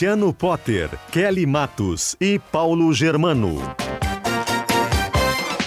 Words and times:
Luciano 0.00 0.32
Potter, 0.32 0.88
Kelly 1.12 1.44
Matos 1.44 2.16
e 2.18 2.38
Paulo 2.38 2.90
Germano. 2.94 3.60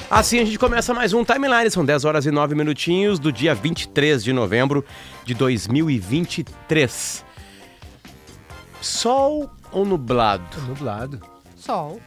Assim 0.10 0.40
a 0.40 0.44
gente 0.46 0.58
começa 0.58 0.92
mais 0.92 1.14
um 1.14 1.24
Timeline, 1.24 1.70
são 1.70 1.86
10 1.86 2.04
horas 2.04 2.26
e 2.26 2.32
9 2.32 2.56
minutinhos 2.56 3.20
do 3.20 3.32
dia 3.32 3.54
23 3.54 4.24
de 4.24 4.34
novembro 4.34 4.84
de 5.24 5.36
2023. 5.36 7.24
Sol 8.82 9.52
ou 9.72 9.86
nublado? 9.86 10.60
Nublado. 10.68 11.33
Sol. 11.64 11.98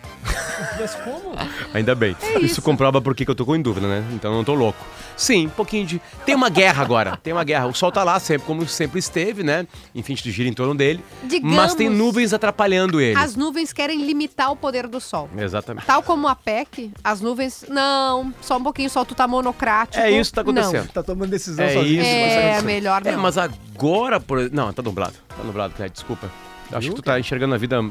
Mas 0.79 0.95
como? 0.97 1.33
Ainda 1.73 1.95
bem. 1.95 2.15
É 2.21 2.33
isso. 2.33 2.45
isso. 2.45 2.63
comprova 2.63 3.01
por 3.01 3.15
que 3.15 3.29
eu 3.29 3.35
tô 3.35 3.47
com 3.47 3.57
em 3.57 3.63
dúvida, 3.63 3.87
né? 3.89 4.05
Então 4.13 4.31
eu 4.31 4.37
não 4.37 4.45
tô 4.45 4.53
louco. 4.53 4.79
Sim, 5.17 5.47
um 5.47 5.51
pouquinho 5.51 5.87
de. 5.87 6.03
Tem 6.27 6.35
uma 6.35 6.51
guerra 6.51 6.83
agora. 6.83 7.17
Tem 7.23 7.33
uma 7.33 7.43
guerra. 7.43 7.67
O 7.67 7.73
sol 7.75 7.91
tá 7.91 8.05
lá 8.05 8.21
sempre, 8.21 8.47
como 8.47 8.69
sempre 8.69 8.99
esteve, 8.99 9.43
né? 9.43 9.67
Enfim, 9.95 10.13
a 10.13 10.17
gente 10.17 10.31
gira 10.31 10.47
em 10.47 10.53
torno 10.53 10.75
dele. 10.75 11.03
Digamos, 11.23 11.57
mas 11.57 11.75
tem 11.75 11.89
nuvens 11.89 12.35
atrapalhando 12.35 13.01
ele. 13.01 13.19
As 13.19 13.35
nuvens 13.35 13.73
querem 13.73 14.05
limitar 14.05 14.53
o 14.53 14.57
poder 14.57 14.87
do 14.87 15.01
sol. 15.01 15.31
Exatamente. 15.39 15.87
Tal 15.87 16.03
como 16.03 16.29
a 16.29 16.37
PEC, 16.37 16.93
as 17.03 17.23
nuvens. 17.23 17.65
Não, 17.67 18.35
só 18.43 18.59
um 18.59 18.63
pouquinho, 18.63 18.89
o 18.89 18.91
sol 18.91 19.07
tu 19.07 19.15
tá 19.15 19.27
monocrático. 19.27 20.03
É 20.05 20.11
isso 20.11 20.31
que 20.31 20.35
tá 20.35 20.43
acontecendo. 20.43 20.89
Tá 20.93 21.03
tomando 21.03 21.31
decisão 21.31 21.65
É 21.65 21.73
sozinho. 21.73 22.03
isso, 22.03 22.11
Não. 22.11 22.19
É, 22.19 22.63
melhor 22.63 23.03
não. 23.03 23.11
É, 23.11 23.17
mas 23.17 23.39
agora, 23.39 24.21
por... 24.21 24.51
não, 24.51 24.71
tá 24.71 24.83
nublado. 24.83 25.15
Tá 25.29 25.43
nublado, 25.43 25.73
Clédio, 25.73 25.95
desculpa. 25.95 26.31
Eu 26.71 26.77
Acho 26.77 26.89
Viu, 26.89 26.95
que 26.97 27.03
tu 27.03 27.05
tá 27.05 27.19
enxergando 27.19 27.55
a 27.55 27.59
vida 27.59 27.83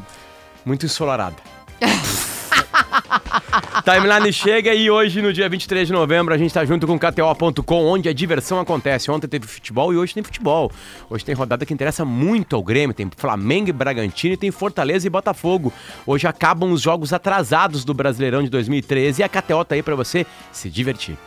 muito 0.66 0.86
ensolarada. 0.86 1.36
Timeline 3.84 4.34
chega 4.34 4.74
e 4.74 4.90
hoje, 4.90 5.22
no 5.22 5.32
dia 5.32 5.48
23 5.48 5.88
de 5.88 5.94
novembro, 5.94 6.34
a 6.34 6.38
gente 6.38 6.54
tá 6.54 6.66
junto 6.66 6.88
com 6.88 6.98
KTO.com, 6.98 7.86
onde 7.86 8.10
a 8.10 8.14
diversão 8.14 8.60
acontece. 8.60 9.12
Ontem 9.12 9.28
teve 9.28 9.46
futebol 9.46 9.94
e 9.94 9.98
hoje 9.98 10.14
tem 10.14 10.24
futebol. 10.24 10.72
Hoje 11.10 11.24
tem 11.24 11.36
rodada 11.36 11.66
que 11.66 11.74
interessa 11.74 12.04
muito 12.04 12.56
ao 12.56 12.64
Grêmio. 12.64 12.96
Tem 12.96 13.10
Flamengo 13.16 13.70
e 13.70 13.74
Bragantino 13.74 14.34
e 14.34 14.38
tem 14.38 14.50
Fortaleza 14.50 15.06
e 15.06 15.10
Botafogo. 15.10 15.72
Hoje 16.06 16.28
acabam 16.28 16.72
os 16.72 16.82
jogos 16.82 17.14
atrasados 17.14 17.86
do 17.86 17.94
Brasileirão 17.94 18.44
de 18.44 18.50
2013 18.50 19.22
e 19.22 19.24
a 19.24 19.30
KTO 19.30 19.64
tá 19.64 19.76
aí 19.76 19.84
pra 19.84 19.96
você 19.96 20.26
se 20.52 20.70
divertir. 20.70 21.18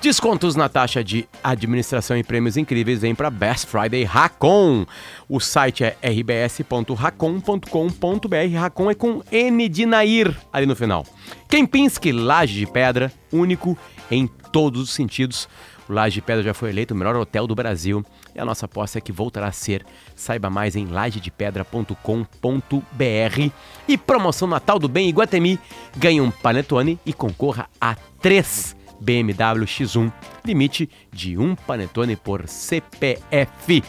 Descontos 0.00 0.54
na 0.54 0.68
taxa 0.68 1.02
de 1.02 1.28
administração 1.42 2.16
e 2.16 2.22
prêmios 2.22 2.56
incríveis 2.56 3.00
vem 3.00 3.16
para 3.16 3.30
Best 3.30 3.66
Friday 3.66 4.04
Racon. 4.04 4.86
O 5.28 5.40
site 5.40 5.82
é 5.82 5.96
rbs.racon.com.br. 6.00 8.56
Racon 8.56 8.90
é 8.92 8.94
com 8.94 9.20
N 9.32 9.68
de 9.68 9.84
Nair 9.84 10.36
ali 10.52 10.66
no 10.66 10.76
final. 10.76 11.04
Kempinski, 11.48 12.12
laje 12.12 12.54
de 12.54 12.66
pedra, 12.66 13.12
único 13.32 13.76
em 14.08 14.28
todos 14.52 14.82
os 14.82 14.90
sentidos. 14.90 15.48
O 15.88 15.92
Laje 15.92 16.16
de 16.16 16.22
Pedra 16.22 16.42
já 16.42 16.52
foi 16.52 16.68
eleito 16.68 16.92
o 16.92 16.96
melhor 16.96 17.16
hotel 17.16 17.46
do 17.46 17.54
Brasil 17.54 18.04
e 18.34 18.38
a 18.38 18.44
nossa 18.44 18.66
aposta 18.66 18.98
é 18.98 19.00
que 19.00 19.10
voltará 19.10 19.48
a 19.48 19.52
ser. 19.52 19.86
Saiba 20.14 20.50
mais 20.50 20.76
em 20.76 20.86
lajedepedra.com.br. 20.86 23.50
E 23.88 23.96
promoção 23.96 24.46
Natal 24.46 24.78
do 24.78 24.86
Bem 24.86 25.08
Iguatemi. 25.08 25.58
Ganhe 25.96 26.20
um 26.20 26.30
panetone 26.30 27.00
e 27.06 27.14
concorra 27.14 27.70
a 27.80 27.96
três 28.20 28.76
BMW 29.00 29.64
X1, 29.64 30.12
limite 30.44 30.88
de 31.12 31.38
um 31.38 31.54
panetone 31.54 32.16
por 32.16 32.48
CPF. 32.48 33.82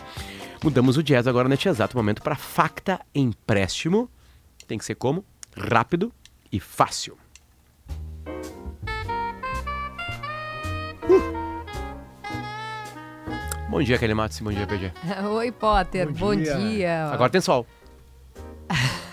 Mudamos 0.64 0.98
o 0.98 1.04
jazz 1.04 1.28
agora 1.28 1.48
neste 1.50 1.70
exato 1.70 1.96
momento 1.96 2.22
para 2.22 2.36
Facta 2.36 3.00
Empréstimo. 3.16 4.10
Tem 4.68 4.78
que 4.78 4.86
ser 4.86 4.96
como? 4.96 5.24
Rápido 5.56 6.12
e 6.52 6.60
fácil. 6.60 7.18
Uh! 11.10 11.40
Bom 13.70 13.84
dia, 13.84 13.98
Kelly 14.00 14.16
Matos. 14.16 14.40
Bom 14.40 14.52
dia, 14.52 14.66
PG. 14.66 14.92
Oi, 15.30 15.52
Potter, 15.52 16.08
Bom 16.08 16.14
bom 16.14 16.36
dia. 16.36 16.58
dia. 16.58 17.06
Agora 17.12 17.30
tem 17.30 17.40
sol. 17.40 17.68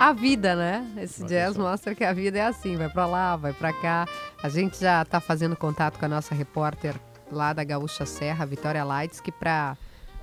A 0.00 0.12
vida, 0.12 0.54
né? 0.54 0.86
Esse 0.96 1.24
jazz 1.24 1.56
mostra 1.56 1.92
que 1.92 2.04
a 2.04 2.12
vida 2.12 2.38
é 2.38 2.46
assim, 2.46 2.76
vai 2.76 2.88
pra 2.88 3.04
lá, 3.04 3.34
vai 3.34 3.52
pra 3.52 3.72
cá. 3.72 4.06
A 4.40 4.48
gente 4.48 4.78
já 4.78 5.04
tá 5.04 5.18
fazendo 5.20 5.56
contato 5.56 5.98
com 5.98 6.04
a 6.04 6.08
nossa 6.08 6.36
repórter 6.36 6.94
lá 7.32 7.52
da 7.52 7.64
Gaúcha 7.64 8.06
Serra, 8.06 8.46
Vitória 8.46 8.84
Lights, 8.84 9.20
que 9.20 9.32
pra 9.32 9.76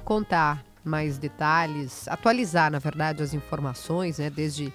contar 0.05 0.63
mais 0.81 1.17
detalhes, 1.17 2.07
atualizar, 2.07 2.71
na 2.71 2.79
verdade, 2.79 3.21
as 3.21 3.33
informações, 3.33 4.17
né, 4.17 4.29
desde 4.29 4.71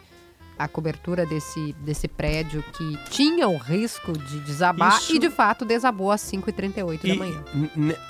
a 0.63 0.69
cobertura 0.69 1.25
desse, 1.25 1.75
desse 1.81 2.07
prédio 2.07 2.63
que 2.75 2.99
tinha 3.11 3.49
o 3.49 3.57
risco 3.57 4.13
de 4.13 4.41
desabar 4.41 4.99
Isso. 4.99 5.15
e, 5.15 5.19
de 5.19 5.31
fato, 5.31 5.65
desabou 5.65 6.11
às 6.11 6.21
5h38 6.21 7.03
da 7.03 7.09
E 7.15 7.19
manhã. 7.19 7.43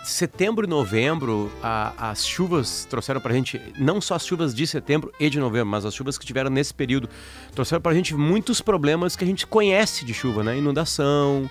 setembro 0.05 0.66
e 0.66 0.69
novembro, 0.69 1.50
a- 1.62 2.11
as 2.11 2.27
chuvas 2.27 2.84
trouxeram 2.91 3.21
pra 3.21 3.33
gente, 3.33 3.61
não 3.78 4.00
só 4.00 4.15
as 4.16 4.27
chuvas 4.27 4.55
de 4.55 4.66
setembro 4.66 5.12
e 5.21 5.31
de 5.31 5.38
novembro, 5.38 5.69
mas 5.69 5.84
as 5.84 5.94
chuvas 5.94 6.19
que 6.19 6.27
tiveram 6.27 6.50
nesse 6.50 6.75
período, 6.75 7.09
trouxeram 7.55 7.81
pra 7.81 7.94
gente 7.94 8.15
muitos 8.15 8.61
problemas 8.61 9.15
que 9.15 9.22
a 9.22 9.27
gente 9.27 9.47
conhece 9.47 10.05
de 10.05 10.12
chuva, 10.12 10.43
né? 10.43 10.59
Inundação, 10.59 11.49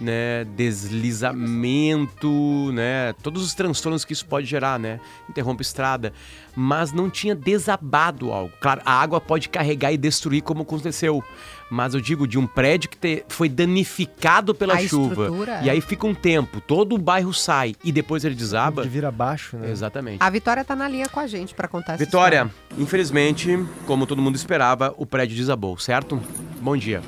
né? 0.00 0.44
Deslizamento, 0.56 2.70
né? 2.72 3.12
Todos 3.22 3.42
os 3.42 3.54
transtornos 3.54 4.04
que 4.04 4.12
isso 4.12 4.26
pode 4.26 4.46
gerar, 4.46 4.78
né? 4.78 5.00
Interrompe 5.28 5.62
estrada. 5.62 6.12
Mas 6.54 6.92
não 6.92 7.08
tinha 7.08 7.34
desabado 7.34 8.32
algo. 8.32 8.52
Claro, 8.60 8.80
a 8.84 8.92
água 8.92 9.20
pode 9.20 9.48
carregar 9.48 9.92
e 9.92 9.96
destruir 9.96 10.42
como 10.42 10.62
aconteceu. 10.62 11.22
Mas 11.70 11.94
eu 11.94 12.00
digo 12.00 12.26
de 12.26 12.38
um 12.38 12.46
prédio 12.46 12.88
que 12.88 12.96
te- 12.96 13.24
foi 13.28 13.48
danificado 13.48 14.54
pela 14.54 14.74
A 14.74 14.78
chuva. 14.88 15.24
estrutura, 15.24 15.60
E 15.62 15.70
aí 15.70 15.80
fica 15.80 16.06
um 16.06 16.14
tempo, 16.14 16.60
todo 16.62 16.94
o 16.94 16.98
bairro 16.98 17.32
sai 17.34 17.74
e 17.84 17.92
depois 17.92 18.24
ele 18.24 18.34
desaba. 18.34 18.82
De 18.82 18.88
vir 18.88 19.04
abaixo, 19.04 19.56
né? 19.56 19.70
Exatamente. 19.70 20.18
A 20.22 20.30
Vitória 20.30 20.64
tá 20.64 20.74
na 20.74 20.88
linha 20.88 21.08
com 21.08 21.20
a 21.20 21.26
gente 21.26 21.54
pra 21.54 21.68
contar 21.68 21.94
essa 21.94 22.04
Vitória, 22.04 22.46
história. 22.46 22.82
infelizmente, 22.82 23.58
como 23.86 24.06
todo 24.06 24.22
mundo 24.22 24.36
esperava, 24.36 24.94
o 24.96 25.04
prédio 25.04 25.36
desabou, 25.36 25.76
certo? 25.78 26.20
Bom 26.60 26.76
dia. 26.76 27.02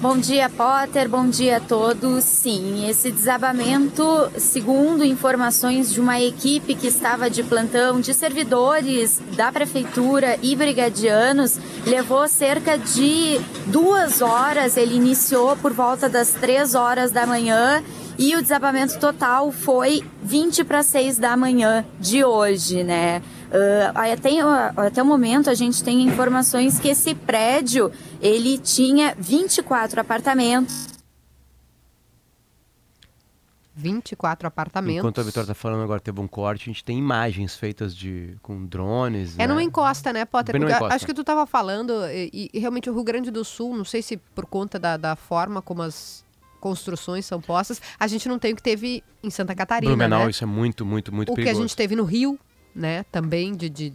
Bom 0.00 0.16
dia, 0.16 0.48
Potter. 0.48 1.10
Bom 1.10 1.28
dia 1.28 1.58
a 1.58 1.60
todos. 1.60 2.24
Sim, 2.24 2.88
esse 2.88 3.10
desabamento, 3.10 4.30
segundo 4.38 5.04
informações 5.04 5.92
de 5.92 6.00
uma 6.00 6.18
equipe 6.18 6.74
que 6.74 6.86
estava 6.86 7.28
de 7.28 7.42
plantão 7.42 8.00
de 8.00 8.14
servidores 8.14 9.20
da 9.36 9.52
prefeitura 9.52 10.38
e 10.42 10.56
brigadianos, 10.56 11.58
levou 11.86 12.26
cerca 12.28 12.78
de 12.78 13.38
duas 13.66 14.22
horas. 14.22 14.78
Ele 14.78 14.96
iniciou 14.96 15.54
por 15.56 15.74
volta 15.74 16.08
das 16.08 16.32
três 16.32 16.74
horas 16.74 17.10
da 17.10 17.26
manhã 17.26 17.84
e 18.18 18.34
o 18.36 18.40
desabamento 18.40 18.98
total 18.98 19.52
foi 19.52 20.02
20 20.22 20.64
para 20.64 20.82
6 20.82 21.18
da 21.18 21.36
manhã 21.36 21.84
de 21.98 22.24
hoje, 22.24 22.82
né? 22.82 23.20
Ah, 23.94 24.12
até, 24.12 24.30
até 24.76 25.02
o 25.02 25.06
momento 25.06 25.50
a 25.50 25.54
gente 25.54 25.82
tem 25.82 26.02
informações 26.02 26.78
que 26.78 26.88
esse 26.88 27.14
prédio 27.14 27.92
ele 28.20 28.58
tinha 28.58 29.14
24 29.18 30.00
apartamentos. 30.00 30.88
24 33.80 34.46
apartamentos. 34.46 34.98
Enquanto 34.98 35.20
a 35.20 35.24
Vitória 35.24 35.46
tá 35.46 35.54
falando 35.54 35.82
agora, 35.82 36.00
teve 36.00 36.20
um 36.20 36.28
corte, 36.28 36.64
a 36.64 36.72
gente 36.72 36.84
tem 36.84 36.98
imagens 36.98 37.56
feitas 37.56 37.96
de 37.96 38.36
com 38.42 38.66
drones. 38.66 39.34
É 39.36 39.38
né? 39.38 39.46
numa 39.46 39.62
encosta, 39.62 40.12
né, 40.12 40.24
Potter? 40.24 40.52
Bem 40.52 40.60
Porque 40.60 40.74
encosta. 40.74 40.94
Acho 40.94 41.06
que 41.06 41.14
tu 41.14 41.24
tava 41.24 41.46
falando, 41.46 41.92
e, 42.10 42.50
e 42.52 42.58
realmente 42.58 42.90
o 42.90 42.94
Rio 42.94 43.02
Grande 43.02 43.30
do 43.30 43.44
Sul, 43.44 43.74
não 43.76 43.84
sei 43.84 44.02
se 44.02 44.16
por 44.16 44.44
conta 44.44 44.78
da, 44.78 44.96
da 44.96 45.16
forma 45.16 45.62
como 45.62 45.82
as 45.82 46.24
construções 46.60 47.24
são 47.24 47.40
postas, 47.40 47.80
a 47.98 48.06
gente 48.06 48.28
não 48.28 48.38
tem 48.38 48.52
o 48.52 48.56
que 48.56 48.62
teve 48.62 49.02
em 49.22 49.30
Santa 49.30 49.54
Catarina, 49.54 49.92
Blumenau, 49.92 50.24
né? 50.24 50.30
isso 50.30 50.44
é 50.44 50.46
muito, 50.46 50.84
muito, 50.84 51.12
muito 51.12 51.32
o 51.32 51.34
que 51.34 51.40
a 51.40 51.44
perigoso. 51.44 51.62
gente 51.62 51.74
teve 51.74 51.96
no 51.96 52.04
Rio, 52.04 52.38
né, 52.74 53.04
também 53.10 53.54
de... 53.54 53.68
de, 53.68 53.92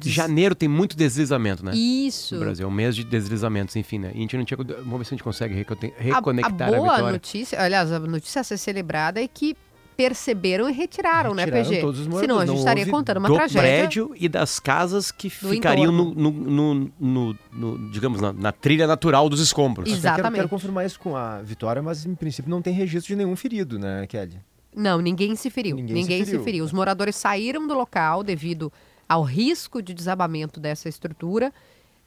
de- 0.00 0.10
Janeiro 0.10 0.54
tem 0.54 0.68
muito 0.68 0.96
deslizamento, 0.96 1.64
né? 1.64 1.72
Isso. 1.74 2.34
No 2.34 2.40
Brasil, 2.40 2.64
é 2.66 2.68
um 2.68 2.72
mês 2.72 2.96
de 2.96 3.04
deslizamentos, 3.04 3.76
enfim, 3.76 3.98
né? 3.98 4.10
E 4.14 4.18
a 4.18 4.20
gente 4.20 4.36
não 4.36 4.44
tinha. 4.44 4.56
Vamos 4.56 4.98
ver 4.98 5.04
se 5.04 5.14
a 5.14 5.16
gente 5.16 5.22
consegue 5.24 5.54
reconte- 5.54 5.92
A, 5.98 6.00
a 6.00 6.02
reconectar 6.02 6.68
a, 6.68 6.72
boa 6.76 6.94
Vitória. 6.94 7.12
notícia, 7.12 7.60
aliás, 7.60 7.92
a 7.92 7.98
notícia 7.98 8.40
a 8.40 8.44
ser 8.44 8.56
celebrada 8.58 9.22
é 9.22 9.28
que 9.28 9.54
perceberam 9.96 10.68
e 10.68 10.72
retiraram, 10.72 11.34
né, 11.34 11.44
Retiraram 11.44 11.68
PG? 11.70 11.80
todos 11.80 12.00
os 12.00 12.06
Senão 12.06 12.18
a 12.18 12.20
moradores, 12.22 12.48
gente 12.48 12.56
não 12.56 12.58
estaria 12.72 12.86
contando 12.90 13.16
uma 13.18 13.28
do 13.28 13.34
tragédia. 13.36 13.60
prédio 13.62 14.12
e 14.18 14.28
das 14.28 14.58
casas 14.58 15.12
que 15.12 15.30
ficariam 15.30 15.92
no, 15.92 16.12
no- 16.12 16.30
no- 16.32 16.92
no- 16.98 17.38
no- 17.52 17.90
digamos, 17.92 18.20
na, 18.20 18.32
na 18.32 18.50
trilha 18.50 18.88
natural 18.88 19.28
dos 19.28 19.38
escombros. 19.38 19.84
Até 19.88 20.00
quero- 20.00 20.14
Exatamente. 20.14 20.36
Quero, 20.38 20.48
confirmar 20.48 20.84
isso 20.84 20.98
com 20.98 21.14
a 21.14 21.40
Vitória, 21.42 21.80
mas 21.80 22.04
em 22.04 22.14
princípio 22.16 22.50
não 22.50 22.60
tem 22.60 22.74
registro 22.74 23.06
de 23.12 23.16
nenhum 23.16 23.36
ferido, 23.36 23.78
né, 23.78 24.04
Kelly? 24.08 24.36
Não, 24.74 25.00
ninguém 25.00 25.36
se 25.36 25.50
feriu. 25.50 25.76
Ninguém 25.76 25.94
Ninguém, 25.96 26.18
se 26.20 26.24
se, 26.26 26.30
feriu. 26.32 26.44
feriu. 26.44 26.64
Os 26.64 26.72
moradores 26.72 27.16
saíram 27.16 27.66
do 27.66 27.74
local 27.74 28.22
devido 28.22 28.72
ao 29.08 29.22
risco 29.22 29.80
de 29.82 29.94
desabamento 29.94 30.58
dessa 30.60 30.88
estrutura. 30.88 31.52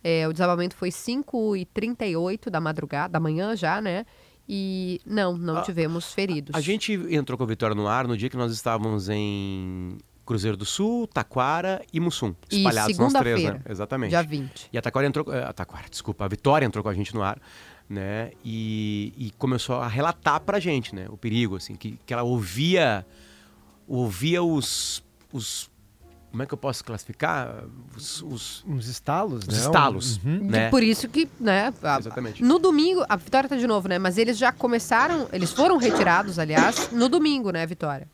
É, 0.03 0.27
o 0.27 0.31
desabamento 0.33 0.75
foi 0.75 0.89
5h38 0.91 2.49
da 2.49 2.59
madrugada, 2.59 3.13
da 3.13 3.19
manhã 3.19 3.55
já, 3.55 3.81
né? 3.81 4.05
E 4.47 5.01
não, 5.05 5.37
não 5.37 5.57
A- 5.57 5.61
tivemos 5.61 6.13
feridos. 6.13 6.55
A 6.55 6.61
gente 6.61 6.93
entrou 7.09 7.37
com 7.37 7.43
a 7.43 7.47
Vitória 7.47 7.75
no 7.75 7.87
ar 7.87 8.07
no 8.07 8.15
dia 8.15 8.29
que 8.29 8.37
nós 8.37 8.51
estávamos 8.53 9.09
em 9.09 9.97
Cruzeiro 10.25 10.55
do 10.55 10.65
Sul, 10.65 11.05
Taquara 11.07 11.81
e 11.91 11.99
Mussum. 11.99 12.33
E 12.49 12.57
Espalhados 12.57 12.97
nós 12.97 13.13
três, 13.13 13.43
né? 13.43 13.61
Exatamente. 13.67 14.09
Dia 14.11 14.23
20. 14.23 14.69
E 14.71 14.77
a 14.77 14.81
Taquara 14.81 15.05
entrou. 15.07 15.33
eh, 15.33 15.43
A 15.43 15.51
Taquara, 15.53 15.85
desculpa, 15.89 16.23
a 16.25 16.27
Vitória 16.27 16.65
entrou 16.65 16.81
com 16.83 16.89
a 16.89 16.93
gente 16.93 17.13
no 17.13 17.21
ar, 17.21 17.39
né? 17.89 18.31
E, 18.43 19.13
e 19.17 19.31
começou 19.37 19.77
a 19.77 19.87
relatar 19.87 20.39
pra 20.41 20.59
gente, 20.59 20.93
né? 20.95 21.05
O 21.09 21.17
perigo, 21.17 21.55
assim, 21.55 21.75
que, 21.75 21.99
que 22.05 22.13
ela 22.13 22.23
ouvia. 22.23 23.05
Ouvia 23.87 24.43
os. 24.43 25.03
os 25.31 25.69
como 26.29 26.43
é 26.43 26.45
que 26.45 26.53
eu 26.53 26.57
posso 26.57 26.83
classificar? 26.83 27.63
Os. 27.95 28.21
os- 28.21 28.65
Uns 28.67 28.87
estalos, 28.87 29.43
os 29.47 29.53
né? 29.53 29.59
estalos, 29.63 30.17
Uhum. 30.23 30.39
né? 30.43 30.69
Por 30.69 30.83
isso 30.83 31.07
que, 31.07 31.27
né? 31.39 31.73
a- 31.81 31.97
Exatamente. 31.97 32.43
No 32.43 32.59
domingo, 32.59 33.05
a 33.07 33.15
Vitória 33.15 33.47
tá 33.49 33.55
de 33.55 33.65
novo, 33.65 33.87
né? 33.87 33.97
Mas 33.97 34.17
eles 34.17 34.37
já 34.37 34.51
começaram, 34.51 35.29
eles 35.31 35.51
foram 35.53 35.77
retirados, 35.77 36.37
aliás, 36.37 36.91
no 36.91 37.07
domingo, 37.07 37.49
né, 37.51 37.65
Vitória? 37.65 38.09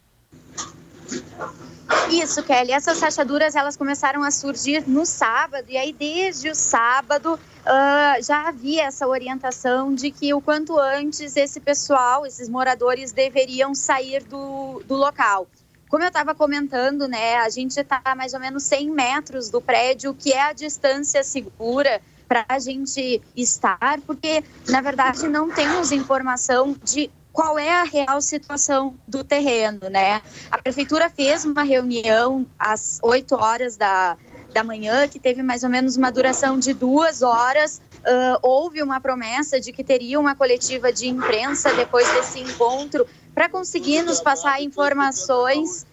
Isso, 2.13 2.43
Kelly. 2.43 2.71
Essas 2.71 3.01
rachaduras 3.01 3.55
elas 3.55 3.75
começaram 3.75 4.21
a 4.23 4.29
surgir 4.29 4.87
no 4.87 5.03
sábado 5.03 5.65
e 5.67 5.75
aí 5.75 5.91
desde 5.91 6.47
o 6.47 6.53
sábado 6.53 7.39
ah, 7.65 8.17
já 8.21 8.49
havia 8.49 8.83
essa 8.83 9.07
orientação 9.07 9.95
de 9.95 10.11
que 10.11 10.31
o 10.31 10.39
quanto 10.39 10.77
antes 10.77 11.35
esse 11.35 11.59
pessoal, 11.59 12.23
esses 12.23 12.47
moradores 12.47 13.11
deveriam 13.11 13.73
sair 13.73 14.23
do, 14.23 14.81
do 14.85 14.93
local. 14.93 15.47
Como 15.89 16.03
eu 16.03 16.07
estava 16.07 16.35
comentando, 16.35 17.07
né, 17.07 17.37
a 17.37 17.49
gente 17.49 17.79
está 17.79 17.99
a 18.05 18.15
mais 18.15 18.33
ou 18.35 18.39
menos 18.39 18.63
100 18.63 18.91
metros 18.91 19.49
do 19.49 19.59
prédio, 19.59 20.13
que 20.13 20.31
é 20.33 20.41
a 20.41 20.53
distância 20.53 21.23
segura 21.23 21.99
para 22.27 22.45
a 22.47 22.59
gente 22.59 23.21
estar, 23.35 23.99
porque 24.05 24.43
na 24.69 24.81
verdade 24.81 25.27
não 25.27 25.49
temos 25.49 25.91
informação 25.91 26.75
de 26.83 27.09
qual 27.33 27.57
é 27.57 27.71
a 27.71 27.83
real 27.83 28.21
situação 28.21 28.93
do 29.07 29.23
terreno, 29.23 29.89
né? 29.89 30.21
A 30.51 30.57
prefeitura 30.59 31.09
fez 31.09 31.43
uma 31.43 31.63
reunião 31.63 32.45
às 32.59 32.99
8 33.01 33.35
horas 33.35 33.75
da, 33.75 34.15
da 34.53 34.63
manhã, 34.63 35.07
que 35.07 35.19
teve 35.19 35.41
mais 35.41 35.63
ou 35.63 35.69
menos 35.69 35.97
uma 35.97 36.11
duração 36.11 36.59
de 36.59 36.73
duas 36.73 37.23
horas. 37.23 37.81
Ah, 38.05 38.37
houve 38.43 38.83
uma 38.83 39.01
promessa 39.01 39.59
de 39.59 39.71
que 39.71 39.83
teria 39.83 40.19
uma 40.19 40.35
coletiva 40.35 40.93
de 40.93 41.07
imprensa 41.07 41.73
depois 41.73 42.07
desse 42.13 42.39
encontro 42.39 43.05
para 43.33 43.49
conseguir 43.49 44.03
nos 44.03 44.21
passar 44.21 44.61
informações. 44.61 45.87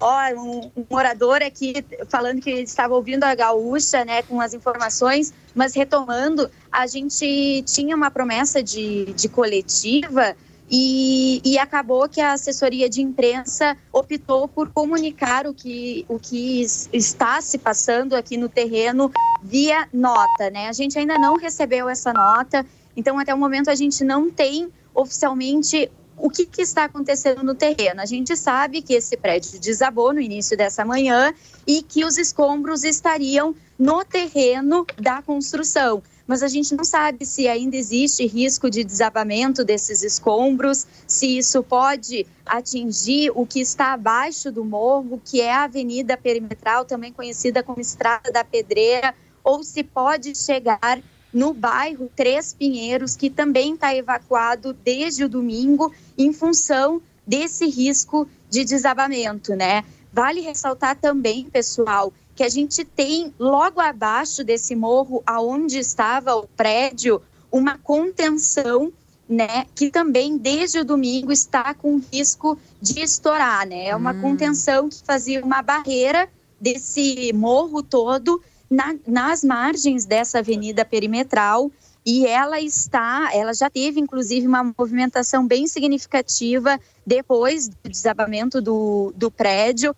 Ó, 0.00 0.14
um, 0.34 0.70
um 0.76 0.86
morador 0.90 1.42
aqui 1.42 1.74
falando 2.08 2.40
que 2.42 2.50
estava 2.50 2.92
ouvindo 2.94 3.24
a 3.24 3.34
gaúcha, 3.34 4.04
né, 4.04 4.22
com 4.22 4.40
as 4.40 4.52
informações, 4.52 5.32
mas 5.54 5.74
retomando, 5.74 6.50
a 6.70 6.86
gente 6.86 7.62
tinha 7.62 7.96
uma 7.96 8.10
promessa 8.10 8.62
de, 8.62 9.06
de 9.14 9.26
coletiva 9.26 10.36
e, 10.68 11.40
e 11.44 11.58
acabou 11.58 12.08
que 12.08 12.20
a 12.20 12.32
assessoria 12.32 12.88
de 12.88 13.00
imprensa 13.00 13.76
optou 13.92 14.48
por 14.48 14.70
comunicar 14.72 15.46
o 15.46 15.54
que, 15.54 16.04
o 16.08 16.18
que 16.18 16.62
es- 16.62 16.88
está 16.92 17.40
se 17.40 17.58
passando 17.58 18.14
aqui 18.16 18.36
no 18.36 18.48
terreno 18.48 19.10
via 19.40 19.88
nota, 19.92 20.50
né? 20.50 20.68
A 20.68 20.72
gente 20.72 20.98
ainda 20.98 21.18
não 21.18 21.36
recebeu 21.36 21.88
essa 21.88 22.12
nota, 22.12 22.66
então 22.96 23.18
até 23.18 23.32
o 23.34 23.38
momento 23.38 23.70
a 23.70 23.74
gente 23.74 24.02
não 24.04 24.30
tem 24.30 24.72
oficialmente 24.94 25.90
o 26.16 26.30
que, 26.30 26.46
que 26.46 26.62
está 26.62 26.84
acontecendo 26.84 27.44
no 27.44 27.54
terreno. 27.54 28.00
A 28.00 28.06
gente 28.06 28.34
sabe 28.36 28.80
que 28.80 28.94
esse 28.94 29.16
prédio 29.18 29.60
desabou 29.60 30.14
no 30.14 30.20
início 30.20 30.56
dessa 30.56 30.84
manhã 30.84 31.32
e 31.66 31.82
que 31.82 32.04
os 32.04 32.16
escombros 32.16 32.84
estariam 32.84 33.54
no 33.78 34.02
terreno 34.04 34.86
da 34.96 35.20
construção. 35.22 36.02
Mas 36.26 36.42
a 36.42 36.48
gente 36.48 36.74
não 36.74 36.84
sabe 36.84 37.24
se 37.24 37.46
ainda 37.46 37.76
existe 37.76 38.26
risco 38.26 38.68
de 38.68 38.82
desabamento 38.82 39.64
desses 39.64 40.02
escombros, 40.02 40.86
se 41.06 41.38
isso 41.38 41.62
pode 41.62 42.26
atingir 42.44 43.30
o 43.34 43.46
que 43.46 43.60
está 43.60 43.92
abaixo 43.92 44.50
do 44.50 44.64
morro, 44.64 45.20
que 45.24 45.40
é 45.40 45.52
a 45.52 45.64
Avenida 45.64 46.16
Perimetral, 46.16 46.84
também 46.84 47.12
conhecida 47.12 47.62
como 47.62 47.80
Estrada 47.80 48.32
da 48.32 48.42
Pedreira, 48.42 49.14
ou 49.44 49.62
se 49.62 49.84
pode 49.84 50.34
chegar 50.34 51.00
no 51.32 51.52
bairro 51.52 52.10
Três 52.16 52.52
Pinheiros, 52.52 53.14
que 53.14 53.30
também 53.30 53.74
está 53.74 53.94
evacuado 53.94 54.72
desde 54.72 55.24
o 55.24 55.28
domingo, 55.28 55.92
em 56.18 56.32
função 56.32 57.00
desse 57.26 57.66
risco 57.66 58.28
de 58.48 58.64
desabamento, 58.64 59.54
né? 59.54 59.84
Vale 60.12 60.40
ressaltar 60.40 60.96
também, 60.96 61.44
pessoal, 61.44 62.12
que 62.36 62.44
a 62.44 62.48
gente 62.50 62.84
tem 62.84 63.34
logo 63.38 63.80
abaixo 63.80 64.44
desse 64.44 64.76
morro, 64.76 65.22
aonde 65.26 65.78
estava 65.78 66.36
o 66.36 66.46
prédio, 66.46 67.20
uma 67.50 67.78
contenção, 67.78 68.92
né, 69.28 69.64
que 69.74 69.90
também 69.90 70.36
desde 70.36 70.80
o 70.80 70.84
domingo 70.84 71.32
está 71.32 71.74
com 71.74 72.00
risco 72.12 72.56
de 72.80 73.00
estourar, 73.00 73.66
né? 73.66 73.86
É 73.86 73.96
uma 73.96 74.12
Hum. 74.12 74.20
contenção 74.20 74.88
que 74.88 75.02
fazia 75.02 75.42
uma 75.44 75.62
barreira 75.62 76.28
desse 76.60 77.32
morro 77.32 77.82
todo 77.82 78.40
na- 78.70 78.94
nas 79.06 79.42
margens 79.42 80.04
dessa 80.04 80.38
avenida 80.40 80.84
perimetral 80.84 81.70
e 82.06 82.24
ela 82.24 82.60
está, 82.60 83.30
ela 83.34 83.52
já 83.52 83.68
teve 83.68 83.98
inclusive 83.98 84.46
uma 84.46 84.62
movimentação 84.78 85.44
bem 85.44 85.66
significativa 85.66 86.78
depois 87.04 87.66
do 87.66 87.88
desabamento 87.88 88.62
do, 88.62 89.12
do 89.16 89.28
prédio. 89.28 89.94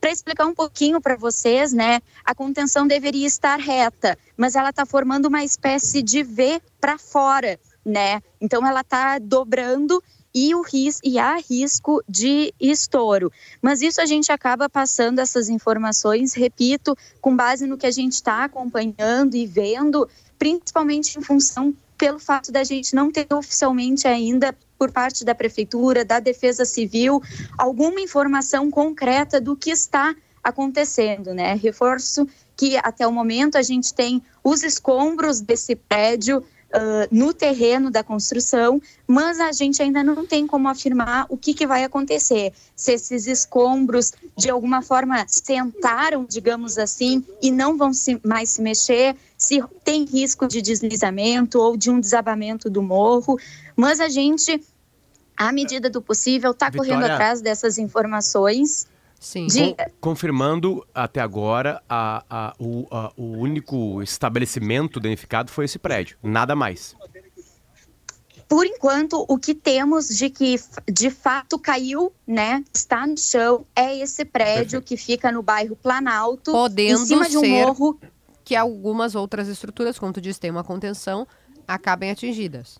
para 0.00 0.10
explicar 0.10 0.46
um 0.46 0.54
pouquinho 0.54 1.00
para 1.00 1.14
vocês, 1.14 1.72
né, 1.72 2.00
a 2.24 2.34
contenção 2.34 2.88
deveria 2.88 3.26
estar 3.26 3.56
reta, 3.56 4.18
mas 4.36 4.56
ela 4.56 4.70
está 4.70 4.84
formando 4.84 5.26
uma 5.26 5.44
espécie 5.44 6.02
de 6.02 6.24
V 6.24 6.60
para 6.80 6.98
fora, 6.98 7.58
né? 7.84 8.20
Então 8.40 8.66
ela 8.66 8.80
está 8.80 9.20
dobrando 9.20 10.02
e, 10.36 10.54
o 10.54 10.60
ris 10.60 11.00
e 11.02 11.18
há 11.18 11.38
risco 11.38 12.04
de 12.06 12.52
estouro. 12.60 13.32
Mas 13.62 13.80
isso 13.80 14.02
a 14.02 14.04
gente 14.04 14.30
acaba 14.30 14.68
passando 14.68 15.18
essas 15.18 15.48
informações, 15.48 16.34
repito, 16.34 16.94
com 17.22 17.34
base 17.34 17.66
no 17.66 17.78
que 17.78 17.86
a 17.86 17.90
gente 17.90 18.12
está 18.12 18.44
acompanhando 18.44 19.34
e 19.34 19.46
vendo, 19.46 20.06
principalmente 20.38 21.18
em 21.18 21.22
função 21.22 21.74
pelo 21.96 22.18
fato 22.18 22.52
da 22.52 22.62
gente 22.62 22.94
não 22.94 23.10
ter 23.10 23.26
oficialmente 23.32 24.06
ainda 24.06 24.54
por 24.78 24.92
parte 24.92 25.24
da 25.24 25.34
prefeitura, 25.34 26.04
da 26.04 26.20
Defesa 26.20 26.66
Civil, 26.66 27.22
alguma 27.56 27.98
informação 27.98 28.70
concreta 28.70 29.40
do 29.40 29.56
que 29.56 29.70
está 29.70 30.14
acontecendo, 30.44 31.32
né? 31.32 31.54
Reforço 31.54 32.28
que 32.54 32.76
até 32.76 33.06
o 33.06 33.12
momento 33.12 33.56
a 33.56 33.62
gente 33.62 33.94
tem 33.94 34.22
os 34.44 34.62
escombros 34.62 35.40
desse 35.40 35.74
prédio 35.74 36.44
ah, 36.72 37.06
no 37.10 37.32
terreno 37.32 37.90
da 37.90 38.02
construção, 38.02 38.80
mas 39.06 39.38
a 39.40 39.52
gente 39.52 39.80
ainda 39.82 40.02
não 40.02 40.26
tem 40.26 40.46
como 40.46 40.68
afirmar 40.68 41.26
o 41.28 41.36
que, 41.36 41.54
que 41.54 41.66
vai 41.66 41.84
acontecer. 41.84 42.52
Se 42.74 42.92
esses 42.92 43.26
escombros, 43.26 44.12
de 44.36 44.50
alguma 44.50 44.82
forma, 44.82 45.24
sentaram, 45.28 46.26
digamos 46.28 46.76
assim, 46.78 47.24
e 47.40 47.50
não 47.50 47.76
vão 47.76 47.92
se- 47.92 48.20
mais 48.24 48.50
se 48.50 48.60
mexer, 48.62 49.16
se 49.38 49.62
tem 49.84 50.04
risco 50.04 50.46
de 50.48 50.60
deslizamento 50.60 51.58
ou 51.60 51.76
de 51.76 51.90
um 51.90 52.00
desabamento 52.00 52.68
do 52.68 52.82
morro, 52.82 53.38
mas 53.76 54.00
a 54.00 54.08
gente, 54.08 54.60
à 55.36 55.52
medida 55.52 55.88
do 55.88 56.02
possível, 56.02 56.50
está 56.50 56.70
correndo 56.78 57.04
atrás 57.14 57.40
dessas 57.40 57.78
informações. 57.78 58.86
Sim. 59.18 59.46
De- 59.46 59.74
Com- 59.74 59.90
confirmando 60.00 60.86
até 60.94 61.20
agora, 61.20 61.82
a- 61.88 62.24
a- 62.28 62.54
o, 62.58 62.86
a- 62.90 63.12
o 63.16 63.32
único 63.38 64.02
estabelecimento 64.02 65.00
danificado 65.00 65.50
foi 65.50 65.64
esse 65.64 65.78
prédio, 65.78 66.16
nada 66.22 66.54
mais. 66.54 66.94
por 68.48 68.64
enquanto, 68.64 69.24
o 69.28 69.36
que 69.38 69.54
temos 69.54 70.06
de 70.08 70.30
que 70.30 70.54
de 70.88 71.10
fato 71.10 71.58
caiu, 71.58 72.12
né, 72.24 72.62
está 72.72 73.04
no 73.04 73.18
chão, 73.18 73.66
é 73.74 73.98
esse 73.98 74.24
prédio 74.24 74.80
que 74.80 74.96
fica 74.96 75.32
no 75.32 75.42
bairro 75.42 75.74
Planalto, 75.74 76.52
Podendo 76.52 77.02
em 77.02 77.06
cima 77.06 77.28
de 77.28 77.36
um 77.38 77.44
morro. 77.48 77.98
Que 78.44 78.54
algumas 78.54 79.16
outras 79.16 79.48
estruturas, 79.48 79.98
como 79.98 80.12
tu 80.12 80.20
disse, 80.20 80.38
tem 80.38 80.52
uma 80.52 80.62
contenção, 80.62 81.26
acabem 81.66 82.12
atingidas. 82.12 82.78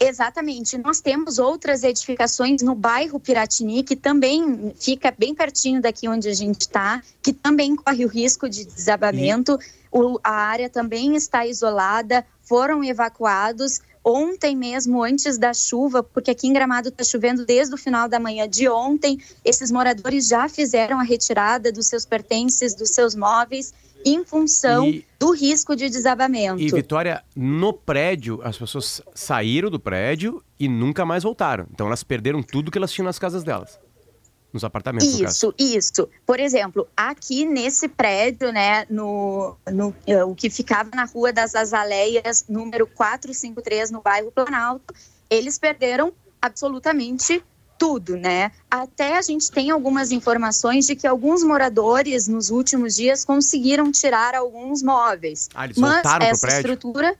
Exatamente. 0.00 0.78
Nós 0.78 1.00
temos 1.00 1.38
outras 1.38 1.82
edificações 1.82 2.62
no 2.62 2.74
bairro 2.74 3.18
Piratini, 3.18 3.82
que 3.82 3.96
também 3.96 4.72
fica 4.78 5.12
bem 5.16 5.34
pertinho 5.34 5.80
daqui 5.82 6.08
onde 6.08 6.28
a 6.28 6.34
gente 6.34 6.60
está, 6.62 7.02
que 7.22 7.32
também 7.32 7.74
corre 7.74 8.04
o 8.04 8.08
risco 8.08 8.48
de 8.48 8.64
desabamento. 8.64 9.58
O- 9.90 10.18
a 10.22 10.30
área 10.32 10.68
também 10.70 11.16
está 11.16 11.46
isolada, 11.46 12.24
foram 12.42 12.84
evacuados, 12.84 13.80
Ontem 14.04 14.56
mesmo, 14.56 15.02
antes 15.02 15.38
da 15.38 15.52
chuva, 15.52 16.02
porque 16.02 16.30
aqui 16.30 16.46
em 16.48 16.52
Gramado 16.52 16.88
está 16.88 17.04
chovendo 17.04 17.44
desde 17.44 17.74
o 17.74 17.78
final 17.78 18.08
da 18.08 18.18
manhã 18.18 18.48
de 18.48 18.68
ontem, 18.68 19.18
esses 19.44 19.70
moradores 19.70 20.28
já 20.28 20.48
fizeram 20.48 20.98
a 20.98 21.02
retirada 21.02 21.70
dos 21.72 21.86
seus 21.86 22.06
pertences, 22.06 22.74
dos 22.74 22.90
seus 22.90 23.14
móveis, 23.14 23.74
em 24.04 24.24
função 24.24 24.86
E- 24.86 25.04
do 25.18 25.32
risco 25.32 25.74
de 25.74 25.88
desabamento. 25.90 26.62
E 26.62 26.70
Vitória, 26.70 27.22
no 27.34 27.72
prédio, 27.72 28.40
as 28.44 28.56
pessoas 28.56 29.02
saíram 29.14 29.68
do 29.70 29.80
prédio 29.80 30.42
e 30.58 30.68
nunca 30.68 31.04
mais 31.04 31.24
voltaram. 31.24 31.66
Então 31.72 31.88
elas 31.88 32.04
perderam 32.04 32.42
tudo 32.42 32.70
que 32.70 32.78
elas 32.78 32.92
tinham 32.92 33.06
nas 33.06 33.18
casas 33.18 33.42
delas. 33.42 33.78
Nos 34.52 34.64
apartamentos. 34.64 35.06
Isso, 35.06 35.54
isso. 35.58 36.08
Por 36.24 36.40
exemplo, 36.40 36.88
aqui 36.96 37.44
nesse 37.44 37.86
prédio, 37.86 38.50
né, 38.50 38.86
no, 38.88 39.56
no 39.70 39.94
eh, 40.06 40.24
o 40.24 40.34
que 40.34 40.48
ficava 40.48 40.90
na 40.94 41.04
Rua 41.04 41.32
das 41.32 41.54
Azaleias, 41.54 42.46
número 42.48 42.86
453, 42.86 43.90
no 43.90 44.00
bairro 44.00 44.32
Planalto, 44.32 44.94
eles 45.28 45.58
perderam 45.58 46.12
absolutamente 46.40 47.42
tudo, 47.78 48.16
né? 48.16 48.50
Até 48.70 49.16
a 49.16 49.22
gente 49.22 49.50
tem 49.52 49.70
algumas 49.70 50.10
informações 50.10 50.86
de 50.86 50.96
que 50.96 51.06
alguns 51.06 51.44
moradores 51.44 52.26
nos 52.26 52.50
últimos 52.50 52.96
dias 52.96 53.24
conseguiram 53.24 53.92
tirar 53.92 54.34
alguns 54.34 54.82
móveis. 54.82 55.48
Ah, 55.54 55.64
eles 55.64 55.78
Mas 55.78 55.92
voltaram 55.92 56.26
essa 56.26 56.46
prédio? 56.46 56.72
estrutura 56.72 57.16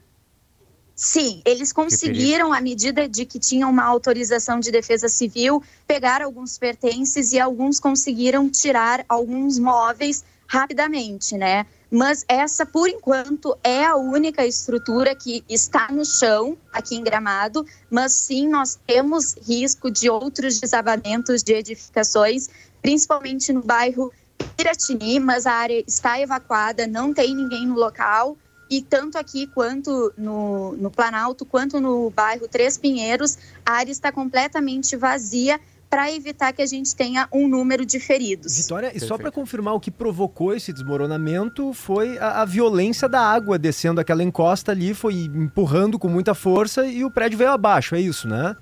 Sim, 1.00 1.40
eles 1.44 1.72
conseguiram, 1.72 2.52
à 2.52 2.60
medida 2.60 3.08
de 3.08 3.24
que 3.24 3.38
tinham 3.38 3.70
uma 3.70 3.84
autorização 3.84 4.58
de 4.58 4.72
defesa 4.72 5.08
civil, 5.08 5.62
pegar 5.86 6.20
alguns 6.20 6.58
pertences 6.58 7.32
e 7.32 7.38
alguns 7.38 7.78
conseguiram 7.78 8.50
tirar 8.50 9.04
alguns 9.08 9.60
móveis 9.60 10.24
rapidamente, 10.48 11.36
né? 11.36 11.66
Mas 11.88 12.24
essa, 12.26 12.66
por 12.66 12.88
enquanto, 12.88 13.56
é 13.62 13.84
a 13.84 13.94
única 13.94 14.44
estrutura 14.44 15.14
que 15.14 15.44
está 15.48 15.86
no 15.92 16.04
chão 16.04 16.58
aqui 16.72 16.96
em 16.96 17.04
Gramado, 17.04 17.64
mas 17.88 18.14
sim 18.14 18.48
nós 18.48 18.76
temos 18.84 19.36
risco 19.46 19.92
de 19.92 20.10
outros 20.10 20.58
desabamentos 20.58 21.44
de 21.44 21.52
edificações, 21.52 22.48
principalmente 22.82 23.52
no 23.52 23.62
bairro 23.62 24.12
Piratini, 24.56 25.20
mas 25.20 25.46
a 25.46 25.52
área 25.52 25.84
está 25.86 26.20
evacuada, 26.20 26.88
não 26.88 27.14
tem 27.14 27.36
ninguém 27.36 27.68
no 27.68 27.76
local. 27.76 28.36
E 28.70 28.82
tanto 28.82 29.16
aqui 29.16 29.46
quanto 29.46 30.12
no, 30.16 30.72
no 30.76 30.90
Planalto, 30.90 31.44
quanto 31.46 31.80
no 31.80 32.10
bairro 32.10 32.46
Três 32.46 32.76
Pinheiros, 32.76 33.38
a 33.64 33.72
área 33.72 33.90
está 33.90 34.12
completamente 34.12 34.96
vazia 34.96 35.58
para 35.88 36.12
evitar 36.12 36.52
que 36.52 36.60
a 36.60 36.66
gente 36.66 36.94
tenha 36.94 37.26
um 37.32 37.48
número 37.48 37.84
de 37.84 37.98
feridos. 37.98 38.58
Vitória, 38.58 38.88
e 38.88 39.00
só 39.00 39.16
Perfeito. 39.16 39.22
para 39.22 39.30
confirmar, 39.32 39.74
o 39.74 39.80
que 39.80 39.90
provocou 39.90 40.54
esse 40.54 40.72
desmoronamento 40.72 41.72
foi 41.72 42.18
a, 42.18 42.42
a 42.42 42.44
violência 42.44 43.08
da 43.08 43.20
água 43.20 43.58
descendo 43.58 44.00
aquela 44.00 44.22
encosta 44.22 44.72
ali, 44.72 44.92
foi 44.92 45.14
empurrando 45.14 45.98
com 45.98 46.08
muita 46.08 46.34
força 46.34 46.86
e 46.86 47.04
o 47.04 47.10
prédio 47.10 47.38
veio 47.38 47.52
abaixo, 47.52 47.94
é 47.94 48.00
isso, 48.00 48.28
né? 48.28 48.54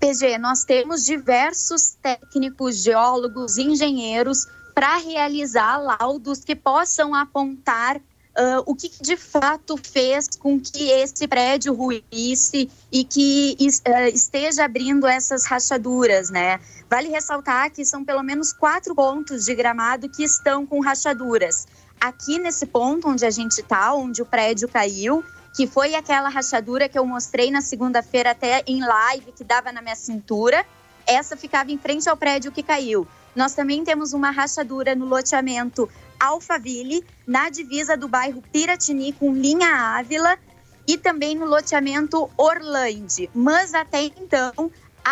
PG, 0.00 0.38
nós 0.38 0.64
temos 0.64 1.04
diversos 1.04 1.96
técnicos, 2.02 2.82
geólogos, 2.82 3.56
engenheiros 3.56 4.46
para 4.74 4.96
realizar 4.96 5.76
laudos 5.76 6.42
que 6.42 6.56
possam 6.56 7.14
apontar 7.14 8.00
ah, 8.34 8.62
o 8.64 8.74
que 8.74 8.88
que 8.88 9.02
de 9.02 9.16
fato 9.16 9.76
fez 9.76 10.28
com 10.38 10.58
que 10.58 10.90
esse 10.90 11.28
prédio 11.28 11.74
ruísse 11.74 12.70
e 12.90 13.04
que 13.04 13.56
ah, 13.84 14.08
esteja 14.08 14.64
abrindo 14.64 15.06
essas 15.06 15.44
rachaduras, 15.44 16.30
né? 16.30 16.58
Vale 16.88 17.08
ressaltar 17.08 17.70
que 17.70 17.84
são 17.84 18.04
pelo 18.04 18.22
menos 18.22 18.52
quatro 18.52 18.94
pontos 18.94 19.44
de 19.44 19.54
gramado 19.54 20.08
que 20.08 20.24
estão 20.24 20.66
com 20.66 20.80
rachaduras. 20.80 21.66
Aqui 22.00 22.38
nesse 22.38 22.66
ponto 22.66 23.08
onde 23.08 23.24
a 23.24 23.30
gente 23.30 23.60
está, 23.60 23.94
onde 23.94 24.22
o 24.22 24.26
prédio 24.26 24.68
caiu, 24.68 25.22
que 25.54 25.66
foi 25.66 25.94
aquela 25.94 26.28
rachadura 26.28 26.88
que 26.88 26.98
eu 26.98 27.04
mostrei 27.04 27.50
na 27.50 27.60
segunda-feira 27.60 28.30
até 28.30 28.62
em 28.66 28.80
live, 28.80 29.32
que 29.32 29.44
dava 29.44 29.70
na 29.70 29.82
minha 29.82 29.94
cintura. 29.94 30.64
Essa 31.06 31.36
ficava 31.36 31.70
em 31.70 31.78
frente 31.78 32.08
ao 32.08 32.16
prédio 32.16 32.50
que 32.50 32.62
caiu. 32.62 33.06
Nós 33.34 33.54
também 33.54 33.82
temos 33.84 34.12
uma 34.12 34.30
rachadura 34.30 34.94
no 34.94 35.06
loteamento 35.06 35.88
Alphaville, 36.18 37.04
na 37.26 37.48
divisa 37.48 37.96
do 37.96 38.08
bairro 38.08 38.42
Piratini 38.52 39.12
com 39.12 39.32
linha 39.32 39.96
Ávila 39.96 40.38
e 40.86 40.98
também 40.98 41.34
no 41.34 41.46
loteamento 41.46 42.30
Orlande. 42.36 43.30
Mas 43.34 43.74
até 43.74 44.02
então, 44.02 44.70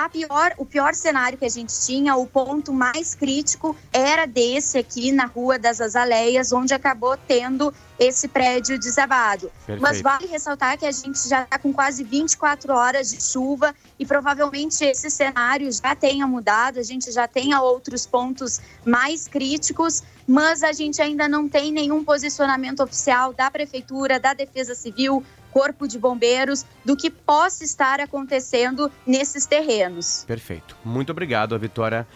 pior, 0.09 0.55
o 0.57 0.65
pior 0.65 0.95
cenário 0.95 1.37
que 1.37 1.45
a 1.45 1.49
gente 1.49 1.73
tinha, 1.85 2.17
o 2.17 2.27
ponto 2.27 2.73
mais 2.73 3.15
crítico, 3.15 3.77
era 3.93 4.27
desse 4.27 4.79
aqui 4.79 5.13
na 5.13 5.27
Rua 5.27 5.59
das 5.59 5.81
Azaleias, 5.81 6.53
onde 6.53 6.73
acabou 6.75 7.17
tendo 7.17 7.73
esse 7.99 8.29
prédio 8.29 8.79
desabado. 8.79 9.53
Mas 9.69 10.01
Perfeito. 10.01 10.03
vale 10.03 10.27
ressaltar 10.27 10.79
que 10.79 10.87
a 10.87 10.93
gente 10.93 11.29
já 11.29 11.43
está 11.43 11.59
com 11.59 11.73
quase 11.73 12.03
24 12.03 12.73
horas 12.73 13.11
de 13.11 13.23
chuva 13.23 13.75
e 13.99 14.07
provavelmente 14.07 14.83
esse 14.85 15.11
cenário 15.11 15.71
já 15.71 15.95
tenha 15.95 16.27
mudado, 16.27 16.79
a 16.79 16.83
gente 16.83 17.13
já 17.13 17.29
tenha 17.29 17.61
outros 17.61 18.07
pontos 18.07 18.61
mais 18.87 19.29
críticos, 19.29 20.03
mas 20.27 20.63
a 20.63 20.73
gente 20.73 21.03
ainda 21.03 21.29
não 21.29 21.49
tem 21.49 21.71
nenhum 21.71 22.03
posicionamento 22.03 22.83
oficial 22.83 23.35
da 23.35 23.51
Prefeitura, 23.51 24.19
da 24.19 24.33
Defesa 24.33 24.75
Civil, 24.75 25.23
Corpo 25.53 25.87
de 25.87 25.99
Bombeiros, 25.99 26.65
do 26.85 26.97
que 26.97 27.11
possa 27.11 27.65
estar 27.65 28.01
acontecendo 28.01 28.91
nesses 29.07 29.47
terrenos. 29.47 30.25
Perfeito. 30.27 30.77
Muito 30.85 31.11
obrigado 31.11 31.55
a 31.55 31.59
Vitória 31.59 32.07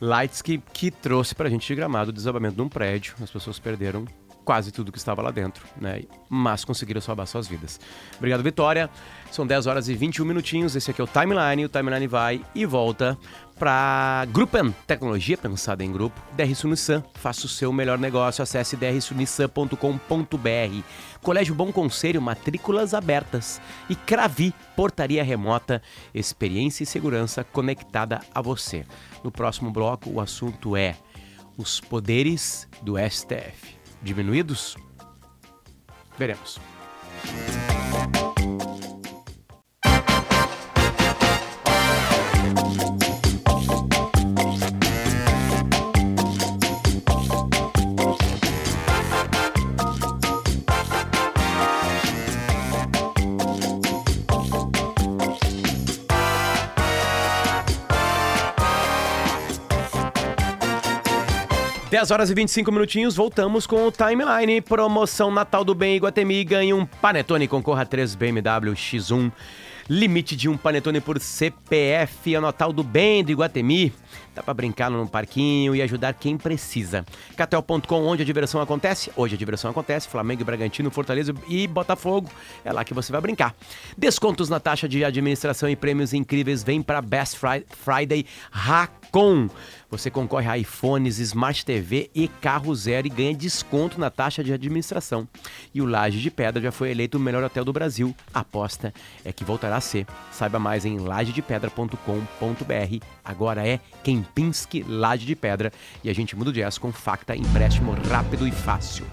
Lights 0.00 0.42
que, 0.42 0.90
trouxe 0.90 1.34
pra 1.34 1.48
gente 1.48 1.66
de 1.66 1.74
gramado 1.74 2.10
o 2.10 2.12
desabamento 2.12 2.56
de 2.56 2.62
um 2.62 2.68
prédio. 2.68 3.14
As 3.22 3.30
pessoas 3.30 3.58
perderam 3.58 4.04
quase 4.44 4.70
tudo 4.70 4.92
que 4.92 4.98
estava 4.98 5.22
lá 5.22 5.30
dentro, 5.30 5.66
né? 5.80 6.02
Mas 6.28 6.64
conseguiram 6.64 7.00
salvar 7.00 7.26
suas 7.26 7.48
vidas. 7.48 7.80
Obrigado, 8.18 8.42
Vitória. 8.42 8.90
São 9.30 9.46
10 9.46 9.66
horas 9.66 9.88
e 9.88 9.94
21 9.94 10.24
minutinhos. 10.24 10.76
Esse 10.76 10.90
aqui 10.90 11.00
é 11.00 11.04
o 11.04 11.06
Timeline. 11.06 11.64
O 11.64 11.68
Timeline 11.68 12.06
vai 12.06 12.44
e 12.54 12.66
volta 12.66 13.18
para 13.58 14.26
Gruppen, 14.30 14.74
tecnologia 14.86 15.38
pensada 15.38 15.84
em 15.84 15.92
grupo. 15.92 16.20
DR 16.36 16.52
Sunissan, 16.54 17.02
faça 17.14 17.46
o 17.46 17.48
seu 17.48 17.72
melhor 17.72 17.98
negócio. 17.98 18.42
Acesse 18.42 18.76
drsunissan.com.br. 18.76 20.82
Colégio 21.22 21.54
Bom 21.54 21.72
Conselho, 21.72 22.20
matrículas 22.20 22.94
abertas. 22.94 23.60
E 23.88 23.94
Cravi, 23.94 24.52
portaria 24.76 25.24
remota, 25.24 25.80
experiência 26.12 26.82
e 26.82 26.86
segurança 26.86 27.44
conectada 27.44 28.20
a 28.34 28.42
você. 28.42 28.84
No 29.22 29.30
próximo 29.30 29.70
bloco, 29.70 30.10
o 30.10 30.20
assunto 30.20 30.76
é 30.76 30.96
os 31.56 31.80
poderes 31.80 32.68
do 32.82 32.96
STF. 32.98 33.83
Diminuídos? 34.04 34.76
Veremos. 36.18 36.60
10 62.04 62.10
horas 62.10 62.28
e 62.30 62.34
25 62.34 62.70
minutinhos, 62.70 63.16
voltamos 63.16 63.66
com 63.66 63.86
o 63.86 63.90
Timeline. 63.90 64.60
Promoção 64.60 65.30
Natal 65.30 65.64
do 65.64 65.74
Bem 65.74 65.96
Iguatemi. 65.96 66.44
Ganhe 66.44 66.74
um 66.74 66.84
Panetone, 66.84 67.48
concorra 67.48 67.80
a 67.80 67.86
3 67.86 68.14
BMW 68.14 68.72
X1. 68.74 69.32
Limite 69.88 70.36
de 70.36 70.46
um 70.48 70.56
Panetone 70.56 71.00
por 71.00 71.18
CPF. 71.18 72.34
É 72.34 72.38
o 72.38 72.42
Natal 72.42 72.74
do 72.74 72.82
Bem 72.82 73.24
do 73.24 73.32
Iguatemi. 73.32 73.90
Dá 74.34 74.42
pra 74.42 74.52
brincar 74.52 74.90
no 74.90 75.06
parquinho 75.08 75.74
e 75.74 75.80
ajudar 75.80 76.12
quem 76.14 76.36
precisa. 76.36 77.06
KTO.com, 77.36 78.02
onde 78.04 78.22
a 78.22 78.24
diversão 78.26 78.60
acontece. 78.60 79.10
Hoje 79.16 79.34
a 79.34 79.38
diversão 79.38 79.70
acontece. 79.70 80.06
Flamengo 80.08 80.42
e 80.42 80.44
Bragantino, 80.44 80.90
Fortaleza 80.90 81.32
e 81.48 81.66
Botafogo. 81.66 82.28
É 82.64 82.72
lá 82.72 82.84
que 82.84 82.92
você 82.92 83.12
vai 83.12 83.20
brincar. 83.20 83.54
Descontos 83.96 84.48
na 84.50 84.60
taxa 84.60 84.86
de 84.88 85.04
administração 85.04 85.68
e 85.70 85.76
prêmios 85.76 86.12
incríveis. 86.12 86.62
Vem 86.62 86.82
pra 86.82 87.00
Best 87.00 87.36
Fri- 87.38 87.64
Friday 87.70 88.26
Você 89.88 90.10
concorre 90.10 90.48
a 90.48 90.58
iPhones, 90.58 91.20
Smart 91.20 91.64
TV 91.64 92.10
e 92.12 92.26
carro 92.26 92.74
zero 92.74 93.06
e 93.06 93.10
ganha 93.10 93.32
desconto 93.32 94.00
na 94.00 94.10
taxa 94.10 94.42
de 94.42 94.52
administração. 94.52 95.28
E 95.72 95.80
o 95.80 95.86
Laje 95.86 96.18
de 96.18 96.32
Pedra 96.32 96.60
já 96.60 96.72
foi 96.72 96.90
eleito 96.90 97.16
o 97.16 97.20
melhor 97.20 97.44
hotel 97.44 97.64
do 97.64 97.72
Brasil. 97.72 98.12
Aposta 98.34 98.92
é 99.24 99.32
que 99.32 99.44
voltará 99.44 99.76
a 99.76 99.80
ser. 99.80 100.04
Saiba 100.32 100.58
mais 100.58 100.84
em 100.84 100.98
lajedepedra.com.br. 100.98 103.06
Agora 103.24 103.64
é 103.64 103.78
Kempinski 104.02 104.82
Laje 104.82 105.24
de 105.24 105.36
Pedra 105.36 105.72
e 106.02 106.10
a 106.10 106.12
gente 106.12 106.34
muda 106.34 106.50
o 106.50 106.52
jazz 106.52 106.76
com 106.76 106.90
Facta 106.90 107.36
empréstimo 107.36 107.92
rápido 108.08 108.48
e 108.48 108.50
fácil. 108.50 109.06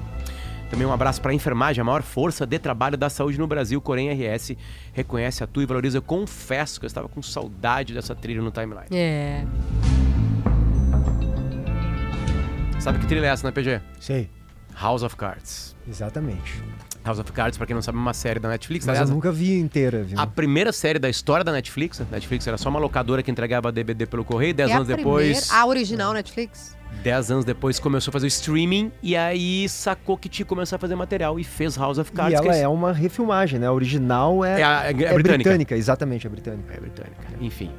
Também 0.72 0.88
um 0.88 0.94
abraço 0.94 1.22
para 1.22 1.32
a 1.32 1.36
enfermagem, 1.36 1.82
a 1.82 1.84
maior 1.84 2.02
força 2.02 2.46
de 2.48 2.58
trabalho 2.58 2.98
da 2.98 3.10
saúde 3.10 3.38
no 3.38 3.46
Brasil. 3.46 3.80
Corém 3.82 4.10
RS 4.10 4.56
reconhece, 4.94 5.44
atua 5.44 5.64
e 5.64 5.66
valoriza. 5.66 5.98
Eu 5.98 6.02
confesso 6.02 6.80
que 6.80 6.86
eu 6.86 6.88
estava 6.88 7.10
com 7.10 7.22
saudade 7.22 7.94
dessa 7.94 8.16
trilha 8.16 8.42
no 8.42 8.52
timeline. 8.52 8.88
É. 8.90 9.44
Sabe 12.80 13.00
que 13.00 13.06
trilha 13.06 13.26
é 13.26 13.30
essa, 13.30 13.46
né, 13.46 13.52
PG? 13.52 13.82
Sei. 14.00 14.30
House 14.82 15.04
of 15.04 15.16
Cards. 15.18 15.76
Exatamente. 15.88 16.64
House 17.04 17.20
of 17.20 17.30
Cards, 17.34 17.58
pra 17.58 17.68
quem 17.68 17.74
não 17.76 17.82
sabe, 17.82 17.98
é 17.98 18.02
uma 18.02 18.14
série 18.14 18.40
da 18.40 18.48
Netflix. 18.48 18.86
Mas 18.86 18.94
Aliás, 18.96 19.10
eu 19.10 19.16
nunca 19.16 19.32
vi 19.32 19.60
inteira, 19.60 20.04
viu? 20.04 20.18
a 20.18 20.26
primeira 20.26 20.72
série 20.72 20.98
da 21.00 21.10
história 21.10 21.44
da 21.44 21.52
Netflix. 21.52 22.00
A 22.00 22.06
Netflix 22.10 22.48
era 22.48 22.58
só 22.58 22.70
uma 22.70 22.80
locadora 22.80 23.22
que 23.22 23.30
entregava 23.30 23.72
DVD 23.74 24.06
pelo 24.06 24.24
correio. 24.24 24.54
Dez 24.54 24.70
É 24.70 24.74
a 24.74 24.76
anos 24.78 24.88
depois. 24.88 25.48
primeira- 25.48 25.62
A 25.64 25.66
original 25.68 26.14
Netflix? 26.14 26.78
Dez 27.04 27.32
anos 27.32 27.44
depois 27.46 27.80
começou 27.80 28.12
a 28.12 28.14
fazer 28.14 28.26
o 28.26 28.28
streaming 28.28 28.92
e 29.02 29.16
aí 29.16 29.68
sacou 29.68 30.18
que 30.18 30.30
tinha 30.30 30.46
que 30.46 30.50
começar 30.50 30.76
a 30.76 30.80
fazer 30.80 30.96
material 30.96 31.40
e 31.40 31.44
fez 31.44 31.76
House 31.76 31.98
of 31.98 32.12
Cards. 32.12 32.34
E 32.34 32.36
ela 32.36 32.54
que 32.54 32.60
é 32.60 32.68
uma 32.68 32.92
refilmagem, 32.94 33.60
né? 33.60 33.66
A 33.68 33.72
original 33.74 34.46
é, 34.46 34.60
É 34.62 34.64
a- 34.64 34.84
é 34.92 35.14
britânica. 35.14 35.76
Exatamente, 35.76 36.28
é 36.28 36.30
britânica. 36.30 36.74
É 36.74 36.80
britânica. 36.80 37.28
Enfim. 37.40 37.72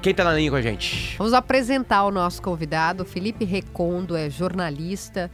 Quem 0.00 0.14
tá 0.14 0.24
na 0.24 0.34
linha 0.34 0.50
com 0.50 0.56
a 0.56 0.62
gente? 0.62 1.14
Vamos 1.18 1.32
apresentar 1.34 2.04
o 2.04 2.10
nosso 2.10 2.40
convidado. 2.40 3.04
Felipe 3.04 3.44
Recondo 3.44 4.16
é 4.16 4.30
jornalista, 4.30 5.30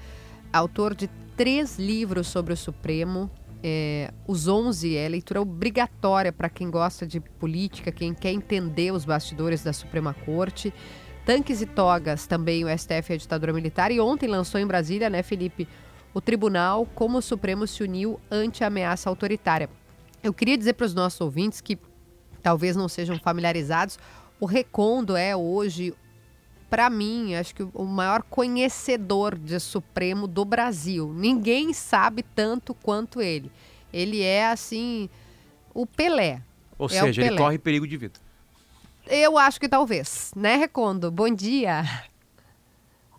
autor 0.52 0.95
de 0.95 1.09
três 1.37 1.78
livros 1.78 2.26
sobre 2.26 2.52
o 2.52 2.57
Supremo. 2.57 3.30
É, 3.62 4.11
os 4.26 4.47
11 4.47 4.97
é 4.97 5.09
leitura 5.09 5.40
obrigatória 5.40 6.33
para 6.33 6.49
quem 6.49 6.71
gosta 6.71 7.07
de 7.07 7.18
política, 7.21 7.90
quem 7.90 8.12
quer 8.14 8.30
entender 8.33 8.92
os 8.92 9.04
bastidores 9.04 9.62
da 9.64 9.73
Suprema 9.73 10.14
Corte. 10.14 10.73
Tanques 11.28 11.61
e 11.61 11.66
Togas, 11.66 12.26
também 12.26 12.64
o 12.64 12.68
STF 12.78 13.12
e 13.12 13.12
a 13.12 13.16
ditadura 13.18 13.52
militar. 13.52 13.92
E 13.92 14.00
ontem 14.00 14.26
lançou 14.26 14.58
em 14.58 14.66
Brasília, 14.66 15.11
né, 15.11 15.23
Felipe, 15.23 15.68
o 16.14 16.23
tribunal 16.23 16.87
como 16.94 17.18
o 17.18 17.23
Supremo 17.23 17.66
se 17.66 17.82
uniu 17.82 18.18
ante 18.30 18.64
a 18.64 18.68
ameaça 18.68 19.11
autoritária. 19.11 19.68
Eu 20.23 20.32
queria 20.32 20.56
dizer 20.56 20.73
para 20.73 20.87
os 20.87 20.94
nossos 20.94 21.20
ouvintes 21.20 21.61
que 21.61 21.78
talvez 22.42 22.75
não 22.76 22.88
sejam 22.88 23.18
familiarizados, 23.18 23.99
o 24.40 24.47
Recondo 24.47 25.18
é 25.18 25.37
hoje, 25.37 25.92
para 26.70 26.88
mim, 26.88 27.35
acho 27.35 27.54
que 27.54 27.62
o 27.75 27.85
maior 27.85 28.23
conhecedor 28.23 29.37
de 29.37 29.61
Supremo 29.61 30.26
do 30.26 30.47
Brasil. 30.47 31.12
Ninguém 31.14 31.75
sabe 31.75 32.23
tanto 32.23 32.73
quanto 32.73 33.20
ele. 33.20 33.52
Ele 33.92 34.23
é, 34.23 34.47
assim, 34.49 35.11
o 35.75 35.85
Pelé. 35.85 36.40
Ou 36.78 36.87
É 36.87 36.88
seja, 36.88 37.20
ele 37.20 37.28
Pelé. 37.32 37.42
corre 37.42 37.58
perigo 37.58 37.87
de 37.87 37.99
vida. 37.99 38.18
Eu 39.11 39.38
acho 39.38 39.59
que 39.59 39.69
talvez, 39.69 40.31
né, 40.37 40.57
Recondo? 40.57 41.11
Bom 41.11 41.35
dia. 41.35 41.83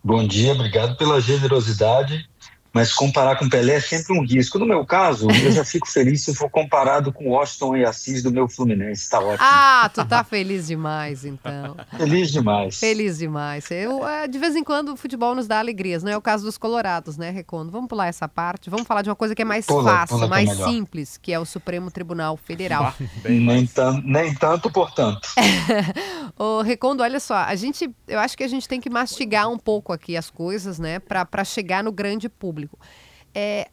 Bom 0.03 0.25
dia, 0.25 0.53
obrigado 0.53 0.95
pela 0.95 1.19
generosidade. 1.19 2.28
Mas 2.71 2.93
comparar 2.93 3.37
com 3.37 3.49
Pelé 3.49 3.75
é 3.75 3.79
sempre 3.81 4.13
um 4.17 4.23
risco. 4.23 4.59
No 4.59 4.65
meu 4.65 4.85
caso, 4.85 5.27
eu 5.31 5.51
já 5.51 5.65
fico 5.65 5.87
feliz 5.87 6.23
se 6.23 6.35
for 6.35 6.49
comparado 6.49 7.11
com 7.11 7.29
Washington 7.29 7.75
e 7.77 7.83
Assis 7.85 8.21
do 8.21 8.31
meu 8.31 8.47
Fluminense. 8.47 9.01
Está 9.03 9.19
ótimo. 9.19 9.37
Ah, 9.41 9.89
tu 9.93 10.05
tá 10.05 10.23
feliz 10.23 10.67
demais, 10.67 11.25
então. 11.25 11.75
Feliz 11.97 12.31
demais. 12.31 12.79
Feliz 12.79 13.17
demais. 13.17 13.69
Eu, 13.71 14.07
é, 14.07 14.27
de 14.27 14.37
vez 14.37 14.55
em 14.55 14.63
quando 14.63 14.93
o 14.93 14.95
futebol 14.97 15.33
nos 15.33 15.47
dá 15.47 15.59
alegrias, 15.59 16.03
não 16.03 16.11
é 16.11 16.17
o 16.17 16.21
caso 16.21 16.43
dos 16.45 16.57
colorados, 16.57 17.17
né, 17.17 17.29
Recondo? 17.31 17.71
Vamos 17.71 17.87
pular 17.87 18.07
essa 18.07 18.27
parte, 18.27 18.69
vamos 18.69 18.85
falar 18.87 19.01
de 19.01 19.09
uma 19.09 19.15
coisa 19.15 19.33
que 19.33 19.41
é 19.41 19.45
mais 19.45 19.65
Pula, 19.65 19.83
fácil, 19.91 20.15
pula 20.15 20.25
é 20.25 20.29
mais 20.29 20.49
melhor. 20.49 20.69
simples, 20.69 21.17
que 21.17 21.33
é 21.33 21.39
o 21.39 21.45
Supremo 21.45 21.89
Tribunal 21.89 22.37
Federal. 22.37 22.93
Nem, 23.25 23.65
tan- 23.65 24.01
nem 24.05 24.33
tanto, 24.35 24.69
portanto. 24.71 25.27
Ô, 26.37 26.61
Recondo, 26.61 27.03
olha 27.03 27.19
só, 27.19 27.35
a 27.35 27.55
gente, 27.55 27.89
eu 28.07 28.19
acho 28.19 28.37
que 28.37 28.43
a 28.43 28.47
gente 28.47 28.67
tem 28.67 28.79
que 28.79 28.89
mastigar 28.89 29.49
um 29.49 29.57
pouco 29.57 29.91
aqui 29.91 30.15
as 30.15 30.29
coisas, 30.29 30.79
né, 30.79 30.99
para 30.99 31.43
chegar 31.43 31.83
no 31.83 31.91
grande 31.91 32.29
público. 32.29 32.58
É, 33.33 33.69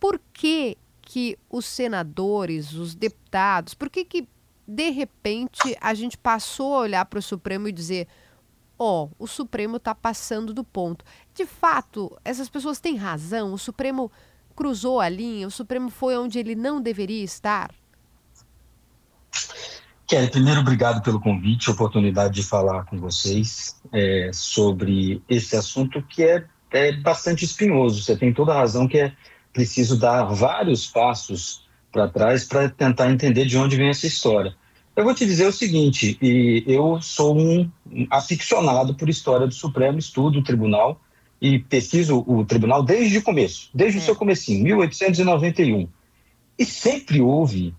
por 0.00 0.20
que 0.32 0.76
que 1.02 1.38
os 1.50 1.66
senadores, 1.66 2.72
os 2.72 2.94
deputados, 2.94 3.74
por 3.74 3.90
que 3.90 4.04
que 4.04 4.28
de 4.66 4.90
repente 4.90 5.76
a 5.80 5.92
gente 5.92 6.16
passou 6.16 6.74
a 6.74 6.80
olhar 6.80 7.04
para 7.04 7.18
o 7.18 7.22
Supremo 7.22 7.68
e 7.68 7.72
dizer, 7.72 8.08
ó, 8.78 9.08
o 9.18 9.26
Supremo 9.26 9.76
está 9.76 9.94
passando 9.94 10.54
do 10.54 10.64
ponto. 10.64 11.04
De 11.34 11.44
fato, 11.44 12.16
essas 12.24 12.48
pessoas 12.48 12.80
têm 12.80 12.96
razão, 12.96 13.52
o 13.52 13.58
Supremo 13.58 14.10
cruzou 14.56 15.00
a 15.00 15.08
linha, 15.08 15.46
o 15.46 15.50
Supremo 15.50 15.90
foi 15.90 16.16
onde 16.16 16.38
ele 16.38 16.54
não 16.54 16.80
deveria 16.80 17.22
estar. 17.22 17.70
Kelly, 20.06 20.30
primeiro, 20.30 20.60
obrigado 20.60 21.02
pelo 21.02 21.18
convite, 21.18 21.70
oportunidade 21.70 22.34
de 22.34 22.42
falar 22.42 22.84
com 22.84 22.98
vocês 22.98 23.80
é, 23.92 24.30
sobre 24.32 25.22
esse 25.28 25.56
assunto 25.56 26.02
que 26.02 26.22
é, 26.22 26.46
é 26.74 26.92
bastante 26.92 27.44
espinhoso. 27.44 28.02
Você 28.02 28.16
tem 28.16 28.32
toda 28.32 28.52
a 28.52 28.58
razão 28.58 28.88
que 28.88 28.98
é 28.98 29.12
preciso 29.52 29.96
dar 29.96 30.24
vários 30.24 30.86
passos 30.86 31.64
para 31.92 32.08
trás 32.08 32.44
para 32.44 32.68
tentar 32.68 33.10
entender 33.10 33.46
de 33.46 33.56
onde 33.56 33.76
vem 33.76 33.88
essa 33.88 34.06
história. 34.06 34.54
Eu 34.96 35.04
vou 35.04 35.14
te 35.14 35.24
dizer 35.24 35.46
o 35.46 35.52
seguinte, 35.52 36.18
e 36.20 36.64
eu 36.66 37.00
sou 37.00 37.38
um 37.38 37.70
aficionado 38.10 38.94
por 38.94 39.08
história 39.08 39.46
do 39.46 39.54
Supremo, 39.54 39.98
estudo 39.98 40.40
o 40.40 40.42
tribunal 40.42 41.00
e 41.40 41.58
pesquiso 41.58 42.24
o 42.26 42.44
tribunal 42.44 42.82
desde 42.82 43.18
o 43.18 43.22
começo, 43.22 43.70
desde 43.72 43.98
o 43.98 44.02
seu 44.02 44.16
comecinho, 44.16 44.62
1891. 44.64 45.88
E 46.58 46.64
sempre 46.64 47.20
houve 47.20 47.74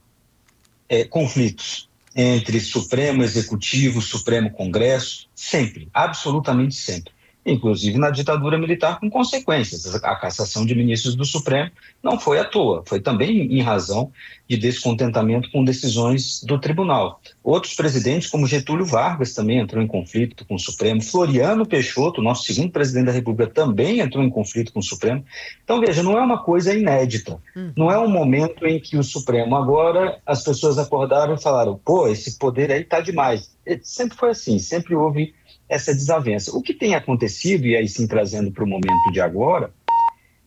é, 0.88 1.04
conflitos 1.04 1.90
entre 2.16 2.60
Supremo 2.62 3.24
Executivo, 3.24 4.02
Supremo 4.02 4.52
Congresso, 4.52 5.28
sempre, 5.36 5.90
absolutamente 5.94 6.76
sempre. 6.76 7.15
Inclusive 7.46 7.98
na 8.00 8.10
ditadura 8.10 8.58
militar, 8.58 9.00
com 9.00 9.10
consequências. 9.10 9.94
A 10.04 10.16
cassação 10.16 10.66
de 10.66 10.74
ministros 10.74 11.16
do 11.16 11.24
Supremo 11.24 11.70
não 12.02 12.20
foi 12.20 12.40
à 12.40 12.44
toa, 12.44 12.84
foi 12.86 13.00
também 13.00 13.54
em 13.54 13.62
razão 13.62 14.12
de 14.48 14.58
descontentamento 14.58 15.52
com 15.52 15.64
decisões 15.64 16.44
do 16.44 16.60
tribunal. 16.60 17.20
Outros 17.44 17.74
presidentes, 17.74 18.30
como 18.30 18.48
Getúlio 18.48 18.86
Vargas, 18.86 19.34
também 19.34 19.60
entrou 19.60 19.82
em 19.82 19.88
conflito 19.88 20.46
com 20.46 20.56
o 20.56 20.60
Supremo. 20.60 21.02
Floriano 21.02 21.66
Peixoto, 21.66 22.22
nosso 22.22 22.44
segundo 22.46 22.72
presidente 22.72 23.06
da 23.08 23.12
República, 23.12 23.52
também 23.52 24.00
entrou 24.00 24.24
em 24.24 24.30
conflito 24.30 24.74
com 24.74 24.80
o 24.80 24.84
Supremo. 24.84 25.24
Então, 25.64 25.80
veja, 25.80 26.02
não 26.02 26.18
é 26.18 26.22
uma 26.22 26.44
coisa 26.44 26.74
inédita. 26.74 27.40
Não 27.76 27.92
é 27.92 27.98
um 28.00 28.10
momento 28.10 28.66
em 28.66 28.80
que 28.80 28.98
o 28.98 29.04
Supremo 29.04 29.56
agora 29.56 30.20
as 30.26 30.44
pessoas 30.44 30.78
acordaram 30.78 31.36
e 31.36 31.42
falaram: 31.42 31.80
pô, 31.84 32.08
esse 32.08 32.38
poder 32.38 32.72
aí 32.72 32.84
tá 32.84 33.00
demais. 33.00 33.56
Sempre 33.82 34.18
foi 34.18 34.30
assim, 34.30 34.60
sempre 34.60 34.96
houve 34.96 35.34
essa 35.68 35.94
desavença. 35.94 36.56
O 36.56 36.62
que 36.62 36.74
tem 36.74 36.96
acontecido, 36.96 37.66
e 37.66 37.76
aí 37.76 37.88
sim 37.88 38.08
trazendo 38.08 38.52
para 38.52 38.64
o 38.64 38.68
momento 38.68 39.12
de 39.12 39.22
agora, 39.22 39.72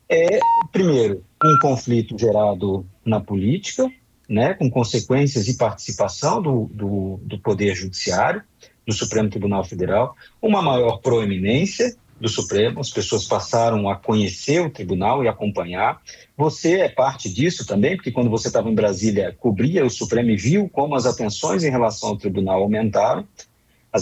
é, 0.08 0.38
primeiro, 0.72 1.24
um 1.44 1.58
conflito 1.60 2.18
gerado 2.18 2.86
na 3.04 3.20
política, 3.20 3.90
né, 4.28 4.54
com 4.54 4.70
consequências 4.70 5.48
e 5.48 5.56
participação 5.56 6.42
do, 6.42 6.70
do, 6.72 7.20
do 7.22 7.38
Poder 7.38 7.74
Judiciário, 7.74 8.42
do 8.86 8.92
Supremo 8.92 9.28
Tribunal 9.28 9.64
Federal, 9.64 10.14
uma 10.40 10.62
maior 10.62 10.98
proeminência 10.98 11.94
do 12.20 12.28
Supremo, 12.28 12.80
as 12.80 12.90
pessoas 12.90 13.24
passaram 13.24 13.88
a 13.88 13.96
conhecer 13.96 14.60
o 14.60 14.70
tribunal 14.70 15.22
e 15.22 15.28
acompanhar. 15.28 16.00
Você 16.36 16.80
é 16.80 16.88
parte 16.88 17.32
disso 17.32 17.64
também, 17.66 17.96
porque 17.96 18.10
quando 18.10 18.30
você 18.30 18.48
estava 18.48 18.68
em 18.68 18.74
Brasília, 18.74 19.36
cobria 19.38 19.86
o 19.86 19.90
Supremo 19.90 20.30
e 20.30 20.36
viu 20.36 20.68
como 20.68 20.96
as 20.96 21.06
atenções 21.06 21.62
em 21.62 21.70
relação 21.70 22.10
ao 22.10 22.16
tribunal 22.16 22.62
aumentaram. 22.62 23.26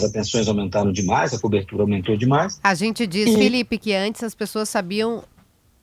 As 0.03 0.09
atenções 0.09 0.47
aumentaram 0.47 0.91
demais, 0.91 1.33
a 1.33 1.39
cobertura 1.39 1.83
aumentou 1.83 2.15
demais. 2.17 2.59
A 2.63 2.73
gente 2.73 3.05
diz, 3.07 3.27
E- 3.29 3.33
Felipe, 3.35 3.77
que 3.77 3.93
antes 3.93 4.23
as 4.23 4.33
pessoas 4.35 4.69
sabiam 4.69 5.23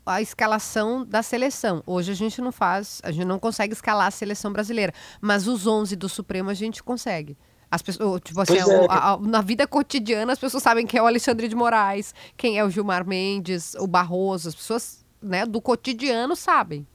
a 0.07 0.21
escalação 0.21 1.05
da 1.05 1.23
seleção. 1.23 1.83
Hoje 1.87 2.13
a 2.13 2.15
gente 2.15 2.41
não 2.41 2.53
faz, 2.53 3.01
a 3.03 3.11
gente 3.11 3.25
não 3.25 3.39
consegue 3.39 3.73
escalar 3.73 4.07
a 4.09 4.11
seleção 4.11 4.53
brasileira, 4.53 4.93
mas 5.21 5.47
os 5.49 5.67
11 5.67 5.97
do 5.97 6.09
Supremo 6.09 6.51
a 6.51 6.55
gente 6.55 6.83
consegue. 6.83 7.37
As 7.71 7.81
pessoas, 7.83 8.21
tipo 8.23 8.41
assim, 8.41 8.59
é. 8.59 8.87
a- 8.89 9.15
a- 9.15 9.19
na 9.19 9.41
vida 9.41 9.67
cotidiana 9.67 10.33
as 10.33 10.39
pessoas 10.39 10.63
sabem 10.63 10.87
quem 10.87 10.99
é 10.99 11.03
o 11.03 11.07
Alexandre 11.07 11.49
de 11.49 11.57
Moraes, 11.57 12.15
quem 12.37 12.59
é 12.59 12.65
o 12.65 12.71
Gilmar 12.71 13.05
Mendes, 13.07 13.75
o 13.81 13.87
Barroso, 13.87 14.49
as 14.51 14.55
pessoas, 14.55 15.05
né, 15.23 15.45
do 15.47 15.61
cotidiano 15.61 16.37
sabem. 16.37 16.87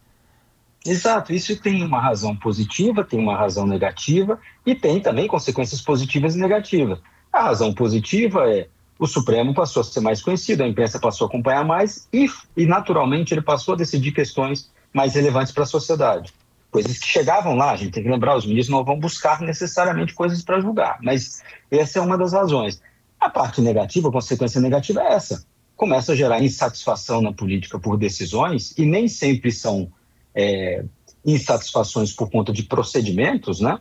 Exato, 0.85 1.33
isso 1.33 1.59
tem 1.61 1.83
uma 1.83 1.99
razão 1.99 2.35
positiva, 2.35 3.03
tem 3.03 3.19
uma 3.19 3.35
razão 3.35 3.67
negativa 3.67 4.39
e 4.65 4.73
tem 4.73 4.99
também 5.01 5.27
consequências 5.27 5.81
positivas 5.81 6.35
e 6.35 6.39
negativas. 6.39 6.99
A 7.31 7.43
razão 7.43 7.73
positiva 7.73 8.49
é 8.49 8.67
o 8.97 9.07
Supremo 9.07 9.53
passou 9.53 9.81
a 9.81 9.83
ser 9.83 10.01
mais 10.01 10.21
conhecido, 10.21 10.61
a 10.61 10.67
imprensa 10.67 10.99
passou 10.99 11.25
a 11.25 11.29
acompanhar 11.29 11.63
mais 11.63 12.07
e, 12.11 12.29
e 12.55 12.65
naturalmente, 12.65 13.33
ele 13.33 13.41
passou 13.41 13.73
a 13.73 13.77
decidir 13.77 14.11
questões 14.11 14.69
mais 14.93 15.15
relevantes 15.15 15.53
para 15.53 15.63
a 15.63 15.67
sociedade. 15.67 16.33
Coisas 16.69 16.99
que 16.99 17.07
chegavam 17.07 17.55
lá, 17.55 17.71
a 17.71 17.75
gente 17.77 17.91
tem 17.91 18.03
que 18.03 18.09
lembrar, 18.09 18.35
os 18.35 18.45
ministros 18.45 18.77
não 18.77 18.83
vão 18.83 18.99
buscar 18.99 19.41
necessariamente 19.41 20.13
coisas 20.13 20.41
para 20.43 20.59
julgar, 20.59 20.99
mas 21.01 21.41
essa 21.71 21.97
é 21.97 22.01
uma 22.01 22.17
das 22.17 22.33
razões. 22.33 22.81
A 23.19 23.29
parte 23.29 23.61
negativa, 23.61 24.09
a 24.09 24.11
consequência 24.11 24.59
negativa 24.59 25.01
é 25.01 25.13
essa. 25.13 25.45
Começa 25.77 26.11
a 26.11 26.15
gerar 26.15 26.43
insatisfação 26.43 27.21
na 27.21 27.31
política 27.31 27.79
por 27.79 27.97
decisões 27.97 28.77
e 28.77 28.85
nem 28.85 29.07
sempre 29.07 29.49
são 29.51 29.89
é, 30.35 30.83
insatisfações 31.25 32.13
por 32.13 32.29
conta 32.29 32.51
de 32.51 32.63
procedimentos, 32.63 33.59
né? 33.59 33.79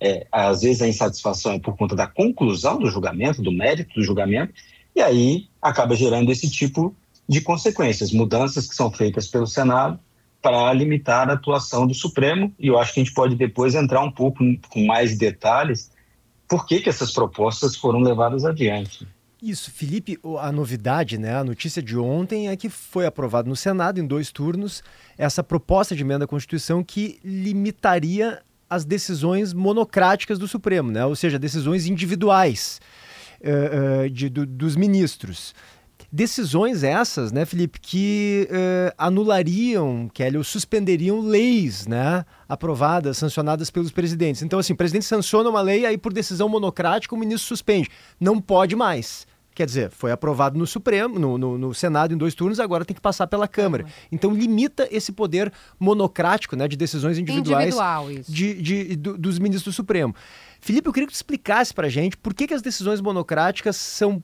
É, 0.00 0.26
às 0.30 0.62
vezes 0.62 0.80
a 0.80 0.88
insatisfação 0.88 1.52
é 1.52 1.58
por 1.58 1.76
conta 1.76 1.96
da 1.96 2.06
conclusão 2.06 2.78
do 2.78 2.88
julgamento, 2.88 3.42
do 3.42 3.50
mérito 3.50 3.94
do 3.94 4.02
julgamento, 4.02 4.54
e 4.94 5.00
aí 5.00 5.48
acaba 5.60 5.96
gerando 5.96 6.30
esse 6.30 6.48
tipo 6.48 6.94
de 7.28 7.40
consequências, 7.40 8.12
mudanças 8.12 8.68
que 8.68 8.74
são 8.74 8.90
feitas 8.90 9.26
pelo 9.26 9.46
Senado 9.46 9.98
para 10.40 10.72
limitar 10.72 11.28
a 11.28 11.32
atuação 11.32 11.86
do 11.86 11.94
Supremo, 11.94 12.54
e 12.58 12.68
eu 12.68 12.78
acho 12.78 12.94
que 12.94 13.00
a 13.00 13.04
gente 13.04 13.14
pode 13.14 13.34
depois 13.34 13.74
entrar 13.74 14.00
um 14.02 14.10
pouco 14.10 14.38
com 14.68 14.86
mais 14.86 15.18
detalhes 15.18 15.90
por 16.48 16.64
que, 16.64 16.80
que 16.80 16.88
essas 16.88 17.12
propostas 17.12 17.76
foram 17.76 18.00
levadas 18.00 18.44
adiante. 18.44 19.06
Isso, 19.40 19.70
Felipe, 19.70 20.18
a 20.40 20.50
novidade, 20.50 21.16
né, 21.16 21.36
a 21.36 21.44
notícia 21.44 21.80
de 21.80 21.96
ontem 21.96 22.48
é 22.48 22.56
que 22.56 22.68
foi 22.68 23.06
aprovado 23.06 23.48
no 23.48 23.54
Senado, 23.54 24.00
em 24.00 24.06
dois 24.06 24.32
turnos, 24.32 24.82
essa 25.16 25.44
proposta 25.44 25.94
de 25.94 26.02
emenda 26.02 26.24
à 26.24 26.28
Constituição 26.28 26.82
que 26.82 27.20
limitaria 27.24 28.42
as 28.68 28.84
decisões 28.84 29.52
monocráticas 29.52 30.40
do 30.40 30.48
Supremo, 30.48 30.90
né, 30.90 31.06
ou 31.06 31.14
seja, 31.14 31.38
decisões 31.38 31.86
individuais 31.86 32.80
uh, 33.40 34.06
uh, 34.06 34.10
de, 34.10 34.28
do, 34.28 34.44
dos 34.44 34.74
ministros. 34.74 35.54
Decisões 36.10 36.82
essas, 36.82 37.30
né, 37.30 37.44
Felipe, 37.44 37.78
que 37.78 38.48
uh, 38.50 38.92
anulariam, 38.98 40.10
Kelly, 40.12 40.36
ou 40.36 40.42
suspenderiam 40.42 41.20
leis, 41.20 41.86
né, 41.86 42.24
aprovadas, 42.48 43.18
sancionadas 43.18 43.70
pelos 43.70 43.92
presidentes. 43.92 44.42
Então, 44.42 44.58
assim, 44.58 44.72
o 44.72 44.76
presidente 44.76 45.04
sanciona 45.04 45.48
uma 45.48 45.60
lei, 45.60 45.86
aí 45.86 45.96
por 45.96 46.12
decisão 46.12 46.48
monocrática 46.48 47.14
o 47.14 47.18
ministro 47.18 47.46
suspende. 47.46 47.88
Não 48.18 48.40
pode 48.40 48.74
mais. 48.74 49.27
Quer 49.58 49.66
dizer, 49.66 49.90
foi 49.90 50.12
aprovado 50.12 50.56
no 50.56 50.64
Supremo, 50.68 51.18
no, 51.18 51.36
no, 51.36 51.58
no, 51.58 51.74
Senado 51.74 52.14
em 52.14 52.16
dois 52.16 52.32
turnos, 52.32 52.60
agora 52.60 52.84
tem 52.84 52.94
que 52.94 53.00
passar 53.00 53.26
pela 53.26 53.48
Câmara. 53.48 53.86
Então 54.12 54.32
limita 54.32 54.86
esse 54.88 55.10
poder 55.10 55.52
monocrático 55.80 56.54
né, 56.54 56.68
de 56.68 56.76
decisões 56.76 57.18
individuais 57.18 57.74
de, 58.28 58.62
de, 58.62 58.94
do, 58.94 59.18
dos 59.18 59.40
ministros 59.40 59.74
do 59.74 59.76
Supremo. 59.76 60.14
Felipe, 60.60 60.86
eu 60.88 60.92
queria 60.92 61.08
que 61.08 61.12
tu 61.12 61.16
explicasse 61.16 61.74
para 61.74 61.88
a 61.88 61.90
gente 61.90 62.16
por 62.16 62.34
que, 62.34 62.46
que 62.46 62.54
as 62.54 62.62
decisões 62.62 63.00
monocráticas 63.00 63.74
são 63.74 64.22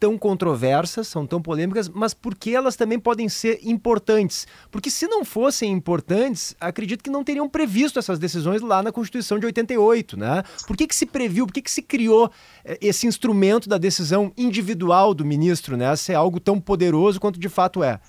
tão 0.00 0.16
controversas, 0.16 1.06
são 1.06 1.26
tão 1.26 1.42
polêmicas, 1.42 1.86
mas 1.86 2.14
porque 2.14 2.50
elas 2.50 2.74
também 2.74 2.98
podem 2.98 3.28
ser 3.28 3.60
importantes. 3.62 4.46
Porque 4.70 4.90
se 4.90 5.06
não 5.06 5.26
fossem 5.26 5.70
importantes, 5.70 6.56
acredito 6.58 7.04
que 7.04 7.10
não 7.10 7.22
teriam 7.22 7.46
previsto 7.46 7.98
essas 7.98 8.18
decisões 8.18 8.62
lá 8.62 8.82
na 8.82 8.90
Constituição 8.90 9.38
de 9.38 9.44
88, 9.44 10.16
né? 10.16 10.42
Por 10.66 10.74
que, 10.74 10.86
que 10.86 10.94
se 10.94 11.04
previu, 11.04 11.46
por 11.46 11.52
que, 11.52 11.60
que 11.60 11.70
se 11.70 11.82
criou 11.82 12.30
eh, 12.64 12.78
esse 12.80 13.06
instrumento 13.06 13.68
da 13.68 13.76
decisão 13.76 14.32
individual 14.38 15.12
do 15.12 15.24
ministro, 15.24 15.76
né? 15.76 15.94
Se 15.94 16.12
é 16.12 16.14
algo 16.14 16.40
tão 16.40 16.58
poderoso 16.58 17.20
quanto 17.20 17.38
de 17.38 17.48
fato 17.50 17.84
é. 17.84 18.00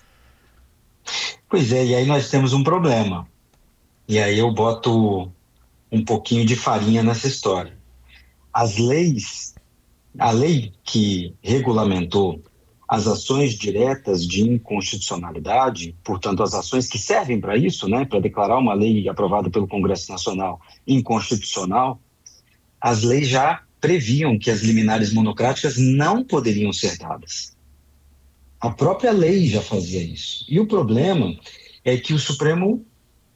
Pois 1.46 1.70
é, 1.72 1.84
e 1.84 1.94
aí 1.94 2.06
nós 2.06 2.30
temos 2.30 2.54
um 2.54 2.64
problema. 2.64 3.28
E 4.08 4.18
aí 4.18 4.38
eu 4.38 4.50
boto 4.50 5.30
um 5.90 6.02
pouquinho 6.02 6.46
de 6.46 6.56
farinha 6.56 7.02
nessa 7.02 7.28
história. 7.28 7.76
As 8.50 8.78
leis 8.78 9.51
a 10.18 10.30
lei 10.30 10.72
que 10.84 11.34
regulamentou 11.42 12.42
as 12.88 13.06
ações 13.06 13.54
diretas 13.54 14.26
de 14.26 14.42
inconstitucionalidade, 14.42 15.96
portanto, 16.04 16.42
as 16.42 16.52
ações 16.52 16.86
que 16.86 16.98
servem 16.98 17.40
para 17.40 17.56
isso, 17.56 17.88
né, 17.88 18.04
para 18.04 18.20
declarar 18.20 18.58
uma 18.58 18.74
lei 18.74 19.08
aprovada 19.08 19.48
pelo 19.48 19.66
Congresso 19.66 20.12
Nacional 20.12 20.60
inconstitucional, 20.86 21.98
as 22.78 23.02
leis 23.02 23.28
já 23.28 23.62
previam 23.80 24.38
que 24.38 24.50
as 24.50 24.60
liminares 24.60 25.12
monocráticas 25.12 25.78
não 25.78 26.22
poderiam 26.22 26.72
ser 26.72 26.98
dadas. 26.98 27.56
A 28.60 28.70
própria 28.70 29.10
lei 29.10 29.48
já 29.48 29.62
fazia 29.62 30.02
isso. 30.02 30.44
E 30.48 30.60
o 30.60 30.66
problema 30.66 31.34
é 31.84 31.96
que 31.96 32.12
o 32.12 32.18
Supremo 32.18 32.84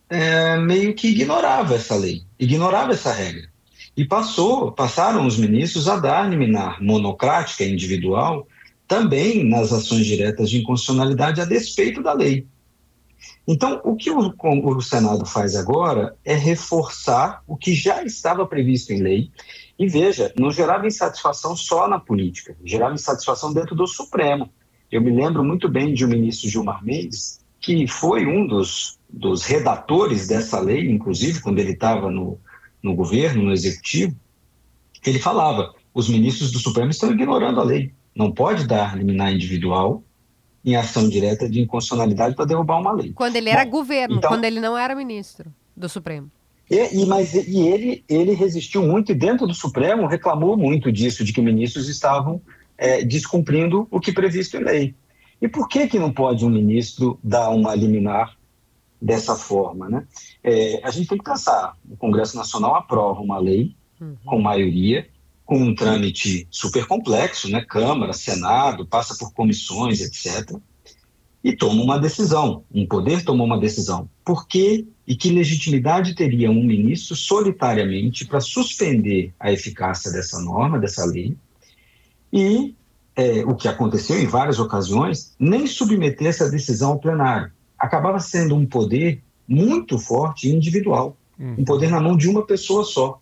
é, 0.09 0.57
meio 0.59 0.95
que 0.95 1.09
ignorava 1.09 1.75
essa 1.75 1.97
lei, 1.97 2.23
ignorava 2.39 2.93
essa 2.93 3.13
regra. 3.13 3.49
E 3.97 4.05
passou, 4.05 4.73
passaram 4.73 5.27
os 5.27 5.39
ministros 5.39 5.89
a 5.89 5.97
dar 5.97 6.29
liminar 6.29 6.83
monocrática 6.83 7.65
individual 7.65 8.47
também 8.87 9.43
nas 9.43 9.73
ações 9.73 10.07
diretas 10.07 10.51
de 10.51 10.59
inconstitucionalidade 10.59 11.41
a 11.41 11.45
despeito 11.45 12.03
da 12.03 12.13
lei. 12.13 12.47
Então, 13.49 13.81
o 13.85 13.97
que 13.97 14.11
o, 14.11 14.35
o, 14.39 14.83
Senado 14.83 15.25
faz 15.25 15.57
agora 15.57 16.17
é 16.25 16.35
reforçar 16.35 17.43
o 17.47 17.57
que 17.57 17.75
já 17.75 18.05
estava 18.05 18.47
previsto 18.47 18.93
em 18.93 19.01
lei. 19.01 19.31
E 19.79 19.87
veja, 19.89 20.33
não 20.39 20.51
gerava 20.51 20.87
insatisfação 20.87 21.57
só 21.57 21.89
na 21.89 21.99
política, 21.99 22.57
gerava 22.65 22.95
insatisfação 22.95 23.53
dentro 23.53 23.75
do 23.75 23.87
Supremo. 23.87 24.51
Eu 24.91 25.01
me 25.01 25.11
lembro 25.11 25.45
muito 25.45 25.69
bem 25.69 25.93
de 25.95 26.05
um 26.05 26.09
ministro 26.09 26.49
Gilmar 26.49 26.85
Mendes, 26.85 27.41
que 27.61 27.87
foi 27.87 28.27
um 28.27 28.47
dos, 28.47 28.99
dos 29.09 29.45
redatores 29.45 30.29
dessa 30.29 30.61
lei, 30.61 30.91
inclusive 30.91 31.41
quando 31.41 31.59
ele 31.59 31.73
estava 31.73 32.11
no, 32.11 32.39
no 32.87 32.95
governo, 32.95 33.43
no 33.43 33.53
executivo, 33.53 34.17
ele 35.05 35.19
falava: 35.19 35.75
os 35.93 36.09
ministros 36.09 36.53
do 36.53 36.59
Supremo 36.59 36.91
estão 36.91 37.11
ignorando 37.11 37.61
a 37.61 37.65
lei. 37.65 37.93
Não 38.15 38.31
pode 38.31 38.67
dar 38.67 38.97
liminar 38.97 39.33
individual 39.33 40.03
em 40.65 40.75
ação 40.75 41.09
direta 41.09 41.49
de 41.49 41.61
inconstitucionalidade 41.61 42.35
para 42.35 42.45
derrubar 42.45 42.81
uma 42.81 42.93
lei. 42.93 43.13
Quando 43.13 43.37
ele 43.37 43.51
era 43.51 43.65
Bom, 43.65 43.71
governo, 43.73 44.17
então, 44.17 44.31
quando 44.31 44.45
ele 44.45 44.61
não 44.61 44.77
era 44.77 44.95
ministro 44.95 45.53
do 45.77 45.89
Supremo. 45.89 46.31
E, 46.69 47.03
e, 47.03 47.07
mas, 47.07 47.35
e 47.35 47.61
ele, 47.61 48.05
ele 48.09 48.33
resistiu 48.33 48.83
muito 48.83 49.13
e 49.13 49.15
dentro 49.15 49.47
do 49.47 49.55
Supremo 49.55 50.07
reclamou 50.07 50.57
muito 50.57 50.91
disso, 50.91 51.25
de 51.25 51.33
que 51.33 51.41
ministros 51.41 51.89
estavam 51.89 52.41
é, 52.77 53.05
descumprindo 53.05 53.87
o 53.91 54.01
que 54.01 54.13
previsto 54.13 54.57
em 54.57 54.65
lei. 54.65 54.95
E 55.41 55.47
por 55.47 55.69
que, 55.69 55.87
que 55.87 55.99
não 55.99 56.13
pode 56.13 56.45
um 56.45 56.51
ministro 56.51 57.19
dar 57.23 57.51
uma 57.51 57.75
liminar 57.75 58.37
dessa 59.01 59.35
forma. 59.37 59.89
Né? 59.89 60.07
É, 60.43 60.81
a 60.83 60.91
gente 60.91 61.09
tem 61.09 61.19
que 61.19 61.25
pensar: 61.25 61.77
o 61.89 61.97
Congresso 61.97 62.37
Nacional 62.37 62.75
aprova 62.75 63.21
uma 63.21 63.39
lei 63.39 63.75
uhum. 64.01 64.17
com 64.25 64.41
maioria, 64.41 65.09
com 65.45 65.59
um 65.59 65.75
trâmite 65.75 66.47
super 66.51 66.87
complexo, 66.87 67.49
né? 67.49 67.65
Câmara, 67.65 68.13
Senado, 68.13 68.87
passa 68.87 69.17
por 69.19 69.33
comissões, 69.33 70.01
etc. 70.01 70.57
E 71.43 71.55
toma 71.55 71.83
uma 71.83 71.99
decisão, 71.99 72.65
um 72.75 72.87
poder 72.87 73.25
tomou 73.25 73.47
uma 73.47 73.61
decisão. 73.61 74.09
Por 74.25 74.49
que 74.49 74.89
e 75.07 75.15
que 75.15 75.31
legitimidade 75.31 76.17
teria 76.17 76.51
um 76.51 76.65
ministro 76.65 77.15
solitariamente 77.15 78.27
para 78.27 78.41
suspender 78.41 79.33
a 79.39 79.53
eficácia 79.53 80.11
dessa 80.11 80.41
norma, 80.41 80.81
dessa 80.81 81.05
lei, 81.05 81.37
e 82.33 82.75
é, 83.15 83.45
o 83.45 83.55
que 83.55 83.69
aconteceu 83.69 84.21
em 84.21 84.27
várias 84.27 84.59
ocasiões, 84.59 85.33
nem 85.39 85.65
submeter 85.69 86.27
essa 86.27 86.51
decisão 86.51 86.93
ao 86.93 86.99
plenário 86.99 87.53
acabava 87.79 88.19
sendo 88.21 88.55
um 88.55 88.67
poder 88.67 89.23
muito 89.47 89.99
forte 89.99 90.49
e 90.49 90.55
individual, 90.55 91.17
uhum. 91.39 91.57
um 91.59 91.65
poder 91.65 91.91
na 91.91 92.01
mão 92.01 92.17
de 92.17 92.29
uma 92.29 92.45
pessoa 92.45 92.85
só. 92.85 93.21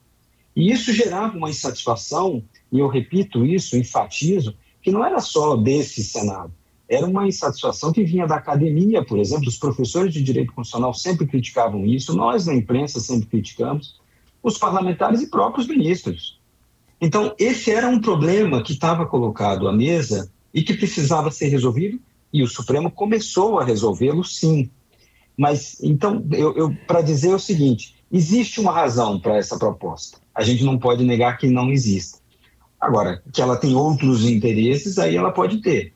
E 0.55 0.71
isso 0.71 0.93
gerava 0.93 1.37
uma 1.37 1.51
insatisfação, 1.51 2.43
e 2.71 2.79
eu 2.79 2.89
repito 2.89 3.45
isso, 3.45 3.77
enfatizo, 3.77 4.57
que 4.81 4.91
não 4.91 5.05
era 5.05 5.21
só 5.21 5.57
desse 5.57 6.05
Senado, 6.05 6.53
era 6.89 7.07
uma 7.07 7.27
insatisfação 7.27 7.93
que 7.93 8.05
vinha 8.05 8.27
da 8.27 8.37
academia, 8.37 9.05
por 9.05 9.19
exemplo, 9.19 9.49
os 9.49 9.57
professores 9.57 10.13
de 10.13 10.23
direito 10.23 10.53
constitucional 10.53 10.93
sempre 10.93 11.27
criticavam 11.27 11.85
isso, 11.87 12.15
nós 12.15 12.47
na 12.47 12.55
imprensa 12.55 13.01
sempre 13.01 13.27
criticamos, 13.27 13.99
os 14.43 14.59
parlamentares 14.59 15.23
e 15.23 15.31
próprios 15.31 15.67
ministros. 15.67 16.39
Então, 17.01 17.35
esse 17.39 17.71
era 17.71 17.89
um 17.89 18.01
problema 18.01 18.63
que 18.63 18.73
estava 18.73 19.07
colocado 19.07 19.67
à 19.67 19.73
mesa 19.73 20.31
e 20.53 20.63
que 20.63 20.75
precisava 20.75 21.31
ser 21.31 21.49
resolvido 21.49 21.99
e 22.35 22.43
o 22.43 22.49
Supremo 22.49 22.91
começou 22.91 23.61
a 23.61 23.65
resolvê-lo, 23.65 24.25
sim. 24.25 24.69
Mas, 25.39 25.81
então, 25.81 26.27
eu, 26.33 26.53
eu 26.57 26.77
para 26.85 27.01
dizer 27.01 27.33
o 27.33 27.39
seguinte: 27.39 27.95
existe 28.11 28.61
uma 28.61 28.73
razão 28.73 29.21
para 29.21 29.37
essa 29.37 29.57
proposta. 29.57 30.19
A 30.35 30.43
gente 30.43 30.65
não 30.65 30.77
pode 30.77 31.05
negar 31.05 31.39
que 31.39 31.47
não 31.47 31.71
exista. 31.71 32.19
Agora, 32.81 33.23
que 33.33 33.41
ela 33.41 33.57
tem 33.57 33.77
outros 33.77 34.25
interesses, 34.25 34.99
aí 34.99 35.17
ela 35.17 35.31
pode 35.31 35.59
ter. 35.59 35.95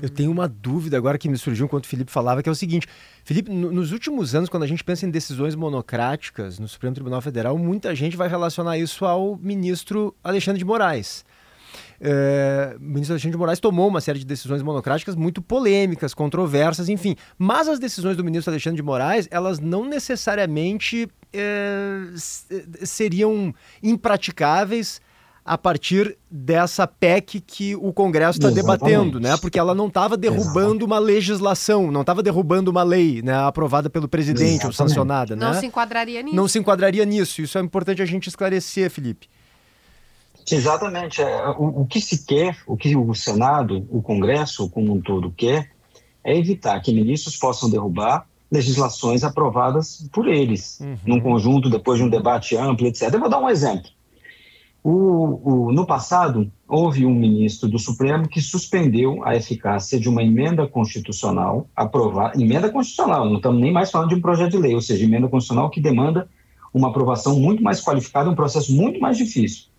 Eu 0.00 0.08
tenho 0.08 0.30
uma 0.30 0.46
dúvida 0.46 0.96
agora 0.96 1.18
que 1.18 1.28
me 1.28 1.36
surgiu 1.36 1.64
enquanto 1.64 1.84
o 1.84 1.88
Felipe 1.88 2.12
falava, 2.12 2.42
que 2.42 2.48
é 2.48 2.52
o 2.52 2.54
seguinte: 2.54 2.86
Felipe, 3.24 3.50
nos 3.50 3.90
últimos 3.90 4.34
anos, 4.34 4.50
quando 4.50 4.64
a 4.64 4.66
gente 4.66 4.84
pensa 4.84 5.06
em 5.06 5.10
decisões 5.10 5.54
monocráticas 5.54 6.58
no 6.58 6.68
Supremo 6.68 6.94
Tribunal 6.94 7.22
Federal, 7.22 7.56
muita 7.56 7.94
gente 7.94 8.18
vai 8.18 8.28
relacionar 8.28 8.76
isso 8.76 9.06
ao 9.06 9.38
ministro 9.38 10.14
Alexandre 10.22 10.58
de 10.58 10.64
Moraes 10.64 11.24
é, 12.04 12.74
o 12.76 12.82
ministro 12.82 13.12
Alexandre 13.12 13.30
de 13.30 13.38
Moraes 13.38 13.60
tomou 13.60 13.86
uma 13.86 14.00
série 14.00 14.18
de 14.18 14.26
decisões 14.26 14.60
monocráticas 14.60 15.14
muito 15.14 15.40
polêmicas, 15.40 16.12
controversas, 16.12 16.88
enfim. 16.88 17.14
Mas 17.38 17.68
as 17.68 17.78
decisões 17.78 18.16
do 18.16 18.24
ministro 18.24 18.50
Alexandre 18.50 18.76
de 18.76 18.82
Moraes, 18.82 19.28
elas 19.30 19.60
não 19.60 19.84
necessariamente 19.84 21.08
é, 21.32 22.00
seriam 22.82 23.54
impraticáveis 23.80 25.00
a 25.44 25.56
partir 25.56 26.16
dessa 26.28 26.86
PEC 26.86 27.40
que 27.40 27.76
o 27.76 27.92
Congresso 27.92 28.38
está 28.38 28.50
debatendo, 28.50 29.20
né? 29.20 29.36
Porque 29.36 29.58
ela 29.58 29.74
não 29.74 29.86
estava 29.86 30.16
derrubando 30.16 30.58
Exatamente. 30.58 30.84
uma 30.84 30.98
legislação, 30.98 31.90
não 31.90 32.00
estava 32.00 32.22
derrubando 32.22 32.70
uma 32.70 32.82
lei, 32.82 33.22
né? 33.22 33.34
Aprovada 33.34 33.88
pelo 33.88 34.08
presidente 34.08 34.64
Exatamente. 34.64 34.66
ou 34.66 34.72
sancionada, 34.72 35.36
não 35.36 35.48
né? 35.48 35.52
Não 35.52 35.60
se 35.60 35.66
enquadraria 35.66 36.22
nisso. 36.22 36.36
Não 36.36 36.48
se 36.48 36.58
enquadraria 36.58 37.04
nisso. 37.04 37.42
Isso 37.42 37.58
é 37.58 37.60
importante 37.60 38.02
a 38.02 38.06
gente 38.06 38.28
esclarecer, 38.28 38.90
Felipe. 38.90 39.28
Exatamente. 40.50 41.22
É, 41.22 41.48
o, 41.50 41.82
o, 41.82 41.86
que 41.86 42.00
se 42.00 42.24
quer, 42.24 42.56
o 42.66 42.76
que 42.76 42.96
o 42.96 43.14
Senado, 43.14 43.86
o 43.90 44.02
Congresso 44.02 44.68
como 44.70 44.92
um 44.92 45.00
todo 45.00 45.30
quer, 45.30 45.70
é 46.24 46.36
evitar 46.36 46.80
que 46.80 46.92
ministros 46.92 47.36
possam 47.36 47.70
derrubar 47.70 48.26
legislações 48.50 49.24
aprovadas 49.24 50.06
por 50.12 50.28
eles, 50.28 50.78
uhum. 50.80 50.96
num 51.06 51.20
conjunto, 51.20 51.70
depois 51.70 51.98
de 51.98 52.04
um 52.04 52.10
debate 52.10 52.56
amplo, 52.56 52.86
etc. 52.86 53.12
Eu 53.12 53.20
vou 53.20 53.28
dar 53.28 53.40
um 53.40 53.48
exemplo. 53.48 53.88
O, 54.84 55.68
o, 55.68 55.72
no 55.72 55.86
passado, 55.86 56.50
houve 56.68 57.06
um 57.06 57.14
ministro 57.14 57.68
do 57.68 57.78
Supremo 57.78 58.28
que 58.28 58.42
suspendeu 58.42 59.24
a 59.24 59.34
eficácia 59.36 59.98
de 59.98 60.08
uma 60.08 60.22
emenda 60.22 60.66
constitucional 60.66 61.68
aprovada. 61.74 62.40
Emenda 62.40 62.68
constitucional, 62.68 63.24
não 63.24 63.36
estamos 63.36 63.60
nem 63.60 63.72
mais 63.72 63.90
falando 63.90 64.10
de 64.10 64.16
um 64.16 64.20
projeto 64.20 64.50
de 64.50 64.58
lei, 64.58 64.74
ou 64.74 64.80
seja, 64.80 65.04
emenda 65.04 65.28
constitucional 65.28 65.70
que 65.70 65.80
demanda 65.80 66.28
uma 66.74 66.88
aprovação 66.88 67.38
muito 67.38 67.62
mais 67.62 67.80
qualificada, 67.80 68.28
um 68.28 68.34
processo 68.34 68.74
muito 68.74 69.00
mais 69.00 69.16
difícil 69.16 69.71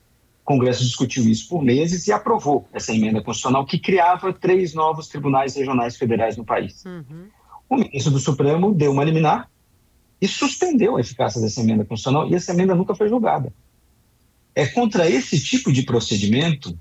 Congresso 0.43 0.83
discutiu 0.83 1.23
isso 1.27 1.47
por 1.47 1.63
meses 1.63 2.05
e 2.07 2.11
aprovou 2.11 2.67
essa 2.73 2.93
emenda 2.93 3.21
constitucional 3.21 3.65
que 3.65 3.79
criava 3.79 4.33
três 4.33 4.73
novos 4.73 5.07
tribunais 5.07 5.55
regionais 5.55 5.95
federais 5.95 6.35
no 6.35 6.43
país. 6.43 6.83
Uhum. 6.85 7.27
O 7.69 7.77
ministro 7.77 8.11
do 8.11 8.19
Supremo 8.19 8.73
deu 8.73 8.91
uma 8.91 9.03
liminar 9.03 9.49
e 10.21 10.27
suspendeu 10.27 10.97
a 10.97 11.01
eficácia 11.01 11.41
dessa 11.41 11.61
emenda 11.61 11.85
constitucional 11.85 12.29
e 12.29 12.35
essa 12.35 12.51
emenda 12.51 12.75
nunca 12.75 12.93
foi 12.93 13.07
julgada. 13.07 13.53
É 14.53 14.65
contra 14.65 15.09
esse 15.09 15.41
tipo 15.41 15.71
de 15.71 15.83
procedimento 15.83 16.77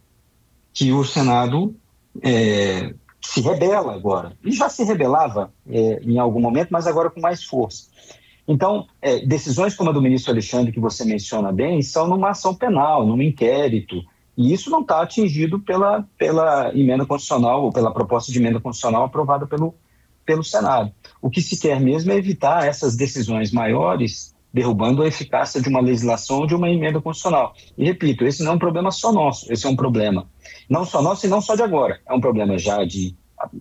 que 0.72 0.92
o 0.92 1.04
Senado 1.04 1.74
é, 2.20 2.94
se 3.20 3.40
rebela 3.40 3.94
agora. 3.94 4.36
E 4.44 4.52
já 4.52 4.68
se 4.68 4.82
rebelava 4.84 5.52
é, 5.68 6.00
em 6.02 6.18
algum 6.18 6.40
momento, 6.40 6.70
mas 6.70 6.86
agora 6.86 7.10
com 7.10 7.20
mais 7.20 7.44
força. 7.44 7.86
Então, 8.46 8.86
é, 9.00 9.24
decisões 9.24 9.74
como 9.74 9.90
a 9.90 9.92
do 9.92 10.02
ministro 10.02 10.32
Alexandre, 10.32 10.72
que 10.72 10.80
você 10.80 11.04
menciona 11.04 11.52
bem, 11.52 11.80
são 11.82 12.08
numa 12.08 12.30
ação 12.30 12.54
penal, 12.54 13.06
num 13.06 13.20
inquérito, 13.22 14.02
e 14.36 14.52
isso 14.52 14.70
não 14.70 14.80
está 14.80 15.02
atingido 15.02 15.60
pela, 15.60 16.06
pela 16.18 16.76
emenda 16.76 17.06
constitucional 17.06 17.64
ou 17.64 17.72
pela 17.72 17.92
proposta 17.92 18.32
de 18.32 18.38
emenda 18.38 18.60
constitucional 18.60 19.04
aprovada 19.04 19.46
pelo, 19.46 19.74
pelo 20.24 20.42
Senado. 20.42 20.92
O 21.20 21.30
que 21.30 21.40
se 21.40 21.60
quer 21.60 21.80
mesmo 21.80 22.10
é 22.12 22.16
evitar 22.16 22.66
essas 22.66 22.96
decisões 22.96 23.52
maiores, 23.52 24.34
derrubando 24.52 25.02
a 25.02 25.06
eficácia 25.06 25.60
de 25.60 25.68
uma 25.68 25.80
legislação 25.80 26.40
ou 26.40 26.46
de 26.46 26.54
uma 26.54 26.70
emenda 26.70 27.00
constitucional. 27.00 27.54
E 27.76 27.84
repito, 27.84 28.24
esse 28.24 28.42
não 28.42 28.52
é 28.52 28.54
um 28.54 28.58
problema 28.58 28.90
só 28.90 29.12
nosso, 29.12 29.52
esse 29.52 29.66
é 29.66 29.68
um 29.68 29.76
problema 29.76 30.26
não 30.68 30.84
só 30.84 31.02
nosso 31.02 31.26
e 31.26 31.28
não 31.28 31.40
só 31.40 31.54
de 31.54 31.62
agora, 31.62 32.00
é 32.08 32.12
um 32.12 32.20
problema 32.20 32.58
já 32.58 32.84
de 32.84 33.14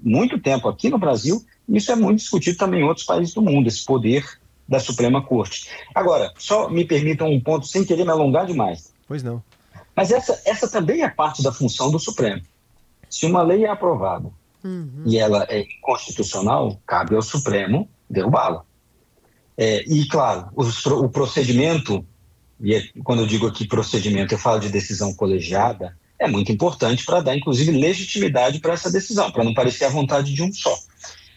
muito 0.03 0.39
tempo 0.39 0.69
aqui 0.69 0.89
no 0.89 0.97
Brasil, 0.97 1.41
e 1.67 1.77
isso 1.77 1.91
é 1.91 1.95
muito 1.95 2.19
discutido 2.19 2.57
também 2.57 2.81
em 2.81 2.83
outros 2.83 3.05
países 3.05 3.33
do 3.33 3.41
mundo, 3.41 3.67
esse 3.67 3.83
poder 3.83 4.23
da 4.71 4.79
Suprema 4.79 5.21
Corte. 5.21 5.67
Agora, 5.93 6.31
só 6.37 6.69
me 6.69 6.85
permitam 6.85 7.29
um 7.29 7.41
ponto 7.41 7.67
sem 7.67 7.83
querer 7.83 8.05
me 8.05 8.11
alongar 8.11 8.45
demais. 8.45 8.93
Pois 9.05 9.21
não. 9.21 9.43
Mas 9.93 10.11
essa, 10.11 10.41
essa 10.45 10.71
também 10.71 11.03
é 11.03 11.09
parte 11.09 11.43
da 11.43 11.51
função 11.51 11.91
do 11.91 11.99
Supremo. 11.99 12.41
Se 13.09 13.25
uma 13.25 13.43
lei 13.43 13.65
é 13.65 13.69
aprovada 13.69 14.29
uhum. 14.63 15.03
e 15.05 15.17
ela 15.17 15.45
é 15.49 15.59
inconstitucional, 15.59 16.79
cabe 16.87 17.13
ao 17.13 17.21
Supremo 17.21 17.89
derrubá-la. 18.09 18.63
É, 19.57 19.83
e, 19.83 20.07
claro, 20.07 20.47
o, 20.55 20.63
o 21.03 21.09
procedimento, 21.09 22.05
e 22.61 22.73
é, 22.73 22.81
quando 23.03 23.23
eu 23.23 23.27
digo 23.27 23.47
aqui 23.47 23.67
procedimento, 23.67 24.33
eu 24.33 24.39
falo 24.39 24.61
de 24.61 24.69
decisão 24.69 25.13
colegiada, 25.13 25.97
é 26.17 26.29
muito 26.29 26.49
importante 26.49 27.03
para 27.03 27.19
dar, 27.19 27.35
inclusive, 27.35 27.71
legitimidade 27.71 28.61
para 28.61 28.71
essa 28.71 28.89
decisão, 28.89 29.29
para 29.33 29.43
não 29.43 29.53
parecer 29.53 29.83
a 29.83 29.89
vontade 29.89 30.33
de 30.33 30.41
um 30.41 30.53
só. 30.53 30.73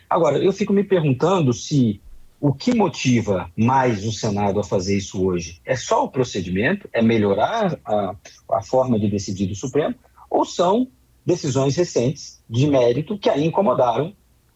Agora, 0.09 0.38
eu 0.38 0.53
fico 0.53 0.73
me 0.73 0.85
perguntando 0.85 1.53
se 1.53 2.01
o 2.40 2.53
que 2.53 2.75
motiva 2.75 3.51
mais 3.57 4.05
o 4.05 4.12
Senado 4.12 4.61
a 4.61 4.64
fazer 4.64 4.97
isso 4.97 5.25
hoje 5.25 5.61
é 5.64 5.77
só 5.77 6.05
o 6.05 6.11
procedimento, 6.11 6.88
é 6.92 7.01
melhorar 7.01 7.79
a, 7.85 8.14
a 8.53 8.62
forma 8.62 8.99
de 8.99 9.09
decidir 9.09 9.47
do 9.47 9.55
Supremo, 9.55 9.94
ou 10.29 10.44
são 10.44 10.88
decisões 11.25 11.75
recentes 11.77 12.42
de 12.49 12.66
mérito 12.66 13.18
que 13.18 13.31
aí 13.31 13.44
incomodaram 13.44 14.14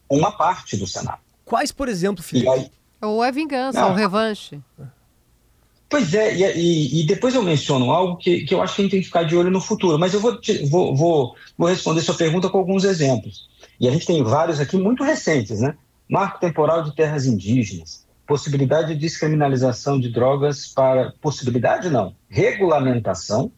uma 0.09 0.33
parte 0.33 0.77
do 0.77 0.87
Senado. 0.87 1.21
Quais, 1.45 1.73
por 1.73 1.89
exemplo, 1.89 2.23
Felipe? 2.23 2.49
Aí... 2.49 2.71
Ou 3.01 3.25
é 3.25 3.33
vingança, 3.33 3.87
ou 3.87 3.95
revanche. 3.95 4.61
Pois 5.89 6.13
é, 6.13 6.37
e, 6.37 7.01
e, 7.01 7.07
depois 7.07 7.35
eu 7.35 7.43
menciono 7.43 7.91
algo 7.91 8.17
que, 8.19 8.45
que 8.45 8.53
eu 8.53 8.61
acho 8.61 8.75
que 8.75 8.83
a 8.83 8.85
gente 8.85 8.91
tem 8.91 9.01
que 9.01 9.07
ficar 9.07 9.23
de 9.23 9.35
olho 9.35 9.51
no 9.51 9.61
futuro, 9.61 9.99
mas 9.99 10.13
eu 10.13 10.21
vou, 10.21 10.39
te, 10.39 10.67
vou, 10.67 10.95
vou, 10.95 11.35
vou 11.57 11.69
responder 11.69 12.03
sua 12.03 12.15
pergunta 12.15 12.51
com 12.51 12.59
alguns 12.59 12.85
exemplos. 12.85 13.49
E 13.81 13.89
a 13.89 13.91
gente 13.91 14.05
tem 14.05 14.23
vários 14.23 14.61
aqui 14.61 14.77
muito 14.77 15.03
recentes, 15.03 15.61
né? 15.61 15.75
Marco 16.09 16.41
temporal 16.41 16.83
de 16.83 16.95
terras 16.95 17.27
indígenas, 17.27 18.07
possibilidade 18.27 18.95
de 18.95 19.01
descriminalização 19.01 20.01
de 20.01 20.11
drogas 20.11 20.69
para. 20.69 21.13
Possibilidade 21.21 21.91
não, 21.91 22.15
regulamentação, 22.29 23.53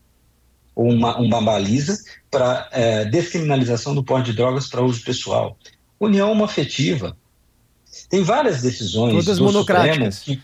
ou 0.74 0.88
uma, 0.88 1.18
uma 1.18 1.40
baliza 1.40 1.98
para 2.30 2.68
é, 2.72 3.04
descriminalização 3.04 3.94
do 3.94 4.02
porte 4.02 4.30
de 4.30 4.36
drogas 4.36 4.68
para 4.68 4.82
uso 4.82 5.04
pessoal. 5.04 5.56
União 5.98 6.42
afetiva. 6.42 7.16
Tem 8.08 8.22
várias 8.22 8.62
decisões. 8.62 9.24
Todas 9.24 9.38
monocráticas. 9.38 10.20
Que, 10.20 10.42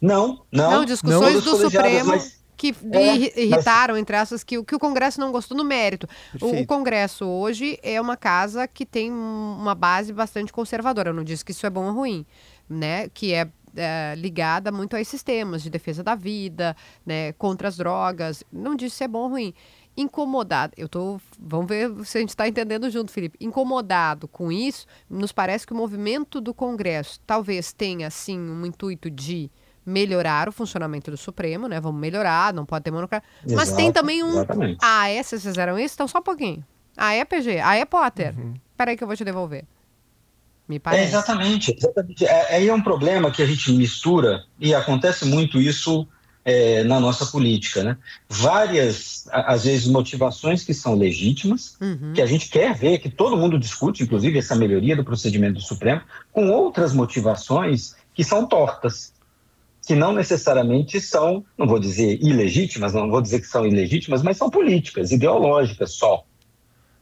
não, 0.00 0.42
não. 0.50 0.70
Não, 0.70 0.84
discussões 0.84 1.34
não 1.34 1.40
do 1.40 1.56
Supremo. 1.56 2.10
Mas 2.10 2.39
que 2.60 2.74
é, 2.92 3.40
irritaram, 3.40 3.94
mas... 3.94 4.02
entre 4.02 4.14
essas, 4.14 4.44
que, 4.44 4.62
que 4.62 4.74
o 4.74 4.78
Congresso 4.78 5.18
não 5.18 5.32
gostou 5.32 5.56
no 5.56 5.64
mérito. 5.64 6.06
O, 6.38 6.60
o, 6.60 6.66
Congresso 6.66 7.24
hoje 7.24 7.78
é 7.82 7.98
uma 7.98 8.18
casa 8.18 8.68
que 8.68 8.84
tem 8.84 9.10
uma 9.10 9.74
base 9.74 10.12
bastante 10.12 10.52
conservadora. 10.52 11.08
Eu 11.08 11.14
não 11.14 11.24
disse 11.24 11.42
que 11.42 11.52
isso 11.52 11.66
é 11.66 11.70
bom 11.70 11.86
ou 11.86 11.94
ruim, 11.94 12.26
né? 12.68 13.08
Que 13.14 13.32
é, 13.32 13.48
é 13.74 14.14
ligada 14.14 14.70
muito 14.70 14.94
a 14.94 15.00
esses 15.00 15.22
temas 15.22 15.62
de 15.62 15.70
defesa 15.70 16.02
da 16.02 16.14
vida, 16.14 16.76
né? 17.06 17.32
Contra 17.32 17.66
as 17.66 17.78
drogas. 17.78 18.44
Não 18.52 18.76
disse 18.76 18.96
se 18.96 19.04
é 19.04 19.08
bom 19.08 19.20
ou 19.20 19.28
ruim. 19.30 19.54
Incomodado, 19.96 20.74
eu 20.76 20.86
tô. 20.86 21.18
Vamos 21.38 21.66
ver 21.66 21.90
se 22.04 22.18
a 22.18 22.20
gente 22.20 22.28
está 22.28 22.46
entendendo 22.46 22.90
junto, 22.90 23.10
Felipe. 23.10 23.38
Incomodado 23.40 24.28
com 24.28 24.52
isso, 24.52 24.86
nos 25.08 25.32
parece 25.32 25.66
que 25.66 25.72
o 25.72 25.76
movimento 25.76 26.42
do 26.42 26.52
Congresso 26.52 27.20
talvez 27.26 27.72
tenha, 27.72 28.10
sim, 28.10 28.38
um 28.38 28.66
intuito 28.66 29.10
de 29.10 29.50
melhorar 29.84 30.48
o 30.48 30.52
funcionamento 30.52 31.10
do 31.10 31.16
Supremo, 31.16 31.66
né? 31.66 31.80
Vamos 31.80 32.00
melhorar, 32.00 32.52
não 32.52 32.66
pode 32.66 32.84
ter 32.84 32.90
monocracia. 32.90 33.26
Mas 33.54 33.72
tem 33.72 33.90
também 33.92 34.22
um. 34.22 34.30
Exatamente. 34.30 34.78
Ah, 34.82 35.08
é? 35.08 35.22
Vocês 35.22 35.42
fizeram 35.42 35.78
isso? 35.78 35.94
Então 35.94 36.08
só 36.08 36.18
um 36.18 36.22
pouquinho. 36.22 36.64
Ah, 36.96 37.14
é 37.14 37.24
PG. 37.24 37.60
Ah, 37.60 37.76
é 37.76 37.84
Potter. 37.84 38.34
Uhum. 38.38 38.54
Peraí 38.76 38.96
que 38.96 39.02
eu 39.02 39.08
vou 39.08 39.16
te 39.16 39.24
devolver. 39.24 39.64
Me 40.68 40.78
parece. 40.78 41.02
É, 41.02 41.06
exatamente. 41.06 41.76
exatamente. 41.76 42.24
É, 42.24 42.56
aí 42.56 42.68
é 42.68 42.74
um 42.74 42.82
problema 42.82 43.30
que 43.30 43.42
a 43.42 43.46
gente 43.46 43.72
mistura, 43.72 44.44
e 44.58 44.74
acontece 44.74 45.24
muito 45.24 45.60
isso 45.60 46.06
é, 46.44 46.84
na 46.84 47.00
nossa 47.00 47.26
política, 47.26 47.82
né? 47.82 47.96
Várias, 48.28 49.28
às 49.32 49.64
vezes, 49.64 49.86
motivações 49.86 50.62
que 50.62 50.72
são 50.72 50.94
legítimas, 50.94 51.76
uhum. 51.80 52.12
que 52.14 52.22
a 52.22 52.26
gente 52.26 52.48
quer 52.48 52.74
ver, 52.74 52.98
que 52.98 53.10
todo 53.10 53.36
mundo 53.36 53.58
discute, 53.58 54.02
inclusive 54.02 54.38
essa 54.38 54.54
melhoria 54.54 54.94
do 54.94 55.04
procedimento 55.04 55.54
do 55.54 55.60
Supremo, 55.60 56.02
com 56.32 56.50
outras 56.50 56.92
motivações 56.92 57.96
que 58.14 58.22
são 58.22 58.46
tortas 58.46 59.12
que 59.90 59.96
não 59.96 60.12
necessariamente 60.12 61.00
são, 61.00 61.44
não 61.58 61.66
vou 61.66 61.80
dizer 61.80 62.22
ilegítimas, 62.22 62.94
não 62.94 63.10
vou 63.10 63.20
dizer 63.20 63.40
que 63.40 63.46
são 63.48 63.66
ilegítimas, 63.66 64.22
mas 64.22 64.36
são 64.36 64.48
políticas, 64.48 65.10
ideológicas 65.10 65.94
só. 65.94 66.22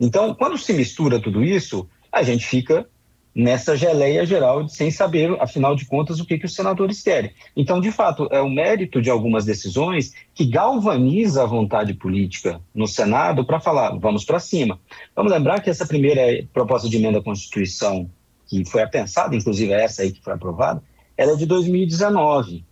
Então, 0.01 0.35
quando 0.35 0.57
se 0.57 0.73
mistura 0.73 1.21
tudo 1.21 1.45
isso, 1.45 1.87
a 2.11 2.23
gente 2.23 2.47
fica 2.47 2.89
nessa 3.35 3.77
geleia 3.77 4.25
geral 4.25 4.63
de 4.65 4.73
sem 4.73 4.91
saber, 4.91 5.37
afinal 5.39 5.77
de 5.77 5.85
contas, 5.85 6.19
o 6.19 6.25
que, 6.25 6.39
que 6.39 6.47
os 6.47 6.55
senadores 6.55 7.03
querem. 7.03 7.31
Então, 7.55 7.79
de 7.79 7.93
fato, 7.93 8.27
é 8.31 8.41
o 8.41 8.49
mérito 8.49 9.03
de 9.03 9.11
algumas 9.11 9.45
decisões 9.45 10.15
que 10.35 10.47
galvaniza 10.47 11.43
a 11.43 11.47
vontade 11.47 11.93
política 11.93 12.59
no 12.75 12.89
Senado 12.89 13.45
para 13.45 13.61
falar, 13.61 13.99
vamos 13.99 14.25
para 14.25 14.41
cima. 14.41 14.81
Vamos 15.15 15.31
lembrar 15.31 15.61
que 15.61 15.69
essa 15.69 15.87
primeira 15.87 16.43
proposta 16.55 16.89
de 16.89 16.97
emenda 16.97 17.19
à 17.19 17.23
Constituição, 17.23 18.09
que 18.47 18.65
foi 18.65 18.87
pensada, 18.87 19.37
inclusive 19.37 19.75
essa 19.75 20.01
aí 20.01 20.11
que 20.11 20.25
foi 20.25 20.33
aprovada, 20.33 20.83
ela 21.19 21.33
é 21.33 21.37
de 21.37 21.45
2019. 21.45 22.65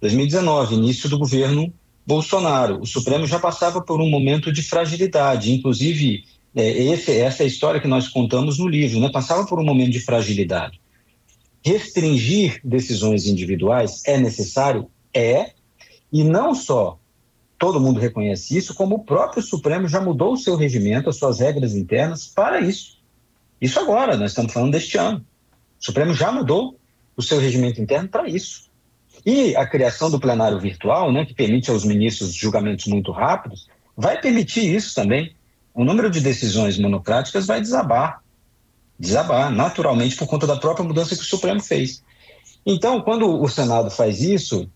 2019, 0.00 0.74
início 0.74 1.08
do 1.08 1.18
governo 1.18 1.72
Bolsonaro. 2.06 2.80
O 2.80 2.86
Supremo 2.86 3.26
já 3.26 3.38
passava 3.38 3.80
por 3.80 4.00
um 4.00 4.08
momento 4.08 4.52
de 4.52 4.62
fragilidade, 4.62 5.52
inclusive 5.52 6.24
é, 6.54 6.68
esse, 6.68 7.12
essa 7.18 7.42
é 7.42 7.44
a 7.44 7.48
história 7.48 7.80
que 7.80 7.86
nós 7.86 8.08
contamos 8.08 8.58
no 8.58 8.66
livro, 8.66 8.98
né? 8.98 9.10
passava 9.10 9.46
por 9.46 9.60
um 9.60 9.64
momento 9.64 9.92
de 9.92 10.00
fragilidade. 10.00 10.80
Restringir 11.64 12.60
decisões 12.64 13.26
individuais 13.26 14.02
é 14.06 14.16
necessário? 14.16 14.90
É, 15.12 15.52
e 16.12 16.24
não 16.24 16.54
só 16.54 16.98
todo 17.58 17.78
mundo 17.78 18.00
reconhece 18.00 18.56
isso, 18.56 18.74
como 18.74 18.96
o 18.96 19.04
próprio 19.04 19.42
Supremo 19.42 19.86
já 19.86 20.00
mudou 20.00 20.32
o 20.32 20.36
seu 20.36 20.56
regimento, 20.56 21.10
as 21.10 21.16
suas 21.16 21.40
regras 21.40 21.74
internas 21.74 22.26
para 22.26 22.60
isso. 22.60 22.98
Isso 23.60 23.78
agora, 23.78 24.16
nós 24.16 24.30
estamos 24.30 24.52
falando 24.52 24.72
deste 24.72 24.96
ano. 24.96 25.24
O 25.78 25.84
Supremo 25.84 26.14
já 26.14 26.32
mudou 26.32 26.78
o 27.14 27.22
seu 27.22 27.38
regimento 27.38 27.80
interno 27.80 28.08
para 28.08 28.26
isso. 28.26 28.69
E 29.24 29.54
a 29.56 29.66
criação 29.66 30.10
do 30.10 30.18
plenário 30.18 30.58
virtual, 30.58 31.12
né, 31.12 31.24
que 31.24 31.34
permite 31.34 31.70
aos 31.70 31.84
ministros 31.84 32.32
julgamentos 32.32 32.86
muito 32.86 33.12
rápidos, 33.12 33.68
vai 33.96 34.20
permitir 34.20 34.74
isso 34.74 34.94
também. 34.94 35.34
O 35.74 35.84
número 35.84 36.10
de 36.10 36.20
decisões 36.20 36.78
monocráticas 36.78 37.46
vai 37.46 37.60
desabar. 37.60 38.22
Desabar, 38.98 39.50
naturalmente, 39.50 40.16
por 40.16 40.26
conta 40.26 40.46
da 40.46 40.56
própria 40.56 40.84
mudança 40.84 41.14
que 41.14 41.22
o 41.22 41.26
Supremo 41.26 41.60
fez. 41.60 42.02
Então, 42.64 43.00
quando 43.00 43.40
o 43.40 43.48
Senado 43.48 43.90
faz 43.90 44.20
isso, 44.20 44.68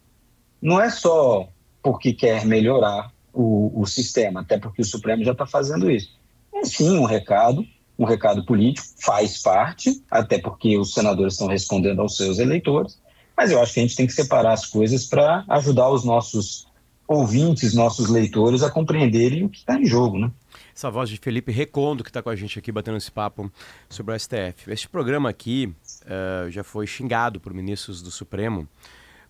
não 0.61 0.81
é 0.81 0.89
só 0.89 1.49
porque 1.83 2.13
quer 2.13 2.47
melhorar 2.47 3.13
o, 3.33 3.81
o 3.81 3.87
sistema, 3.87 4.41
até 4.41 4.59
porque 4.59 4.81
o 4.81 4.85
Supremo 4.85 5.25
já 5.25 5.33
está 5.33 5.47
fazendo 5.47 5.91
isso. 5.91 6.19
É 6.55 6.65
sim 6.65 6.97
um 6.97 7.05
recado, 7.05 7.67
um 7.99 8.05
recado 8.05 8.45
político, 8.45 8.87
faz 8.99 9.43
parte, 9.43 10.03
até 10.11 10.39
porque 10.39 10.79
os 10.79 10.95
senadores 10.95 11.35
estão 11.35 11.49
respondendo 11.49 12.01
aos 12.01 12.17
seus 12.17 12.39
eleitores, 12.39 12.99
mas 13.37 13.51
eu 13.51 13.61
acho 13.61 13.75
que 13.75 13.81
a 13.81 13.83
gente 13.83 13.97
tem 13.97 14.07
que 14.07 14.13
separar 14.13 14.53
as 14.53 14.67
coisas 14.67 15.07
para 15.07 15.45
ajudar 15.49 15.91
os 15.91 16.05
nossos 16.05 16.67
ouvintes, 17.07 17.75
nossos 17.75 18.09
leitores 18.09 18.63
a 18.63 18.71
compreenderem 18.71 19.45
o 19.45 19.49
que 19.49 19.59
está 19.59 19.79
em 19.79 19.87
jogo, 19.87 20.19
né? 20.19 20.31
Essa 20.75 20.91
voz 20.91 21.09
de 21.09 21.17
Felipe 21.19 21.53
Recondo, 21.53 22.03
que 22.03 22.11
está 22.11 22.23
com 22.23 22.31
a 22.31 22.37
gente 22.37 22.59
aqui 22.59 22.73
batendo 22.73 22.97
esse 22.97 23.11
papo 23.11 23.51
sobre 23.89 24.15
o 24.15 24.19
STF. 24.19 24.69
Este 24.69 24.89
programa 24.89 25.29
aqui 25.29 25.73
uh, 26.03 26.51
já 26.51 26.65
foi 26.65 26.87
xingado 26.87 27.39
por 27.39 27.53
ministros 27.55 28.03
do 28.03 28.11
Supremo 28.11 28.67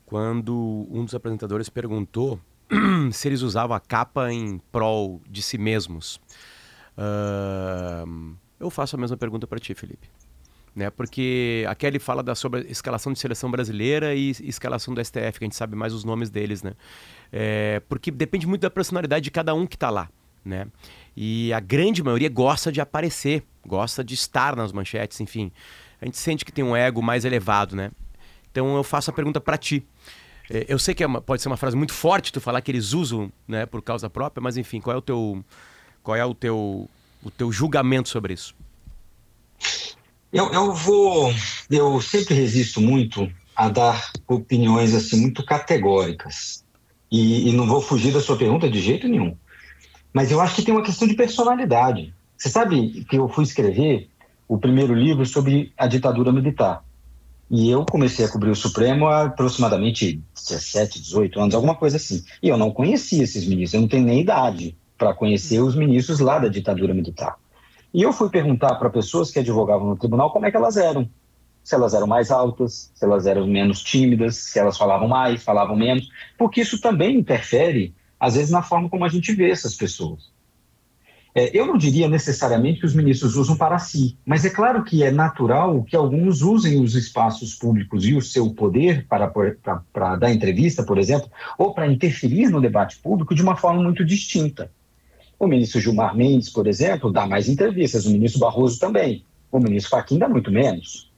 quando 0.06 0.86
um 0.90 1.04
dos 1.04 1.14
apresentadores 1.14 1.68
perguntou 1.68 2.40
se 3.12 3.28
eles 3.28 3.42
usavam 3.42 3.76
a 3.76 3.80
capa 3.80 4.32
em 4.32 4.58
prol 4.72 5.20
de 5.28 5.42
si 5.42 5.58
mesmos. 5.58 6.20
Uh, 6.96 8.34
eu 8.58 8.70
faço 8.70 8.96
a 8.96 8.98
mesma 8.98 9.16
pergunta 9.16 9.46
para 9.46 9.58
ti, 9.58 9.74
Felipe. 9.74 10.08
Né, 10.74 10.90
porque 10.90 11.64
a 11.68 11.74
Kelly 11.76 12.00
fala 12.00 12.20
da, 12.20 12.34
sobre 12.34 12.62
escalação 12.62 13.12
de 13.12 13.20
seleção 13.20 13.48
brasileira 13.48 14.12
e 14.12 14.30
escalação 14.30 14.92
do 14.92 15.04
STF, 15.04 15.38
que 15.38 15.44
a 15.44 15.46
gente 15.46 15.54
sabe 15.54 15.76
mais 15.76 15.92
os 15.92 16.02
nomes 16.02 16.30
deles, 16.30 16.64
né? 16.64 16.72
É, 17.32 17.80
porque 17.88 18.10
depende 18.10 18.44
muito 18.44 18.62
da 18.62 18.70
personalidade 18.70 19.22
de 19.22 19.30
cada 19.30 19.54
um 19.54 19.68
que 19.68 19.76
está 19.76 19.88
lá, 19.88 20.08
né? 20.44 20.66
E 21.16 21.52
a 21.52 21.60
grande 21.60 22.02
maioria 22.02 22.28
gosta 22.28 22.72
de 22.72 22.80
aparecer, 22.80 23.44
gosta 23.64 24.02
de 24.02 24.14
estar 24.14 24.56
nas 24.56 24.72
manchetes, 24.72 25.20
enfim. 25.20 25.52
A 26.00 26.06
gente 26.06 26.18
sente 26.18 26.44
que 26.44 26.50
tem 26.50 26.64
um 26.64 26.74
ego 26.74 27.00
mais 27.00 27.24
elevado, 27.24 27.76
né? 27.76 27.92
Então 28.50 28.76
eu 28.76 28.82
faço 28.82 29.10
a 29.10 29.12
pergunta 29.12 29.40
para 29.40 29.56
ti. 29.56 29.86
É, 30.50 30.66
eu 30.68 30.78
sei 30.78 30.94
que 30.94 31.02
é 31.02 31.06
uma, 31.06 31.20
pode 31.20 31.40
ser 31.40 31.48
uma 31.48 31.56
frase 31.56 31.76
muito 31.76 31.92
forte 31.92 32.32
tu 32.32 32.40
falar 32.40 32.60
que 32.60 32.70
eles 32.70 32.92
usam, 32.92 33.32
né, 33.48 33.64
por 33.64 33.82
causa 33.82 34.10
própria, 34.10 34.42
mas 34.42 34.56
enfim, 34.56 34.80
qual 34.80 34.94
é 34.94 34.98
o 34.98 35.02
teu 35.02 35.44
qual 36.02 36.16
é 36.16 36.24
o 36.24 36.34
teu 36.34 36.88
o 37.22 37.30
teu 37.30 37.50
julgamento 37.50 38.08
sobre 38.08 38.34
isso? 38.34 38.54
Eu, 40.34 40.52
eu 40.52 40.72
vou. 40.72 41.32
Eu 41.70 42.00
sempre 42.00 42.34
resisto 42.34 42.80
muito 42.80 43.30
a 43.54 43.68
dar 43.68 44.10
opiniões 44.26 44.92
assim 44.92 45.20
muito 45.20 45.44
categóricas. 45.44 46.64
E, 47.08 47.48
e, 47.48 47.52
não 47.52 47.68
vou 47.68 47.80
fugir 47.80 48.12
da 48.12 48.20
sua 48.20 48.36
pergunta 48.36 48.68
de 48.68 48.80
jeito 48.80 49.06
nenhum. 49.06 49.36
Mas 50.12 50.32
eu 50.32 50.40
acho 50.40 50.56
que 50.56 50.62
tem 50.62 50.74
uma 50.74 50.82
questão 50.82 51.06
de 51.06 51.14
personalidade. 51.14 52.12
Você 52.36 52.48
sabe 52.48 53.04
que 53.08 53.16
eu 53.16 53.28
fui 53.28 53.44
escrever 53.44 54.08
o 54.48 54.58
primeiro 54.58 54.92
livro 54.92 55.24
sobre 55.24 55.72
a 55.78 55.86
ditadura 55.86 56.32
militar. 56.32 56.82
E 57.48 57.70
eu 57.70 57.86
comecei 57.86 58.24
a 58.24 58.28
cobrir 58.28 58.50
o 58.50 58.56
Supremo 58.56 59.06
há 59.06 59.26
aproximadamente 59.26 60.20
17, 60.34 61.00
18 61.00 61.38
anos, 61.38 61.54
alguma 61.54 61.76
coisa 61.76 61.96
assim. 61.96 62.24
E 62.42 62.48
eu 62.48 62.56
não 62.56 62.72
conhecia 62.72 63.22
esses 63.22 63.46
ministros, 63.46 63.74
eu 63.74 63.82
não 63.82 63.88
tenho 63.88 64.04
nem 64.04 64.20
idade 64.20 64.76
para 64.98 65.14
conhecer 65.14 65.60
os 65.60 65.76
ministros 65.76 66.18
lá 66.18 66.40
da 66.40 66.48
ditadura 66.48 66.92
militar. 66.92 67.36
E 67.94 68.02
eu 68.02 68.12
fui 68.12 68.28
perguntar 68.28 68.74
para 68.74 68.90
pessoas 68.90 69.30
que 69.30 69.38
advogavam 69.38 69.86
no 69.86 69.96
tribunal 69.96 70.32
como 70.32 70.44
é 70.44 70.50
que 70.50 70.56
elas 70.56 70.76
eram. 70.76 71.08
Se 71.62 71.76
elas 71.76 71.94
eram 71.94 72.08
mais 72.08 72.32
altas, 72.32 72.90
se 72.92 73.04
elas 73.04 73.24
eram 73.24 73.46
menos 73.46 73.80
tímidas, 73.84 74.34
se 74.34 74.58
elas 74.58 74.76
falavam 74.76 75.06
mais, 75.06 75.44
falavam 75.44 75.76
menos, 75.76 76.08
porque 76.36 76.60
isso 76.60 76.80
também 76.80 77.16
interfere, 77.16 77.94
às 78.18 78.34
vezes, 78.34 78.50
na 78.50 78.62
forma 78.62 78.90
como 78.90 79.04
a 79.04 79.08
gente 79.08 79.32
vê 79.32 79.48
essas 79.48 79.76
pessoas. 79.76 80.34
É, 81.36 81.56
eu 81.56 81.66
não 81.66 81.78
diria 81.78 82.08
necessariamente 82.08 82.80
que 82.80 82.86
os 82.86 82.94
ministros 82.94 83.36
usam 83.36 83.56
para 83.56 83.78
si, 83.78 84.18
mas 84.26 84.44
é 84.44 84.50
claro 84.50 84.82
que 84.82 85.04
é 85.04 85.12
natural 85.12 85.82
que 85.84 85.94
alguns 85.94 86.42
usem 86.42 86.80
os 86.80 86.96
espaços 86.96 87.54
públicos 87.54 88.04
e 88.04 88.14
o 88.14 88.20
seu 88.20 88.52
poder 88.52 89.06
para, 89.06 89.28
para, 89.28 89.82
para 89.92 90.16
dar 90.16 90.32
entrevista, 90.32 90.82
por 90.82 90.98
exemplo, 90.98 91.30
ou 91.56 91.72
para 91.72 91.86
interferir 91.86 92.50
no 92.50 92.60
debate 92.60 92.98
público 92.98 93.34
de 93.34 93.42
uma 93.42 93.56
forma 93.56 93.82
muito 93.82 94.04
distinta. 94.04 94.70
O 95.44 95.48
ministro 95.48 95.78
Gilmar 95.78 96.16
Mendes, 96.16 96.48
por 96.48 96.66
exemplo, 96.66 97.12
dá 97.12 97.26
mais 97.26 97.50
entrevistas, 97.50 98.06
o 98.06 98.10
ministro 98.10 98.40
Barroso 98.40 98.78
também. 98.78 99.22
O 99.52 99.58
ministro 99.58 99.90
Fachin 99.90 100.18
dá 100.18 100.26
muito 100.26 100.50
menos. 100.50 101.12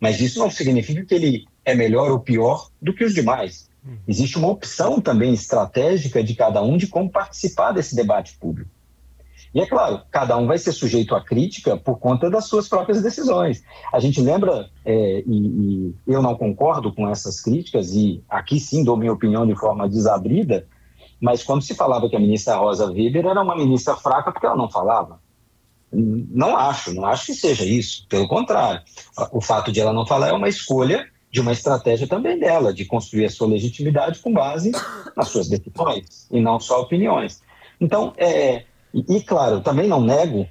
Mas 0.00 0.20
isso 0.20 0.40
não 0.40 0.50
significa 0.50 1.04
que 1.04 1.14
ele 1.14 1.46
é 1.64 1.72
melhor 1.72 2.10
ou 2.10 2.18
pior 2.18 2.68
do 2.82 2.92
que 2.92 3.04
os 3.04 3.14
demais. 3.14 3.68
Existe 4.08 4.36
uma 4.38 4.48
opção 4.48 5.00
também 5.00 5.32
estratégica 5.32 6.22
de 6.22 6.34
cada 6.34 6.60
um 6.62 6.76
de 6.76 6.88
como 6.88 7.08
participar 7.08 7.70
desse 7.70 7.94
debate 7.94 8.36
público. 8.38 8.70
E 9.54 9.60
é 9.60 9.66
claro, 9.66 10.02
cada 10.10 10.36
um 10.36 10.46
vai 10.46 10.58
ser 10.58 10.72
sujeito 10.72 11.14
à 11.14 11.24
crítica 11.24 11.76
por 11.76 11.98
conta 12.00 12.28
das 12.28 12.46
suas 12.46 12.68
próprias 12.68 13.00
decisões. 13.00 13.62
A 13.92 14.00
gente 14.00 14.20
lembra, 14.20 14.68
é, 14.84 15.22
e, 15.24 15.36
e, 15.36 15.94
eu 16.06 16.20
não 16.20 16.34
concordo 16.34 16.92
com 16.92 17.08
essas 17.08 17.40
críticas, 17.40 17.94
e 17.94 18.20
aqui 18.28 18.58
sim 18.58 18.82
dou 18.82 18.96
minha 18.96 19.12
opinião 19.12 19.46
de 19.46 19.54
forma 19.54 19.88
desabrida, 19.88 20.66
mas 21.20 21.42
quando 21.42 21.62
se 21.62 21.74
falava 21.74 22.08
que 22.08 22.16
a 22.16 22.20
ministra 22.20 22.56
Rosa 22.56 22.86
Weber 22.86 23.26
era 23.26 23.42
uma 23.42 23.56
ministra 23.56 23.96
fraca 23.96 24.32
porque 24.32 24.46
ela 24.46 24.56
não 24.56 24.70
falava. 24.70 25.20
Não 25.90 26.56
acho, 26.56 26.92
não 26.94 27.06
acho 27.06 27.26
que 27.26 27.34
seja 27.34 27.64
isso. 27.64 28.06
Pelo 28.08 28.28
contrário, 28.28 28.82
o 29.32 29.40
fato 29.40 29.72
de 29.72 29.80
ela 29.80 29.92
não 29.92 30.06
falar 30.06 30.28
é 30.28 30.32
uma 30.32 30.48
escolha 30.48 31.06
de 31.30 31.40
uma 31.40 31.52
estratégia 31.52 32.06
também 32.06 32.38
dela, 32.38 32.72
de 32.72 32.84
construir 32.84 33.26
a 33.26 33.30
sua 33.30 33.48
legitimidade 33.48 34.20
com 34.20 34.32
base 34.32 34.72
nas 35.16 35.28
suas 35.28 35.48
decisões 35.48 36.28
e 36.30 36.40
não 36.40 36.58
só 36.58 36.80
opiniões. 36.80 37.42
Então, 37.80 38.12
é, 38.16 38.64
e, 38.92 39.20
claro, 39.22 39.60
também 39.60 39.86
não 39.86 40.00
nego 40.00 40.46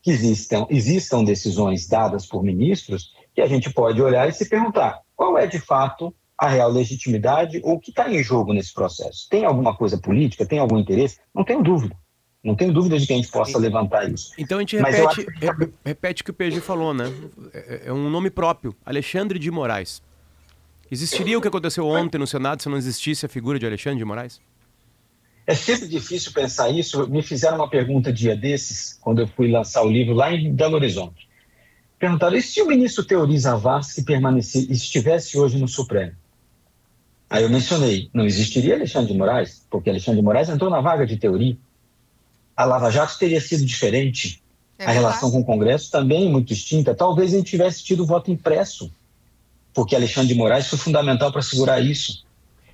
que 0.00 0.10
existam, 0.10 0.66
existam 0.68 1.24
decisões 1.24 1.86
dadas 1.86 2.26
por 2.26 2.42
ministros 2.42 3.12
que 3.34 3.40
a 3.40 3.46
gente 3.46 3.72
pode 3.72 4.00
olhar 4.02 4.28
e 4.28 4.32
se 4.32 4.48
perguntar 4.48 5.00
qual 5.14 5.38
é 5.38 5.46
de 5.46 5.58
fato 5.58 6.14
a 6.42 6.48
real 6.48 6.72
legitimidade 6.72 7.60
ou 7.62 7.74
o 7.74 7.80
que 7.80 7.90
está 7.90 8.12
em 8.12 8.20
jogo 8.20 8.52
nesse 8.52 8.74
processo. 8.74 9.28
Tem 9.30 9.44
alguma 9.44 9.76
coisa 9.76 9.96
política? 9.96 10.44
Tem 10.44 10.58
algum 10.58 10.76
interesse? 10.76 11.20
Não 11.32 11.44
tenho 11.44 11.62
dúvida. 11.62 11.96
Não 12.42 12.56
tenho 12.56 12.72
dúvida 12.72 12.98
de 12.98 13.06
que 13.06 13.12
a 13.12 13.16
gente 13.16 13.28
possa 13.28 13.56
levantar 13.56 14.10
isso. 14.12 14.32
Então 14.36 14.58
a 14.58 14.60
gente 14.60 14.76
repete, 14.76 15.24
que... 15.24 15.72
repete 15.84 16.22
o 16.22 16.24
que 16.24 16.30
o 16.32 16.34
PG 16.34 16.60
falou, 16.60 16.92
né? 16.92 17.04
É, 17.54 17.82
é 17.86 17.92
um 17.92 18.10
nome 18.10 18.28
próprio, 18.28 18.74
Alexandre 18.84 19.38
de 19.38 19.52
Moraes. 19.52 20.02
Existiria 20.90 21.38
o 21.38 21.40
que 21.40 21.46
aconteceu 21.46 21.86
ontem 21.86 22.18
no 22.18 22.26
Senado 22.26 22.60
se 22.60 22.68
não 22.68 22.76
existisse 22.76 23.24
a 23.24 23.28
figura 23.28 23.56
de 23.56 23.64
Alexandre 23.64 23.98
de 23.98 24.04
Moraes? 24.04 24.40
É 25.46 25.54
sempre 25.54 25.86
difícil 25.86 26.32
pensar 26.32 26.70
isso. 26.70 27.08
Me 27.08 27.22
fizeram 27.22 27.58
uma 27.58 27.70
pergunta 27.70 28.12
dia 28.12 28.34
desses, 28.36 28.98
quando 29.00 29.20
eu 29.20 29.28
fui 29.28 29.48
lançar 29.48 29.84
o 29.84 29.88
livro 29.88 30.12
lá 30.12 30.32
em 30.34 30.52
Belo 30.52 30.74
Horizonte. 30.74 31.28
Perguntaram, 32.00 32.36
e 32.36 32.42
se 32.42 32.60
o 32.60 32.66
ministro 32.66 33.04
Teoriza 33.04 33.56
Vaz 33.56 33.92
que 33.92 34.02
estivesse 34.72 35.38
hoje 35.38 35.56
no 35.56 35.68
Supremo? 35.68 36.20
Aí 37.32 37.44
eu 37.44 37.48
mencionei, 37.48 38.10
não 38.12 38.26
existiria 38.26 38.74
Alexandre 38.74 39.10
de 39.10 39.18
Moraes, 39.18 39.64
porque 39.70 39.88
Alexandre 39.88 40.20
de 40.20 40.24
Moraes 40.24 40.50
entrou 40.50 40.68
na 40.68 40.82
vaga 40.82 41.06
de 41.06 41.16
teoria. 41.16 41.56
A 42.54 42.66
Lava 42.66 42.90
Jato 42.90 43.18
teria 43.18 43.40
sido 43.40 43.64
diferente. 43.64 44.42
É 44.78 44.84
a 44.84 44.90
relação 44.90 45.30
com 45.30 45.40
o 45.40 45.44
Congresso 45.44 45.90
também 45.90 46.30
muito 46.30 46.48
distinta. 46.48 46.94
Talvez 46.94 47.32
a 47.32 47.38
gente 47.38 47.48
tivesse 47.48 47.82
tido 47.82 48.04
voto 48.04 48.30
impresso, 48.30 48.92
porque 49.72 49.96
Alexandre 49.96 50.34
de 50.34 50.38
Moraes 50.38 50.66
foi 50.66 50.78
fundamental 50.78 51.32
para 51.32 51.40
segurar 51.40 51.80
isso. 51.80 52.22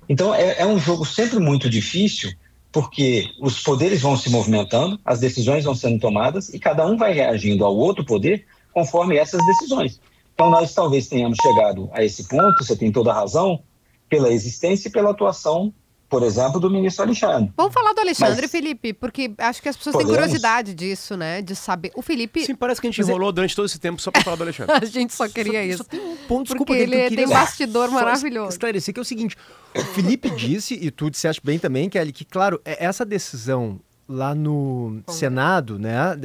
Então 0.09 0.35
é, 0.35 0.59
é 0.59 0.65
um 0.65 0.77
jogo 0.77 1.05
sempre 1.05 1.39
muito 1.39 1.69
difícil, 1.69 2.29
porque 2.69 3.27
os 3.39 3.61
poderes 3.63 4.01
vão 4.01 4.17
se 4.17 4.29
movimentando, 4.29 4.99
as 5.05 5.21
decisões 5.21 5.63
vão 5.63 5.73
sendo 5.73 6.01
tomadas 6.01 6.49
e 6.49 6.59
cada 6.59 6.85
um 6.85 6.97
vai 6.97 7.13
reagindo 7.13 7.63
ao 7.63 7.77
outro 7.77 8.03
poder 8.03 8.45
conforme 8.73 9.15
essas 9.15 9.39
decisões. 9.45 10.01
Então 10.33 10.49
nós 10.49 10.73
talvez 10.73 11.07
tenhamos 11.07 11.37
chegado 11.41 11.89
a 11.93 12.03
esse 12.03 12.27
ponto, 12.27 12.61
você 12.61 12.75
tem 12.75 12.91
toda 12.91 13.11
a 13.11 13.13
razão, 13.13 13.61
pela 14.09 14.31
existência 14.31 14.89
e 14.89 14.91
pela 14.91 15.11
atuação, 15.11 15.73
por 16.09 16.23
exemplo, 16.23 16.59
do 16.59 16.71
ministro 16.71 17.03
Alexandre. 17.03 17.53
Vamos 17.55 17.71
falar 17.71 17.93
do 17.93 18.01
Alexandre, 18.01 18.41
Mas, 18.41 18.51
Felipe, 18.51 18.93
porque 18.93 19.31
acho 19.37 19.61
que 19.61 19.69
as 19.69 19.77
pessoas 19.77 19.93
podemos? 19.93 20.11
têm 20.11 20.21
curiosidade 20.23 20.73
disso, 20.73 21.15
né? 21.15 21.41
De 21.41 21.55
saber. 21.55 21.91
O 21.95 22.01
Felipe. 22.01 22.43
Sim, 22.43 22.55
parece 22.55 22.81
que 22.81 22.87
a 22.87 22.89
gente 22.89 23.01
enrolou 23.01 23.31
durante 23.31 23.55
todo 23.55 23.65
esse 23.65 23.79
tempo 23.79 24.01
só 24.01 24.09
para 24.09 24.23
falar 24.23 24.35
do 24.35 24.43
Alexandre. 24.43 24.73
a 24.81 24.85
gente 24.85 25.13
só 25.13 25.29
queria 25.29 25.61
só, 25.61 25.67
isso. 25.67 25.77
Só 25.77 25.83
tem 25.83 25.99
um 25.99 26.17
ponto, 26.27 26.47
desculpa, 26.47 26.73
porque 26.73 26.81
ele 26.81 27.15
tem 27.15 27.27
um 27.27 27.29
bastidor 27.29 27.91
maravilhoso. 27.91 28.49
Esclarecer 28.49 28.91
que 28.91 28.99
é 28.99 29.03
o 29.03 29.05
seguinte: 29.05 29.37
o 29.75 29.83
Felipe 29.93 30.31
disse, 30.31 30.73
e 30.73 30.89
tu 30.89 31.11
disseste 31.11 31.41
bem 31.45 31.59
também, 31.59 31.87
Kelly, 31.87 32.11
que, 32.11 32.25
claro, 32.25 32.59
é, 32.65 32.83
essa 32.83 33.05
decisão 33.05 33.79
lá 34.07 34.33
no 34.33 35.03
Senado, 35.07 35.77
né? 35.77 36.17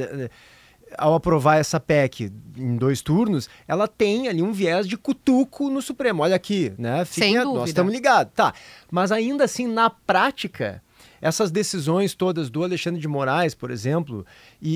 Ao 0.97 1.13
aprovar 1.13 1.57
essa 1.57 1.79
PEC 1.79 2.31
em 2.57 2.75
dois 2.77 3.01
turnos, 3.01 3.49
ela 3.67 3.87
tem 3.87 4.27
ali 4.27 4.41
um 4.41 4.51
viés 4.51 4.87
de 4.87 4.97
cutuco 4.97 5.69
no 5.69 5.81
Supremo. 5.81 6.23
Olha 6.23 6.35
aqui, 6.35 6.73
né? 6.77 7.05
Fiquem, 7.05 7.33
Sem 7.33 7.41
dúvida. 7.41 7.59
Nós 7.59 7.69
estamos 7.69 7.93
ligados. 7.93 8.33
Tá. 8.35 8.53
Mas 8.91 9.11
ainda 9.11 9.43
assim, 9.43 9.67
na 9.67 9.89
prática, 9.89 10.81
essas 11.21 11.49
decisões 11.51 12.13
todas 12.13 12.49
do 12.49 12.63
Alexandre 12.63 12.99
de 12.99 13.07
Moraes, 13.07 13.55
por 13.55 13.71
exemplo, 13.71 14.25
e, 14.61 14.75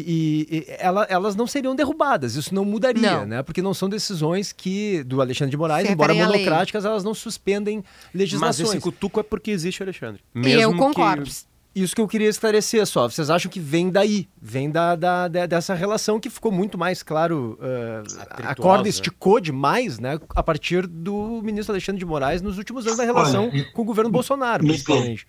e, 0.49 0.57
e 0.57 0.65
ela, 0.79 1.05
elas 1.09 1.35
não 1.35 1.45
seriam 1.45 1.75
derrubadas. 1.75 2.35
Isso 2.35 2.53
não 2.55 2.65
mudaria, 2.65 3.19
não. 3.19 3.25
né? 3.25 3.43
Porque 3.43 3.61
não 3.61 3.73
são 3.73 3.87
decisões 3.87 4.51
que 4.51 5.03
do 5.03 5.21
Alexandre 5.21 5.51
de 5.51 5.57
Moraes, 5.57 5.87
Se 5.87 5.93
embora 5.93 6.13
monocráticas, 6.13 6.85
elas 6.85 7.03
não 7.03 7.13
suspendem 7.13 7.83
legislações. 8.13 8.67
Mas 8.67 8.75
esse 8.75 8.81
cutuco 8.81 9.19
é 9.19 9.23
porque 9.23 9.51
existe 9.51 9.81
o 9.81 9.83
Alexandre. 9.83 10.21
Mesmo 10.33 10.61
eu 10.61 10.75
concordo. 10.75 11.23
Que 11.23 11.48
isso 11.83 11.95
que 11.95 12.01
eu 12.01 12.07
queria 12.07 12.29
esclarecer 12.29 12.85
só. 12.85 13.09
Vocês 13.09 13.29
acham 13.29 13.49
que 13.49 13.59
vem 13.59 13.89
daí? 13.89 14.27
Vem 14.41 14.69
da, 14.69 14.95
da, 14.95 15.27
da 15.27 15.45
dessa 15.45 15.73
relação 15.73 16.19
que 16.19 16.29
ficou 16.29 16.51
muito 16.51 16.77
mais 16.77 17.03
claro. 17.03 17.57
Uh, 17.61 18.47
a 18.47 18.55
corda 18.55 18.87
esticou 18.87 19.39
demais, 19.39 19.99
né? 19.99 20.19
A 20.35 20.43
partir 20.43 20.87
do 20.87 21.41
ministro 21.43 21.73
Alexandre 21.73 21.99
de 21.99 22.05
Moraes 22.05 22.41
nos 22.41 22.57
últimos 22.57 22.85
anos 22.85 22.97
da 22.97 23.03
relação 23.03 23.49
Olha, 23.51 23.71
com 23.71 23.81
o 23.81 23.85
governo 23.85 24.11
Bolsonaro, 24.11 24.63
me 24.63 24.69
principalmente. 24.69 25.27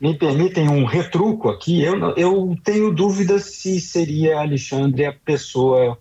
Me 0.00 0.14
permitem 0.18 0.68
um 0.68 0.84
retruco 0.84 1.48
aqui. 1.48 1.80
Eu, 1.80 2.14
eu 2.16 2.56
tenho 2.64 2.92
dúvidas 2.92 3.44
se 3.44 3.80
seria 3.80 4.40
Alexandre 4.40 5.06
a 5.06 5.12
pessoa 5.12 5.96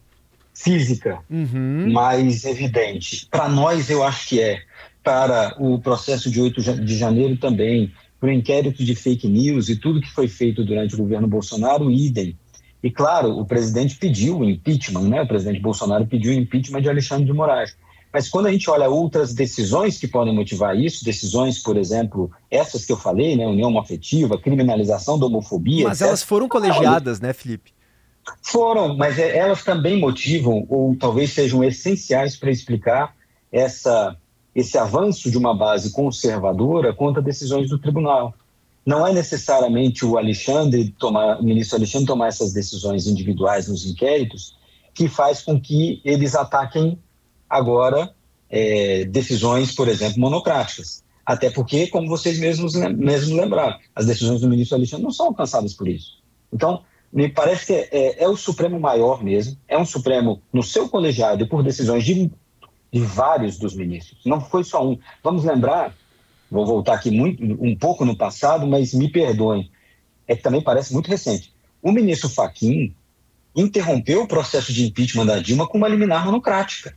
física 0.54 1.20
uhum. 1.30 1.91
mais 1.91 2.46
evidente. 2.46 3.28
Para 3.30 3.48
nós, 3.48 3.89
eu 3.89 4.04
acho 4.04 4.30
que 4.30 4.42
é. 4.42 4.62
Para 5.04 5.56
o 5.58 5.79
processo 5.79 6.29
de 6.29 6.40
8 6.40 6.62
de 6.84 6.96
janeiro 6.96 7.36
também 7.36 7.92
para 8.22 8.30
o 8.30 8.32
inquérito 8.32 8.86
de 8.86 8.94
fake 8.94 9.28
news 9.28 9.67
e 9.67 9.76
tudo 9.76 10.00
que 10.00 10.12
foi 10.12 10.28
feito 10.28 10.63
durante 10.63 10.94
o 10.94 10.98
governo 11.00 11.28
Bolsonaro, 11.28 11.90
idem. 11.90 12.38
E 12.84 12.92
claro, 12.92 13.32
o 13.32 13.44
presidente 13.44 13.96
pediu 13.98 14.38
o 14.38 14.46
impeachment, 14.46 15.10
né? 15.10 15.24
O 15.24 15.28
presidente 15.28 15.60
Bolsonaro 15.60 16.06
pediu 16.06 16.32
o 16.32 16.36
impeachment 16.36 16.84
de 16.84 16.90
Alexandre 16.90 17.26
de 17.26 17.34
Moraes. 17.34 17.76
Mas 18.13 18.30
quando 18.30 18.46
a 18.46 18.52
gente 18.52 18.69
olha 18.69 18.88
outras 18.88 19.34
decisões 19.34 19.98
que 19.98 20.08
podem 20.08 20.36
motivar 20.36 20.78
isso, 20.78 21.04
decisões, 21.04 21.58
por 21.58 21.78
exemplo, 21.78 22.30
essas 22.50 22.86
que 22.86 22.92
eu 22.92 22.98
falei, 22.98 23.36
né, 23.36 23.48
união 23.48 23.78
afetiva, 23.80 24.38
criminalização 24.38 25.17
da 25.17 25.26
homofobia. 25.26 25.86
Mas 25.86 26.00
etc. 26.00 26.08
elas 26.08 26.22
foram 26.22 26.48
colegiadas, 26.48 27.19
né, 27.19 27.34
Felipe? 27.34 27.74
Foram, 28.44 28.96
mas 28.96 29.17
é, 29.17 29.36
elas 29.36 29.63
também 29.63 30.00
motivam, 30.00 30.63
ou 30.69 30.96
talvez 30.96 31.32
sejam 31.32 31.63
essenciais 31.63 32.36
para 32.36 32.52
explicar 32.52 33.15
essa, 33.52 34.15
esse 34.54 34.77
avanço 34.77 35.31
de 35.31 35.37
uma 35.37 35.56
base 35.56 35.91
conservadora 35.91 36.93
contra 36.93 37.21
decisões 37.21 37.69
do 37.69 37.79
tribunal. 37.79 38.33
Não 38.85 39.06
é 39.06 39.13
necessariamente 39.13 40.06
o 40.06 40.17
Alexandre 40.17 40.93
tomar, 40.97 41.39
o 41.39 41.43
ministro 41.43 41.77
Alexandre 41.77 42.08
tomar 42.08 42.27
essas 42.27 42.52
decisões 42.52 43.08
individuais 43.08 43.67
nos 43.67 43.85
inquéritos 43.85 44.58
que 44.93 45.08
faz 45.08 45.41
com 45.41 45.60
que 45.60 46.02
eles 46.04 46.35
ataquem 46.35 46.97
agora 47.49 48.13
é, 48.49 49.06
decisões, 49.06 49.73
por 49.73 49.87
exemplo, 49.87 50.19
monocráticas. 50.19 51.04
Até 51.25 51.49
porque, 51.49 51.87
como 51.87 52.10
vocês 52.10 52.39
mesmos, 52.39 52.73
mesmos 52.75 53.29
lembraram, 53.29 53.77
as 53.95 54.06
decisões 54.06 54.41
do 54.41 54.49
ministro 54.49 54.75
Alexandre 54.75 55.04
não 55.04 55.12
são 55.12 55.27
alcançadas 55.27 55.73
por 55.73 55.87
isso. 55.87 56.17
Então, 56.52 56.81
me 57.13 57.29
parece 57.29 57.67
que 57.67 57.73
é, 57.73 57.89
é, 57.91 58.23
é, 58.23 58.27
o 58.27 58.37
Supremo 58.37 58.79
maior 58.79 59.23
mesmo, 59.23 59.58
é 59.67 59.77
um 59.77 59.85
Supremo 59.85 60.41
no 60.52 60.63
seu 60.63 60.89
colegiado 60.89 61.47
por 61.47 61.62
decisões 61.62 62.04
de, 62.04 62.31
de 62.92 63.00
vários 63.02 63.58
dos 63.58 63.75
ministros. 63.75 64.19
Não 64.25 64.42
foi 64.42 64.63
só 64.63 64.85
um. 64.85 64.98
Vamos 65.23 65.44
lembrar, 65.44 65.96
vou 66.50 66.65
voltar 66.65 66.96
aqui 66.96 67.10
muito, 67.10 67.44
um 67.44 67.75
pouco 67.75 68.04
no 68.04 68.15
passado, 68.15 68.67
mas 68.67 68.94
me 68.94 69.10
perdoem, 69.10 69.71
é 70.27 70.35
que 70.35 70.44
também 70.44 70.62
parece 70.62 70.94
muito 70.94 71.08
recente. 71.08 71.54
O 71.81 71.92
ministro 71.92 72.29
Faquim 72.29 72.94
interrompeu 73.56 74.23
o 74.23 74.27
processo 74.27 74.71
de 74.71 74.85
impeachment 74.85 75.25
da 75.25 75.39
Dilma 75.39 75.67
com 75.67 75.77
uma 75.77 75.87
liminar 75.87 76.25
monocrática. 76.25 76.96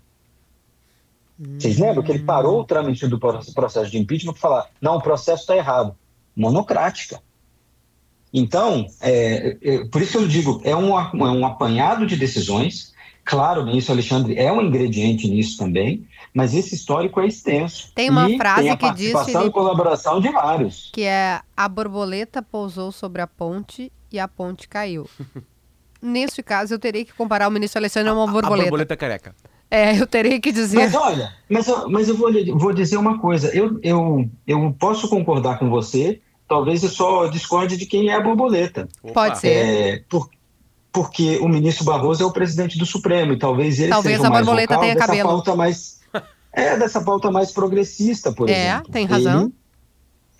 Vocês 1.38 1.78
lembram 1.78 2.02
que 2.02 2.12
ele 2.12 2.22
parou 2.22 2.60
o 2.60 2.64
trâmite 2.64 3.06
do 3.08 3.18
processo 3.18 3.90
de 3.90 3.98
impeachment 3.98 4.32
para 4.34 4.40
falar: 4.40 4.70
não, 4.80 4.96
o 4.96 5.02
processo 5.02 5.42
está 5.42 5.56
errado. 5.56 5.96
Monocrática. 6.36 7.20
Então, 8.32 8.86
é, 9.00 9.56
é, 9.62 9.84
por 9.86 10.02
isso 10.02 10.18
eu 10.18 10.26
digo, 10.26 10.60
é 10.64 10.74
um, 10.74 10.98
é 10.98 11.30
um 11.30 11.46
apanhado 11.46 12.06
de 12.06 12.16
decisões. 12.16 12.93
Claro, 13.24 13.62
o 13.62 13.66
ministro 13.66 13.92
Alexandre 13.92 14.36
é 14.36 14.52
um 14.52 14.60
ingrediente 14.60 15.28
nisso 15.28 15.56
também, 15.56 16.06
mas 16.32 16.54
esse 16.54 16.74
histórico 16.74 17.20
é 17.20 17.26
extenso. 17.26 17.90
Tem 17.94 18.10
uma 18.10 18.28
frase 18.36 18.62
tem 18.62 18.70
a 18.70 18.76
que 18.76 18.92
diz 18.92 19.12
Felipe, 19.24 19.46
e 19.46 19.50
colaboração 19.50 20.20
de 20.20 20.30
vários. 20.30 20.90
Que 20.92 21.04
é 21.04 21.40
a 21.56 21.68
borboleta 21.68 22.42
pousou 22.42 22.92
sobre 22.92 23.22
a 23.22 23.26
ponte 23.26 23.90
e 24.12 24.18
a 24.18 24.28
ponte 24.28 24.68
caiu. 24.68 25.08
Neste 26.02 26.42
caso, 26.42 26.74
eu 26.74 26.78
teria 26.78 27.04
que 27.04 27.14
comparar 27.14 27.48
o 27.48 27.50
ministro 27.50 27.78
Alexandre 27.78 28.10
a 28.10 28.14
uma 28.14 28.26
borboleta. 28.26 28.62
A 28.62 28.64
borboleta 28.64 28.96
careca. 28.96 29.34
É, 29.70 29.98
eu 29.98 30.06
teria 30.06 30.38
que 30.38 30.52
dizer. 30.52 30.76
Mas 30.76 30.94
olha, 30.94 31.32
mas 31.48 31.66
eu, 31.66 31.88
mas 31.88 32.08
eu 32.08 32.16
vou, 32.16 32.30
vou 32.58 32.72
dizer 32.74 32.98
uma 32.98 33.18
coisa. 33.18 33.48
Eu, 33.56 33.80
eu, 33.82 34.28
eu 34.46 34.76
posso 34.78 35.08
concordar 35.08 35.58
com 35.58 35.70
você 35.70 36.20
Talvez 36.46 36.82
eu 36.82 36.90
só 36.90 37.26
discorde 37.26 37.76
de 37.76 37.86
quem 37.86 38.10
é 38.10 38.14
a 38.14 38.20
borboleta. 38.20 38.86
Pode 39.14 39.38
ser. 39.38 39.48
É, 39.48 40.02
por, 40.08 40.28
porque 40.94 41.38
o 41.38 41.48
ministro 41.48 41.84
Barroso 41.84 42.22
é 42.22 42.26
o 42.26 42.30
presidente 42.30 42.78
do 42.78 42.86
Supremo 42.86 43.32
e 43.32 43.36
talvez 43.36 43.80
ele 43.80 43.90
talvez 43.90 44.16
seja 44.16 44.28
a 44.28 44.30
mais 44.30 44.46
borboleta 44.46 44.78
tenha 44.78 44.94
dessa 44.94 45.06
cabelo. 45.08 45.28
pauta 45.28 45.56
mais 45.56 46.00
é 46.54 46.78
dessa 46.78 47.00
pauta 47.00 47.32
mais 47.32 47.50
progressista, 47.50 48.32
por 48.32 48.48
é, 48.48 48.52
exemplo. 48.52 48.86
É, 48.88 48.92
tem 48.92 49.04
razão. 49.04 49.52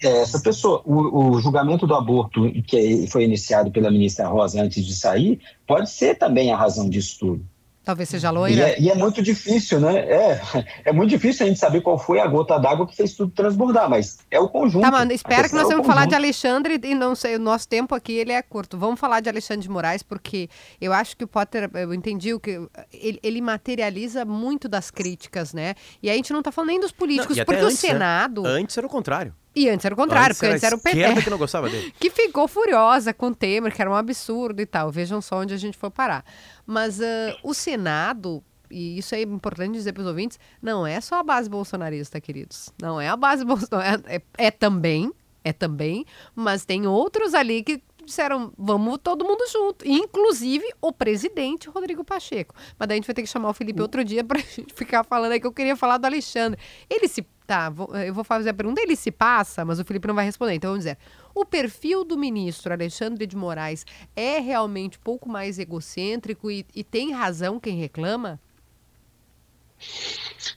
Ele 0.01 0.13
é 0.13 0.23
essa 0.23 0.41
pessoa. 0.41 0.81
O, 0.85 1.33
o, 1.33 1.41
julgamento 1.41 1.89
do 1.89 1.95
aborto 1.95 2.49
que 2.69 3.05
foi 3.09 3.25
iniciado 3.25 3.73
pela 3.73 3.91
ministra 3.91 4.29
Rosa 4.29 4.63
antes 4.63 4.87
de 4.87 4.95
sair 4.95 5.41
pode 5.67 5.91
ser 5.91 6.15
também 6.15 6.53
a 6.53 6.57
razão 6.57 6.89
disso 6.89 7.17
tudo. 7.19 7.45
Talvez 7.85 8.09
seja 8.09 8.31
loira. 8.31 8.55
E 8.55 8.61
é, 8.61 8.81
e 8.81 8.91
é, 8.91 8.95
muito 8.95 9.23
difícil, 9.23 9.79
né? 9.79 9.99
É, 9.99 10.41
é 10.87 10.93
muito 10.93 11.11
difícil 11.11 11.45
a 11.45 11.49
gente 11.49 11.61
saber 11.61 11.83
qual 11.83 11.99
foi 11.99 12.19
a 12.19 12.27
gota 12.27 12.59
d'água 12.59 12.87
que 12.87 12.97
fez 12.97 13.15
tudo 13.15 13.31
transbordar, 13.33 13.91
mas 13.91 14.19
é 14.31 14.41
o 14.41 14.49
conjunto. 14.49 14.83
Tá, 14.83 14.91
mano, 14.91 15.13
espero 15.13 15.49
que 15.49 15.55
nós 15.55 15.69
é 15.69 15.73
vamos 15.73 15.87
falar 15.87 16.07
de 16.07 16.15
Alexandre 16.15 16.81
e 16.83 16.95
não 16.95 17.15
sei, 17.15 17.37
o 17.37 17.39
nosso 17.39 17.69
tempo 17.69 17.95
aqui 17.95 18.15
ele 18.15 18.33
é 18.33 18.41
curto. 18.41 18.79
Vamos 18.79 18.99
falar 18.99 19.21
de 19.21 19.29
Alexandre 19.29 19.63
de 19.63 19.69
Moraes, 19.69 20.03
porque 20.03 20.49
eu 20.81 20.95
acho 20.95 21.15
que 21.15 21.25
o 21.25 21.29
Potter, 21.29 21.71
eu 21.75 21.93
entendi 21.93 22.33
o 22.33 22.41
que. 22.41 22.59
Ele, 22.93 23.21
ele 23.23 23.43
materializa 23.43 24.25
muito 24.25 24.67
das 24.67 24.91
críticas, 24.91 25.53
né? 25.53 25.75
E 26.03 26.09
a 26.09 26.15
gente 26.15 26.33
não 26.33 26.43
tá 26.43 26.51
falando 26.51 26.71
nem 26.71 26.81
dos 26.81 26.93
políticos, 26.93 27.37
não, 27.37 27.45
porque 27.45 27.61
antes, 27.61 27.83
o 27.83 27.87
né? 27.87 27.93
Senado. 27.93 28.43
Né? 28.43 28.51
Antes 28.51 28.79
era 28.79 28.87
o 28.87 28.91
contrário. 28.91 29.35
E 29.55 29.69
antes 29.69 29.85
era 29.85 29.95
o 29.95 29.97
contrário, 29.97 30.31
antes 30.31 30.39
porque 30.39 30.53
antes 30.53 30.65
era 30.65 30.77
o 30.77 30.81
PT. 30.81 31.23
que 31.23 31.31
não 31.31 31.39
gostava 31.39 31.69
dele. 31.69 31.95
que 32.01 32.11
ficou 32.11 32.49
furiosa 32.49 33.15
com 33.15 33.29
o 33.29 33.35
Temer, 33.35 33.73
que 33.73 33.81
era 33.81 33.91
um 33.91 33.95
absurdo 33.95 34.61
e 34.61 34.67
tal. 34.67 34.91
Vejam 34.91 35.21
só 35.21 35.39
onde 35.39 35.55
a 35.55 35.57
gente 35.57 35.79
foi 35.79 35.91
parar. 35.91 36.25
Mas 36.67 36.99
uh, 36.99 37.03
o 37.43 37.55
Senado, 37.55 38.43
e 38.69 38.99
isso 38.99 39.15
é 39.15 39.23
importante 39.23 39.73
dizer 39.73 39.93
para 39.93 40.03
os 40.03 40.09
ouvintes, 40.09 40.39
não 40.61 40.85
é 40.85 41.01
só 41.01 41.21
a 41.21 41.23
base 41.23 41.49
bolsonarista, 41.49 42.21
queridos. 42.21 42.71
Não 42.83 43.01
é 43.01 43.09
a 43.09 43.17
base 43.17 43.45
bolsonarista. 43.45 44.11
É, 44.11 44.17
é, 44.17 44.47
é 44.47 44.51
também, 44.51 45.13
é 45.45 45.53
também, 45.53 46.05
mas 46.35 46.65
tem 46.65 46.87
outros 46.87 47.33
ali 47.33 47.63
que 47.63 47.81
disseram, 48.05 48.53
vamos 48.57 48.99
todo 49.03 49.25
mundo 49.25 49.45
junto. 49.51 49.87
Inclusive 49.87 50.65
o 50.81 50.93
presidente 50.93 51.69
Rodrigo 51.69 52.05
Pacheco. 52.05 52.55
Mas 52.79 52.89
daí 52.89 52.97
a 52.97 52.99
gente 52.99 53.07
vai 53.07 53.15
ter 53.15 53.23
que 53.23 53.29
chamar 53.29 53.51
o 53.51 53.55
Felipe 53.55 53.81
outro 53.81 54.05
dia 54.05 54.23
para 54.25 54.39
gente 54.41 54.73
ficar 54.75 55.05
falando 55.05 55.33
aí 55.33 55.41
que 55.41 55.47
eu 55.47 55.53
queria 55.53 55.77
falar 55.77 55.99
do 55.99 56.07
Alexandre. 56.07 56.59
Ele 56.89 57.09
se 57.09 57.27
Tá, 57.47 57.69
vou, 57.69 57.95
eu 57.95 58.15
vou 58.15 58.25
fazer 58.25 58.49
a 58.49 58.55
pergunta. 58.55 58.81
Ele 58.81 58.97
se 58.97 59.11
passa, 59.11 59.67
mas 59.67 59.79
o 59.79 59.85
Felipe 59.85 60.09
não 60.09 60.15
vai 60.15 60.25
responder. 60.25 60.55
Então 60.55 60.71
vamos 60.71 60.85
dizer: 60.85 60.97
o 61.35 61.45
perfil 61.45 62.03
do 62.03 62.17
ministro 62.17 62.73
Alexandre 62.73 63.27
de 63.27 63.37
Moraes 63.37 63.85
é 64.17 64.39
realmente 64.39 64.97
um 64.97 65.03
pouco 65.03 65.29
mais 65.29 65.59
egocêntrico 65.59 66.51
e, 66.51 66.65
e 66.75 66.83
tem 66.83 67.13
razão 67.13 67.61
quem 67.61 67.77
reclama? 67.77 68.41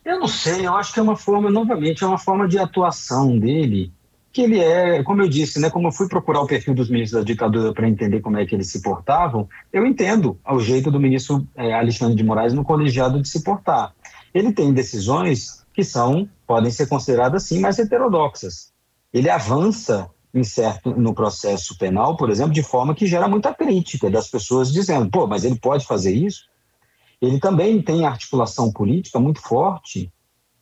Eu 0.05 0.19
não 0.19 0.27
sei, 0.27 0.65
eu 0.65 0.75
acho 0.75 0.93
que 0.93 0.99
é 0.99 1.03
uma 1.03 1.17
forma, 1.17 1.49
novamente, 1.49 2.03
é 2.03 2.07
uma 2.07 2.17
forma 2.17 2.47
de 2.47 2.57
atuação 2.57 3.37
dele, 3.37 3.91
que 4.37 4.43
ele 4.43 4.59
é, 4.59 5.01
como 5.01 5.23
eu 5.23 5.27
disse, 5.27 5.59
né, 5.59 5.67
como 5.67 5.87
eu 5.87 5.91
fui 5.91 6.07
procurar 6.07 6.41
o 6.41 6.45
perfil 6.45 6.75
dos 6.75 6.91
ministros 6.91 7.19
da 7.19 7.25
ditadura 7.25 7.73
para 7.73 7.89
entender 7.89 8.19
como 8.19 8.37
é 8.37 8.45
que 8.45 8.53
eles 8.53 8.69
se 8.69 8.83
portavam, 8.83 9.49
eu 9.73 9.83
entendo 9.83 10.39
ao 10.43 10.59
jeito 10.59 10.91
do 10.91 10.99
ministro 10.99 11.43
é, 11.55 11.73
Alexandre 11.73 12.15
de 12.15 12.23
Moraes 12.23 12.53
no 12.53 12.63
colegiado 12.63 13.19
de 13.19 13.27
se 13.27 13.43
portar. 13.43 13.95
Ele 14.31 14.53
tem 14.53 14.71
decisões 14.71 15.65
que 15.73 15.83
são 15.83 16.29
podem 16.45 16.69
ser 16.69 16.85
consideradas 16.85 17.45
sim 17.45 17.59
mais 17.59 17.79
heterodoxas. 17.79 18.71
Ele 19.11 19.27
avança 19.27 20.07
em 20.31 20.43
certo 20.43 20.91
no 20.91 21.15
processo 21.15 21.75
penal, 21.75 22.15
por 22.15 22.29
exemplo, 22.29 22.53
de 22.53 22.61
forma 22.61 22.93
que 22.93 23.07
gera 23.07 23.27
muita 23.27 23.51
crítica 23.55 24.07
das 24.07 24.27
pessoas 24.27 24.71
dizendo, 24.71 25.09
pô, 25.09 25.25
mas 25.25 25.45
ele 25.45 25.57
pode 25.57 25.83
fazer 25.83 26.13
isso? 26.13 26.43
Ele 27.19 27.39
também 27.39 27.81
tem 27.81 28.05
articulação 28.05 28.71
política 28.71 29.19
muito 29.19 29.41
forte 29.41 30.13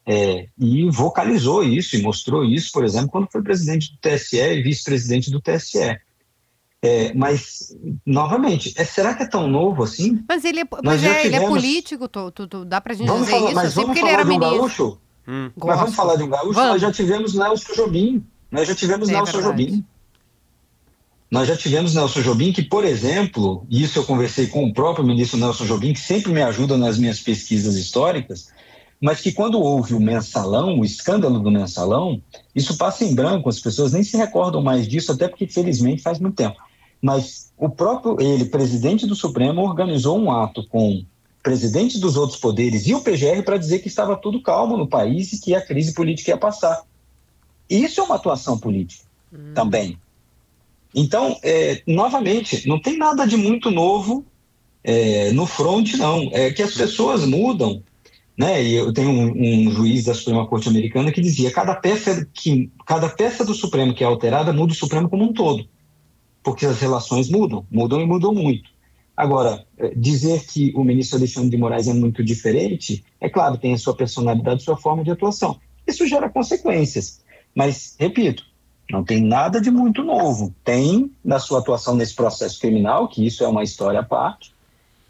é, 0.06 0.47
e 0.58 0.89
vocalizou 0.89 1.64
isso 1.64 1.95
e 1.95 2.01
mostrou 2.01 2.43
isso, 2.43 2.72
por 2.72 2.84
exemplo, 2.84 3.10
quando 3.10 3.32
foi 3.32 3.41
presidente 3.41 3.91
do 3.91 3.97
TSE 3.97 4.38
e 4.38 4.62
vice-presidente 4.62 5.32
do 5.32 5.41
TSE. 5.41 5.97
É, 6.82 7.12
mas, 7.16 7.76
novamente, 8.06 8.74
é, 8.78 8.84
será 8.86 9.16
que 9.16 9.24
é 9.24 9.28
tão 9.28 9.47
novo 9.47 9.84
assim? 9.84 10.24
Mas 10.30 10.45
ele 10.45 10.60
é, 10.60 10.68
mas 10.84 11.03
é, 11.03 11.08
tivemos... 11.08 11.26
ele 11.26 11.36
é 11.36 11.47
político, 11.47 12.08
tu, 12.08 12.32
tu, 12.32 12.47
tu, 12.47 12.66
dá 12.66 12.80
pra 12.80 12.93
gente 12.93 13.08
vamos 13.08 13.26
dizer 13.26 13.32
falar, 13.32 13.45
isso? 13.47 13.56
Mas 13.56 13.66
assim, 13.66 13.82
vamos 13.82 13.99
falar 13.99 14.12
ele 14.12 14.14
era 14.14 14.24
de 14.24 14.30
um 14.30 14.39
ministro. 14.39 14.58
gaúcho? 14.60 14.99
Hum. 15.28 15.51
Mas 15.58 15.80
vamos 15.80 15.95
falar 15.95 16.16
de 16.16 16.24
um 16.24 16.30
gaúcho? 16.30 16.53
Vamos. 16.53 16.70
Nós 16.70 16.82
já 16.82 16.91
tivemos 16.91 17.34
Nelson 17.34 17.74
Jobim. 17.74 18.24
Nós 18.51 18.68
já 18.68 18.76
tivemos 18.76 19.10
é 19.10 19.14
Nelson 19.14 19.32
verdade. 19.32 19.66
Jobim. 19.66 19.86
Nós 21.32 21.47
já 21.47 21.58
tivemos 21.58 21.95
Nelson 21.95 22.22
Jobim, 22.22 22.53
que, 22.53 22.62
por 22.62 22.86
exemplo, 22.86 23.66
e 23.68 23.84
isso 23.84 23.97
eu 23.97 24.06
conversei 24.06 24.45
com 24.45 24.64
o 24.66 24.74
próprio 24.74 25.03
ministro 25.03 25.39
Nelson 25.39 25.66
Jobim, 25.66 25.91
que 25.91 25.99
sempre 25.99 26.32
me 26.32 26.43
ajuda 26.43 26.78
nas 26.78 26.99
minhas 26.99 27.20
pesquisas 27.20 27.76
históricas, 27.76 28.53
mas 28.99 29.21
que 29.21 29.31
quando 29.31 29.59
houve 29.59 29.93
o 29.93 29.99
mensalão, 29.99 30.79
o 30.79 30.85
escândalo 30.85 31.39
do 31.39 31.51
mensalão, 31.51 32.21
isso 32.55 32.77
passa 32.77 33.03
em 33.03 33.13
branco, 33.13 33.49
as 33.49 33.59
pessoas 33.59 33.93
nem 33.93 34.03
se 34.03 34.17
recordam 34.17 34.61
mais 34.61 34.87
disso, 34.87 35.11
até 35.11 35.27
porque, 35.27 35.47
felizmente, 35.47 36.01
faz 36.01 36.19
muito 36.19 36.35
tempo. 36.35 36.57
Mas 37.01 37.51
o 37.57 37.69
próprio 37.69 38.19
ele, 38.19 38.45
presidente 38.45 39.05
do 39.05 39.15
Supremo, 39.15 39.61
organizou 39.61 40.17
um 40.17 40.31
ato 40.31 40.67
com 40.67 41.03
presidentes 41.43 41.99
dos 41.99 42.17
outros 42.17 42.39
poderes 42.39 42.87
e 42.87 42.95
o 42.95 43.01
PGR 43.01 43.43
para 43.43 43.57
dizer 43.57 43.79
que 43.79 43.87
estava 43.87 44.15
tudo 44.15 44.41
calmo 44.41 44.75
no 44.75 44.87
país 44.87 45.31
e 45.31 45.39
que 45.39 45.53
a 45.53 45.61
crise 45.61 45.93
política 45.93 46.31
ia 46.31 46.37
passar. 46.37 46.81
Isso 47.69 48.01
é 48.01 48.03
uma 48.03 48.15
atuação 48.15 48.57
política 48.57 49.03
hum. 49.31 49.53
também. 49.53 49.99
Então, 50.95 51.37
é, 51.43 51.83
novamente, 51.85 52.67
não 52.67 52.79
tem 52.79 52.97
nada 52.97 53.27
de 53.27 53.35
muito 53.35 53.69
novo 53.69 54.25
é, 54.83 55.31
no 55.33 55.45
front, 55.45 55.93
não. 55.95 56.29
É 56.31 56.51
que 56.51 56.63
as 56.63 56.73
pessoas 56.73 57.25
mudam. 57.25 57.83
Né? 58.38 58.63
E 58.63 58.73
eu 58.73 58.91
tenho 58.91 59.09
um, 59.09 59.67
um, 59.67 59.71
juiz 59.71 60.03
da 60.05 60.13
Suprema 60.13 60.45
Corte 60.45 60.67
Americana 60.67 61.11
que 61.11 61.21
dizia 61.21 61.51
cada 61.51 61.73
peça 61.73 62.27
que 62.33 62.69
cada 62.86 63.07
peça 63.07 63.45
do 63.45 63.53
Supremo 63.53 63.93
que 63.93 64.03
é 64.03 64.07
alterada 64.07 64.51
muda 64.51 64.73
o 64.73 64.75
Supremo 64.75 65.07
como 65.07 65.23
um 65.23 65.31
todo, 65.31 65.65
porque 66.43 66.65
as 66.65 66.79
relações 66.81 67.29
mudam, 67.29 67.65
mudam 67.71 68.01
e 68.01 68.05
mudam 68.05 68.33
muito. 68.33 68.69
Agora, 69.15 69.65
eh, 69.77 69.93
dizer 69.95 70.45
que 70.45 70.73
o 70.75 70.83
ministro 70.83 71.17
Alexandre 71.17 71.49
de 71.49 71.57
Moraes 71.57 71.88
é 71.88 71.93
muito 71.93 72.21
diferente, 72.21 73.05
é 73.21 73.29
claro, 73.29 73.57
tem 73.57 73.73
a 73.73 73.77
sua 73.77 73.95
personalidade, 73.95 74.63
sua 74.63 74.75
forma 74.75 75.03
de 75.03 75.11
atuação. 75.11 75.57
Isso 75.88 76.05
gera 76.05 76.29
consequências. 76.29 77.23
Mas, 77.55 77.95
repito, 77.97 78.43
não 78.89 79.03
tem 79.03 79.21
nada 79.21 79.61
de 79.61 79.71
muito 79.71 80.03
novo. 80.03 80.53
Tem 80.63 81.11
na 81.23 81.39
sua 81.39 81.59
atuação 81.59 81.95
nesse 81.95 82.13
processo 82.13 82.59
criminal, 82.59 83.07
que 83.07 83.25
isso 83.25 83.43
é 83.43 83.47
uma 83.47 83.63
história 83.63 84.01
à 84.01 84.03
parte, 84.03 84.53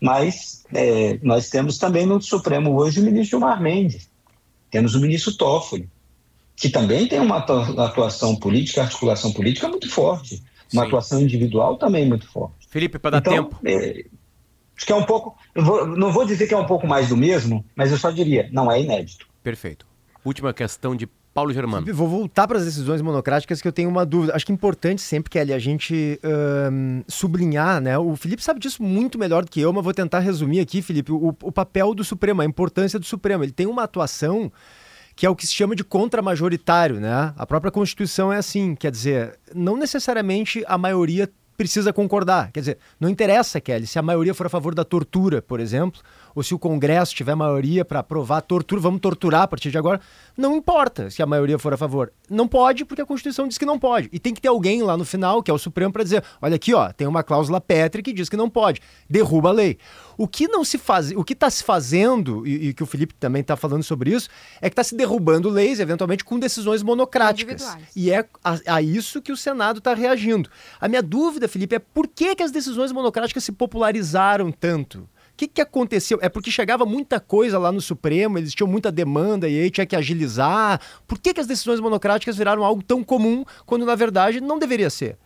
mas 0.02 0.64
é, 0.74 1.20
nós 1.22 1.50
temos 1.50 1.78
também 1.78 2.06
no 2.06 2.22
Supremo 2.22 2.76
hoje 2.76 3.00
o 3.00 3.04
ministro 3.04 3.39
Gilmar 3.39 3.62
Mendes, 3.62 4.10
Temos 4.70 4.93
o 4.93 5.00
ministro 5.00 5.36
Toffoli, 5.38 5.89
que 6.56 6.70
também 6.70 7.08
tem 7.08 7.20
uma 7.20 7.38
atuação 7.38 8.36
política, 8.36 8.82
articulação 8.82 9.32
política 9.32 9.70
muito 9.70 9.89
forte, 9.89 10.43
uma 10.74 10.82
Sim. 10.82 10.88
atuação 10.88 11.22
individual 11.22 11.78
também 11.78 12.06
muito 12.06 12.28
forte. 12.28 12.68
Felipe, 12.70 13.00
para 13.00 13.12
dar 13.12 13.18
então, 13.20 13.46
tempo. 13.46 13.60
É, 13.66 14.06
acho 14.76 14.86
que 14.86 14.91
é 14.91 14.96
um 14.96 15.06
pouco, 15.06 15.38
vou, 15.56 15.86
não 15.88 16.12
vou 16.12 16.26
dizer 16.26 16.48
que 16.48 16.54
é 16.54 16.58
um 16.58 16.66
pouco 16.66 16.86
mais 16.88 17.10
do 17.10 17.16
mesmo, 17.16 17.64
mas 17.76 17.91
eu 17.91 17.98
só 17.98 18.12
diria, 18.12 18.50
não 18.52 18.72
é 18.72 18.82
inédito. 18.82 19.28
Perfeito. 19.41 19.86
Última 20.26 20.54
questão 20.54 20.96
de 20.96 21.08
Paulo 21.36 21.51
Germano. 21.51 21.93
Vou 21.93 22.07
voltar 22.07 22.47
para 22.47 22.57
as 22.57 22.63
decisões 22.63 23.01
monocráticas 23.01 23.61
que 23.61 23.67
eu 23.67 23.71
tenho 23.73 23.89
uma 23.89 24.05
dúvida. 24.05 24.33
Acho 24.33 24.45
que 24.45 24.53
é 24.53 24.55
importante 24.55 25.01
sempre, 25.01 25.29
Kelly, 25.29 25.51
a 25.51 25.59
gente 25.59 26.17
sublinhar, 27.09 27.81
né? 27.81 27.97
O 27.97 28.15
Felipe 28.15 28.41
sabe 28.41 28.61
disso 28.61 28.81
muito 28.81 29.19
melhor 29.19 29.43
do 29.43 29.51
que 29.51 29.59
eu, 29.59 29.73
mas 29.73 29.83
vou 29.83 29.93
tentar 29.93 30.19
resumir 30.19 30.61
aqui, 30.61 30.81
Felipe, 30.81 31.11
o, 31.11 31.36
o 31.43 31.51
papel 31.51 31.93
do 31.93 32.05
Supremo, 32.05 32.41
a 32.41 32.45
importância 32.45 32.97
do 32.97 33.05
Supremo. 33.05 33.43
Ele 33.43 33.51
tem 33.51 33.67
uma 33.67 33.83
atuação 33.83 34.49
que 35.13 35.25
é 35.25 35.29
o 35.29 35.36
que 35.36 35.45
se 35.45 35.53
chama 35.53 35.75
de 35.75 35.83
contra-majoritário, 35.83 37.01
né? 37.01 37.33
A 37.38 37.45
própria 37.45 37.69
Constituição 37.69 38.31
é 38.31 38.38
assim, 38.38 38.73
quer 38.73 38.91
dizer, 38.91 39.38
não 39.53 39.75
necessariamente 39.75 40.63
a 40.65 40.77
maioria 40.77 41.29
precisa 41.57 41.91
concordar. 41.91 42.51
Quer 42.51 42.59
dizer, 42.61 42.77
não 42.99 43.09
interessa, 43.09 43.59
Kelly, 43.59 43.88
se 43.88 43.99
a 43.99 44.01
maioria 44.01 44.33
for 44.33 44.45
a 44.45 44.49
favor 44.49 44.73
da 44.73 44.83
tortura, 44.83 45.41
por 45.41 45.59
exemplo, 45.59 46.01
ou 46.36 46.43
se 46.43 46.53
o 46.53 46.59
Congresso 46.59 47.15
tiver 47.15 47.33
maioria 47.33 47.86
para 47.86 47.99
aprovar 47.99 48.41
tortura, 48.41 48.81
vamos 48.81 48.99
torturar 48.99 49.43
a 49.43 49.47
partir 49.47 49.71
de 49.71 49.77
agora. 49.77 50.01
Não 50.38 50.55
importa 50.55 51.09
se 51.09 51.23
a 51.23 51.25
maioria 51.25 51.57
for 51.57 51.73
a 51.73 51.77
favor. 51.77 52.11
Não 52.29 52.45
pode, 52.47 52.83
porque 52.83 53.01
a 53.01 53.05
Constituição 53.05 53.47
diz 53.47 53.57
que 53.57 53.65
não 53.65 53.79
pode. 53.79 54.09
E 54.11 54.19
tem 54.19 54.33
que 54.33 54.41
ter 54.41 54.49
alguém 54.49 54.83
lá 54.83 54.97
no 54.97 55.05
final, 55.05 55.41
que 55.41 55.49
é 55.49 55.53
o 55.53 55.57
Supremo, 55.57 55.93
para 55.93 56.03
dizer: 56.03 56.23
olha 56.41 56.55
aqui, 56.55 56.73
ó, 56.73 56.91
tem 56.91 57.07
uma 57.07 57.23
cláusula 57.23 57.61
pétrea 57.61 58.03
que 58.03 58.11
diz 58.11 58.27
que 58.27 58.36
não 58.36 58.49
pode. 58.49 58.81
Derruba 59.09 59.49
a 59.49 59.53
lei. 59.53 59.77
O 60.17 60.27
que 60.27 60.47
não 60.47 60.63
se 60.63 60.77
faz, 60.77 61.11
o 61.11 61.23
que 61.23 61.33
está 61.33 61.49
se 61.49 61.63
fazendo, 61.63 62.45
e, 62.47 62.69
e, 62.69 62.73
que 62.73 62.83
o 62.83 62.86
Felipe 62.86 63.13
também 63.13 63.41
está 63.41 63.55
falando 63.55 63.83
sobre 63.83 64.11
isso, 64.11 64.29
é 64.61 64.69
que 64.69 64.73
está 64.73 64.83
se 64.83 64.95
derrubando 64.95 65.49
leis, 65.49 65.79
eventualmente, 65.79 66.23
com 66.23 66.39
decisões 66.39 66.83
monocráticas. 66.83 67.77
E 67.95 68.11
é 68.11 68.25
a, 68.43 68.75
a, 68.75 68.81
isso 68.81 69.21
que 69.21 69.31
o 69.31 69.38
Senado 69.38 69.79
está 69.79 69.93
reagindo. 69.93 70.49
A 70.79 70.88
minha 70.88 71.03
dúvida, 71.03 71.47
Felipe, 71.47 71.75
é 71.75 71.79
por 71.79 72.07
que, 72.07 72.36
que 72.36 72.43
as 72.43 72.51
decisões 72.51 72.91
monocráticas 72.91 73.43
se 73.43 73.51
popularizaram 73.51 74.51
tanto? 74.51 75.07
O 75.36 75.38
que, 75.38 75.49
que 75.49 75.59
aconteceu? 75.59 76.17
É 76.21 76.29
porque 76.29 76.49
chegava 76.49 76.86
muita 76.86 77.19
coisa 77.19 77.59
lá 77.59 77.69
no 77.69 77.81
Supremo, 77.81 78.38
eles 78.38 78.55
tinham 78.55 78.69
muita 78.69 78.89
demanda 78.89 79.49
e 79.49 79.59
aí 79.59 79.69
tinha 79.69 79.86
que 79.86 79.93
agilizar. 79.93 80.79
Por 81.05 81.19
que, 81.19 81.33
que 81.33 81.41
as 81.41 81.45
decisões 81.45 81.81
monocráticas 81.81 82.38
viraram 82.38 82.63
algo 82.63 82.81
tão 82.81 83.03
comum 83.03 83.43
quando, 83.65 83.86
na 83.86 83.95
verdade, 83.95 84.39
não 84.39 84.57
deveria 84.57 84.89
ser? 84.89 85.17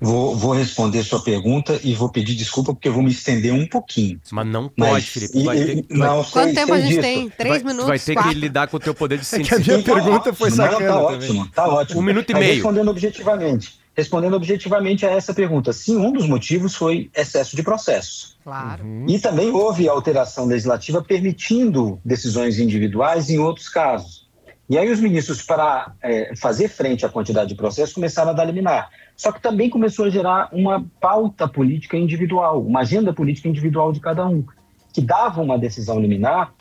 Vou, 0.00 0.34
vou 0.34 0.52
responder 0.52 1.04
sua 1.04 1.22
pergunta 1.22 1.78
e 1.84 1.94
vou 1.94 2.08
pedir 2.08 2.34
desculpa 2.34 2.74
porque 2.74 2.88
eu 2.88 2.92
vou 2.92 3.02
me 3.02 3.12
estender 3.12 3.54
um 3.54 3.64
pouquinho. 3.64 4.20
Mas 4.32 4.46
não 4.46 4.68
pode, 4.68 4.90
Mas, 4.90 5.08
Felipe. 5.08 5.44
Vai 5.44 5.56
ter, 5.56 5.84
não, 5.88 6.22
vai... 6.22 6.30
Quanto 6.32 6.54
tempo 6.56 6.74
a 6.74 6.80
gente 6.80 6.88
disso. 6.88 7.00
tem? 7.00 7.30
Três 7.30 7.62
vai, 7.62 7.72
minutos? 7.72 7.86
Vai 7.86 7.98
ter 8.00 8.14
quatro. 8.14 8.32
que 8.32 8.38
lidar 8.38 8.66
com 8.66 8.76
o 8.76 8.80
teu 8.80 8.92
poder 8.92 9.18
de 9.18 9.24
síntese. 9.24 9.54
É 9.54 9.60
que 9.60 9.70
a 9.70 9.74
minha 9.76 9.84
pergunta 9.84 10.34
foi 10.34 10.50
sacana 10.50 10.80
não, 10.80 10.94
tá 10.94 11.00
ótimo, 11.00 11.48
tá 11.52 11.68
ótimo. 11.68 12.00
Um 12.00 12.02
minuto 12.02 12.28
e 12.28 12.32
Mas 12.32 12.42
meio. 12.42 12.54
Respondendo 12.54 12.90
objetivamente 12.90 13.83
respondendo 13.96 14.34
objetivamente 14.34 15.06
a 15.06 15.10
essa 15.10 15.32
pergunta. 15.32 15.72
Sim, 15.72 15.96
um 15.96 16.12
dos 16.12 16.26
motivos 16.26 16.74
foi 16.74 17.10
excesso 17.14 17.54
de 17.54 17.62
processos. 17.62 18.36
Claro. 18.42 18.84
Uhum. 18.84 19.06
E 19.08 19.18
também 19.18 19.50
houve 19.50 19.88
alteração 19.88 20.46
legislativa 20.46 21.02
permitindo 21.02 21.98
decisões 22.04 22.58
individuais 22.58 23.30
em 23.30 23.38
outros 23.38 23.68
casos. 23.68 24.24
E 24.68 24.78
aí 24.78 24.90
os 24.90 24.98
ministros, 24.98 25.42
para 25.42 25.92
é, 26.02 26.34
fazer 26.36 26.68
frente 26.68 27.04
à 27.04 27.08
quantidade 27.08 27.50
de 27.50 27.54
processos, 27.54 27.94
começaram 27.94 28.30
a 28.30 28.32
dar 28.32 28.44
liminar. 28.44 28.88
Só 29.14 29.30
que 29.30 29.40
também 29.40 29.68
começou 29.68 30.06
a 30.06 30.10
gerar 30.10 30.48
uma 30.52 30.84
pauta 31.00 31.46
política 31.46 31.96
individual, 31.96 32.62
uma 32.62 32.80
agenda 32.80 33.12
política 33.12 33.48
individual 33.48 33.92
de 33.92 34.00
cada 34.00 34.26
um, 34.26 34.44
que 34.92 35.02
dava 35.02 35.42
uma 35.42 35.58
decisão 35.58 36.00
liminar 36.00 36.52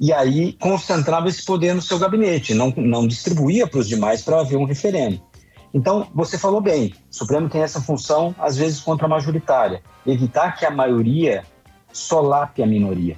e 0.00 0.12
aí 0.12 0.54
concentrava 0.54 1.28
esse 1.28 1.44
poder 1.44 1.74
no 1.74 1.82
seu 1.82 1.98
gabinete, 1.98 2.54
não, 2.54 2.72
não 2.76 3.06
distribuía 3.06 3.66
para 3.66 3.78
os 3.78 3.88
demais 3.88 4.22
para 4.22 4.40
haver 4.40 4.56
um 4.56 4.64
referendo. 4.64 5.20
Então, 5.74 6.06
você 6.14 6.36
falou 6.36 6.60
bem, 6.60 6.94
o 7.10 7.14
Supremo 7.14 7.48
tem 7.48 7.62
essa 7.62 7.80
função, 7.80 8.34
às 8.38 8.56
vezes, 8.56 8.80
contra-majoritária, 8.80 9.82
evitar 10.06 10.52
que 10.56 10.66
a 10.66 10.70
maioria 10.70 11.44
solape 11.92 12.62
a 12.62 12.66
minoria. 12.66 13.16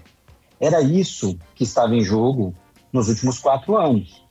Era 0.61 0.81
isso 0.81 1.37
que 1.55 1.65
estava 1.65 1.95
em 1.95 2.01
jogo 2.01 2.55
nos 2.93 3.09
últimos 3.09 3.39
quatro 3.39 3.77
anos. 3.77 4.23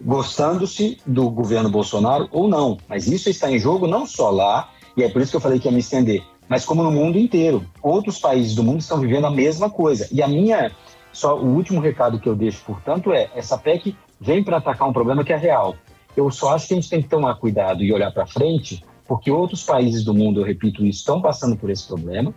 Gostando-se 0.00 0.98
do 1.06 1.30
governo 1.30 1.70
Bolsonaro 1.70 2.28
ou 2.32 2.48
não, 2.48 2.76
mas 2.88 3.06
isso 3.06 3.30
está 3.30 3.50
em 3.50 3.58
jogo 3.58 3.86
não 3.86 4.04
só 4.04 4.30
lá, 4.30 4.70
e 4.96 5.04
é 5.04 5.08
por 5.08 5.22
isso 5.22 5.30
que 5.30 5.36
eu 5.36 5.40
falei 5.40 5.60
que 5.60 5.68
ia 5.68 5.72
me 5.72 5.78
estender, 5.78 6.22
mas 6.48 6.64
como 6.64 6.82
no 6.82 6.90
mundo 6.90 7.18
inteiro. 7.18 7.64
Outros 7.80 8.18
países 8.18 8.54
do 8.54 8.64
mundo 8.64 8.80
estão 8.80 8.98
vivendo 8.98 9.26
a 9.26 9.30
mesma 9.30 9.70
coisa. 9.70 10.08
E 10.10 10.20
a 10.22 10.26
minha, 10.26 10.72
só 11.12 11.38
o 11.38 11.54
último 11.54 11.80
recado 11.80 12.18
que 12.18 12.28
eu 12.28 12.34
deixo, 12.34 12.62
portanto, 12.64 13.12
é: 13.12 13.30
essa 13.34 13.56
PEC 13.56 13.96
vem 14.20 14.42
para 14.42 14.56
atacar 14.56 14.88
um 14.88 14.92
problema 14.92 15.22
que 15.22 15.32
é 15.32 15.36
real. 15.36 15.76
Eu 16.18 16.32
só 16.32 16.52
acho 16.52 16.66
que 16.66 16.74
a 16.74 16.76
gente 16.76 16.90
tem 16.90 17.00
que 17.00 17.08
tomar 17.08 17.36
cuidado 17.36 17.84
e 17.84 17.92
olhar 17.92 18.10
para 18.10 18.26
frente, 18.26 18.84
porque 19.06 19.30
outros 19.30 19.62
países 19.62 20.02
do 20.02 20.12
mundo, 20.12 20.40
eu 20.40 20.44
repito 20.44 20.84
isso, 20.84 20.98
estão 20.98 21.22
passando 21.22 21.56
por 21.56 21.70
esse 21.70 21.86
problema, 21.86 22.34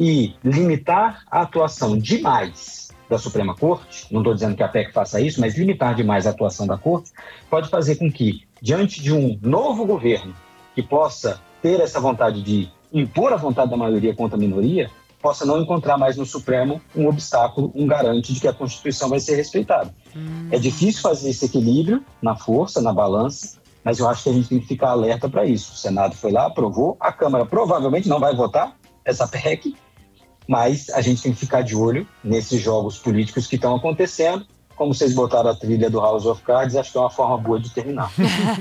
e 0.00 0.34
limitar 0.42 1.24
a 1.30 1.42
atuação 1.42 1.98
demais 1.98 2.88
da 3.06 3.18
Suprema 3.18 3.54
Corte, 3.54 4.06
não 4.10 4.22
estou 4.22 4.32
dizendo 4.32 4.56
que 4.56 4.62
a 4.62 4.68
PEC 4.68 4.94
faça 4.94 5.20
isso, 5.20 5.42
mas 5.42 5.58
limitar 5.58 5.94
demais 5.94 6.26
a 6.26 6.30
atuação 6.30 6.66
da 6.66 6.78
Corte, 6.78 7.12
pode 7.50 7.68
fazer 7.68 7.96
com 7.96 8.10
que, 8.10 8.44
diante 8.62 9.02
de 9.02 9.12
um 9.12 9.38
novo 9.42 9.84
governo 9.84 10.34
que 10.74 10.82
possa 10.82 11.38
ter 11.60 11.80
essa 11.80 12.00
vontade 12.00 12.42
de 12.42 12.70
impor 12.90 13.34
a 13.34 13.36
vontade 13.36 13.70
da 13.70 13.76
maioria 13.76 14.14
contra 14.14 14.38
a 14.38 14.40
minoria, 14.40 14.90
possa 15.20 15.44
não 15.44 15.60
encontrar 15.60 15.98
mais 15.98 16.16
no 16.16 16.24
Supremo 16.24 16.80
um 16.94 17.08
obstáculo, 17.08 17.72
um 17.74 17.86
garante 17.86 18.32
de 18.32 18.40
que 18.40 18.48
a 18.48 18.52
Constituição 18.52 19.08
vai 19.08 19.20
ser 19.20 19.36
respeitada. 19.36 19.94
Hum. 20.16 20.48
É 20.50 20.58
difícil 20.58 21.02
fazer 21.02 21.30
esse 21.30 21.44
equilíbrio 21.44 22.04
na 22.22 22.36
força, 22.36 22.80
na 22.80 22.92
balança, 22.92 23.58
mas 23.84 23.98
eu 23.98 24.08
acho 24.08 24.24
que 24.24 24.30
a 24.30 24.32
gente 24.32 24.48
tem 24.48 24.60
que 24.60 24.66
ficar 24.66 24.90
alerta 24.90 25.28
para 25.28 25.44
isso. 25.44 25.72
O 25.72 25.76
Senado 25.76 26.14
foi 26.14 26.32
lá, 26.32 26.46
aprovou, 26.46 26.96
a 27.00 27.12
Câmara 27.12 27.44
provavelmente 27.46 28.08
não 28.08 28.20
vai 28.20 28.34
votar 28.34 28.76
essa 29.04 29.26
PEC, 29.26 29.74
mas 30.46 30.88
a 30.90 31.00
gente 31.00 31.22
tem 31.22 31.32
que 31.32 31.38
ficar 31.38 31.62
de 31.62 31.76
olho 31.76 32.06
nesses 32.22 32.60
jogos 32.60 32.98
políticos 32.98 33.46
que 33.46 33.56
estão 33.56 33.74
acontecendo. 33.74 34.46
Como 34.76 34.94
vocês 34.94 35.12
botaram 35.12 35.50
a 35.50 35.54
trilha 35.56 35.90
do 35.90 35.98
House 35.98 36.24
of 36.24 36.40
Cards, 36.42 36.76
acho 36.76 36.92
que 36.92 36.98
é 36.98 37.00
uma 37.00 37.10
forma 37.10 37.36
boa 37.36 37.58
de 37.58 37.68
terminar. 37.70 38.12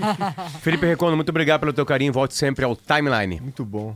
Felipe 0.62 0.86
Recondo, 0.86 1.16
muito 1.16 1.30
obrigado 1.30 1.60
pelo 1.60 1.74
teu 1.74 1.86
carinho. 1.86 2.12
Volte 2.12 2.34
sempre 2.34 2.66
ao 2.66 2.76
Timeline. 2.76 3.40
Muito 3.40 3.64
bom. 3.64 3.96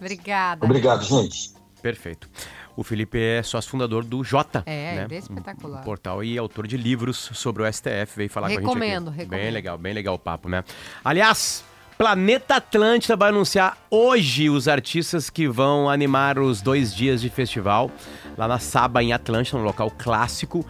Obrigada. 0.00 0.64
Obrigado, 0.64 1.04
gente. 1.04 1.57
Perfeito. 1.82 2.28
O 2.76 2.84
Felipe 2.84 3.18
é 3.18 3.42
sócio 3.42 3.70
fundador 3.70 4.04
do 4.04 4.22
Jota. 4.22 4.62
É, 4.66 4.94
né? 4.94 5.06
é 5.10 5.18
espetacular. 5.18 5.80
Um 5.80 5.84
portal 5.84 6.22
e 6.22 6.38
autor 6.38 6.66
de 6.66 6.76
livros 6.76 7.30
sobre 7.34 7.62
o 7.62 7.72
STF. 7.72 8.16
Veio 8.16 8.30
falar 8.30 8.48
recomendo, 8.48 8.66
com 8.66 8.78
a 8.78 8.84
gente 8.84 9.06
aqui. 9.06 9.18
Recomendo, 9.18 9.30
Bem 9.30 9.50
legal, 9.50 9.78
bem 9.78 9.92
legal 9.92 10.14
o 10.14 10.18
papo, 10.18 10.48
né? 10.48 10.62
Aliás, 11.04 11.64
Planeta 11.98 12.54
Atlântida 12.54 13.16
vai 13.16 13.30
anunciar 13.30 13.76
hoje 13.90 14.48
os 14.48 14.68
artistas 14.68 15.28
que 15.28 15.48
vão 15.48 15.90
animar 15.90 16.38
os 16.38 16.62
dois 16.62 16.94
dias 16.94 17.20
de 17.20 17.28
festival 17.28 17.90
lá 18.36 18.46
na 18.46 18.60
Saba, 18.60 19.02
em 19.02 19.12
Atlântida, 19.12 19.58
no 19.58 19.64
local 19.64 19.90
clássico. 19.90 20.64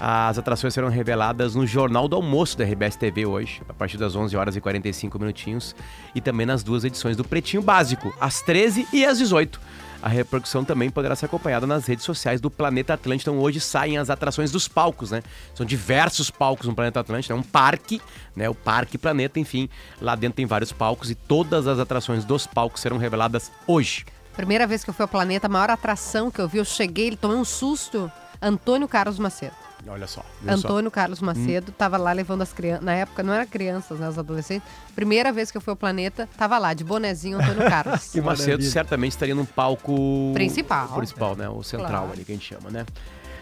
As 0.00 0.38
atrações 0.38 0.72
serão 0.72 0.88
reveladas 0.88 1.54
no 1.54 1.66
Jornal 1.66 2.08
do 2.08 2.16
Almoço 2.16 2.56
da 2.56 2.64
RBS 2.64 2.96
TV 2.96 3.26
hoje, 3.26 3.60
a 3.68 3.74
partir 3.74 3.98
das 3.98 4.16
11 4.16 4.34
horas 4.34 4.56
e 4.56 4.60
45 4.62 5.18
minutinhos, 5.18 5.76
e 6.14 6.20
também 6.22 6.46
nas 6.46 6.62
duas 6.62 6.82
edições 6.82 7.14
do 7.14 7.24
Pretinho 7.24 7.62
Básico, 7.62 8.10
às 8.18 8.40
13 8.40 8.88
e 8.90 9.04
às 9.04 9.18
18. 9.18 9.60
A 10.02 10.08
repercussão 10.08 10.64
também 10.64 10.90
poderá 10.90 11.14
ser 11.14 11.26
acompanhada 11.26 11.66
nas 11.66 11.86
redes 11.86 12.04
sociais 12.04 12.40
do 12.40 12.50
Planeta 12.50 12.94
Atlântico. 12.94 13.30
Então 13.30 13.42
hoje 13.42 13.60
saem 13.60 13.98
as 13.98 14.08
atrações 14.08 14.50
dos 14.50 14.66
palcos, 14.66 15.10
né? 15.10 15.22
São 15.54 15.66
diversos 15.66 16.30
palcos 16.30 16.66
no 16.66 16.74
Planeta 16.74 17.00
Atlântico, 17.00 17.32
é 17.32 17.36
um 17.36 17.42
parque, 17.42 18.00
né? 18.34 18.48
O 18.48 18.54
Parque 18.54 18.96
Planeta, 18.96 19.38
enfim, 19.38 19.68
lá 20.00 20.14
dentro 20.14 20.36
tem 20.36 20.46
vários 20.46 20.72
palcos 20.72 21.10
e 21.10 21.14
todas 21.14 21.66
as 21.66 21.78
atrações 21.78 22.24
dos 22.24 22.46
palcos 22.46 22.80
serão 22.80 22.96
reveladas 22.96 23.50
hoje. 23.66 24.06
Primeira 24.34 24.66
vez 24.66 24.82
que 24.82 24.90
eu 24.90 24.94
fui 24.94 25.02
ao 25.02 25.08
Planeta, 25.08 25.46
a 25.46 25.50
maior 25.50 25.70
atração 25.70 26.30
que 26.30 26.40
eu 26.40 26.48
vi, 26.48 26.58
eu 26.58 26.64
cheguei, 26.64 27.08
ele 27.08 27.16
tomou 27.16 27.36
um 27.36 27.44
susto. 27.44 28.10
Antônio 28.40 28.88
Carlos 28.88 29.18
Macedo. 29.18 29.69
Olha 29.86 30.06
só. 30.06 30.24
Antônio 30.46 30.90
só. 30.90 30.94
Carlos 30.94 31.20
Macedo 31.20 31.70
estava 31.70 31.98
hum. 31.98 32.02
lá 32.02 32.12
levando 32.12 32.42
as 32.42 32.52
crianças. 32.52 32.84
Na 32.84 32.94
época 32.94 33.22
não 33.22 33.32
era 33.32 33.46
crianças, 33.46 33.98
né? 33.98 34.08
Os 34.08 34.18
adolescentes. 34.18 34.68
Primeira 34.94 35.32
vez 35.32 35.50
que 35.50 35.56
eu 35.56 35.60
fui 35.60 35.72
ao 35.72 35.76
planeta, 35.76 36.28
tava 36.36 36.58
lá, 36.58 36.74
de 36.74 36.84
bonezinho 36.84 37.38
Antônio 37.38 37.64
Carlos. 37.68 38.14
e 38.14 38.20
o 38.20 38.24
Macedo 38.24 38.62
certamente 38.62 39.12
estaria 39.12 39.34
num 39.34 39.44
palco. 39.44 40.30
Principal. 40.34 40.88
Principal, 40.88 41.36
né? 41.36 41.48
O 41.48 41.62
central 41.62 41.90
claro. 41.90 42.12
ali 42.12 42.24
que 42.24 42.32
a 42.32 42.34
gente 42.34 42.46
chama, 42.46 42.70
né? 42.70 42.84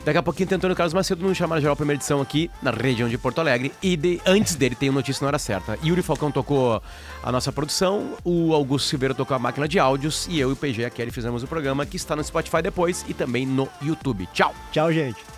Daqui 0.05 0.17
a 0.19 0.23
pouquinho 0.23 0.49
tem 0.49 0.57
Antônio 0.57 0.77
Carlos 0.77 0.95
Macedo 0.95 1.27
no 1.27 1.35
Chamar 1.35 1.61
Geral, 1.61 1.77
primeira 1.77 1.99
edição 1.99 2.21
aqui 2.21 2.51
na 2.63 2.71
região 2.71 3.09
de 3.09 3.19
Porto 3.19 3.41
Alegre. 3.41 3.73
E 3.83 3.97
de, 3.97 4.21
antes 4.25 4.55
dele 4.55 4.75
tem 4.75 4.89
o 4.89 4.93
Notícia 4.93 5.23
na 5.23 5.29
Hora 5.29 5.39
Certa. 5.39 5.79
Yuri 5.85 6.03
Falcão 6.03 6.31
tocou 6.31 6.83
a 7.23 7.33
nossa 7.33 7.53
produção, 7.53 8.15
o 8.25 8.55
Augusto 8.55 8.89
Silveira 8.89 9.15
tocou 9.15 9.37
a 9.37 9.39
máquina 9.39 9.69
de 9.69 9.79
áudios 9.79 10.27
e 10.31 10.41
eu 10.41 10.51
e 10.51 10.53
o 10.53 10.57
PG 10.57 10.87
a 10.87 10.91
Kelly 10.91 11.11
fizemos 11.11 11.43
o 11.43 11.47
programa 11.47 11.85
que 11.85 11.97
está 11.97 12.17
no 12.17 12.25
Spotify 12.25 12.63
depois 12.63 13.05
e 13.09 13.13
também 13.13 13.45
no 13.45 13.69
YouTube. 13.83 14.27
Tchau! 14.33 14.55
Tchau, 14.73 14.91
gente! 14.93 15.38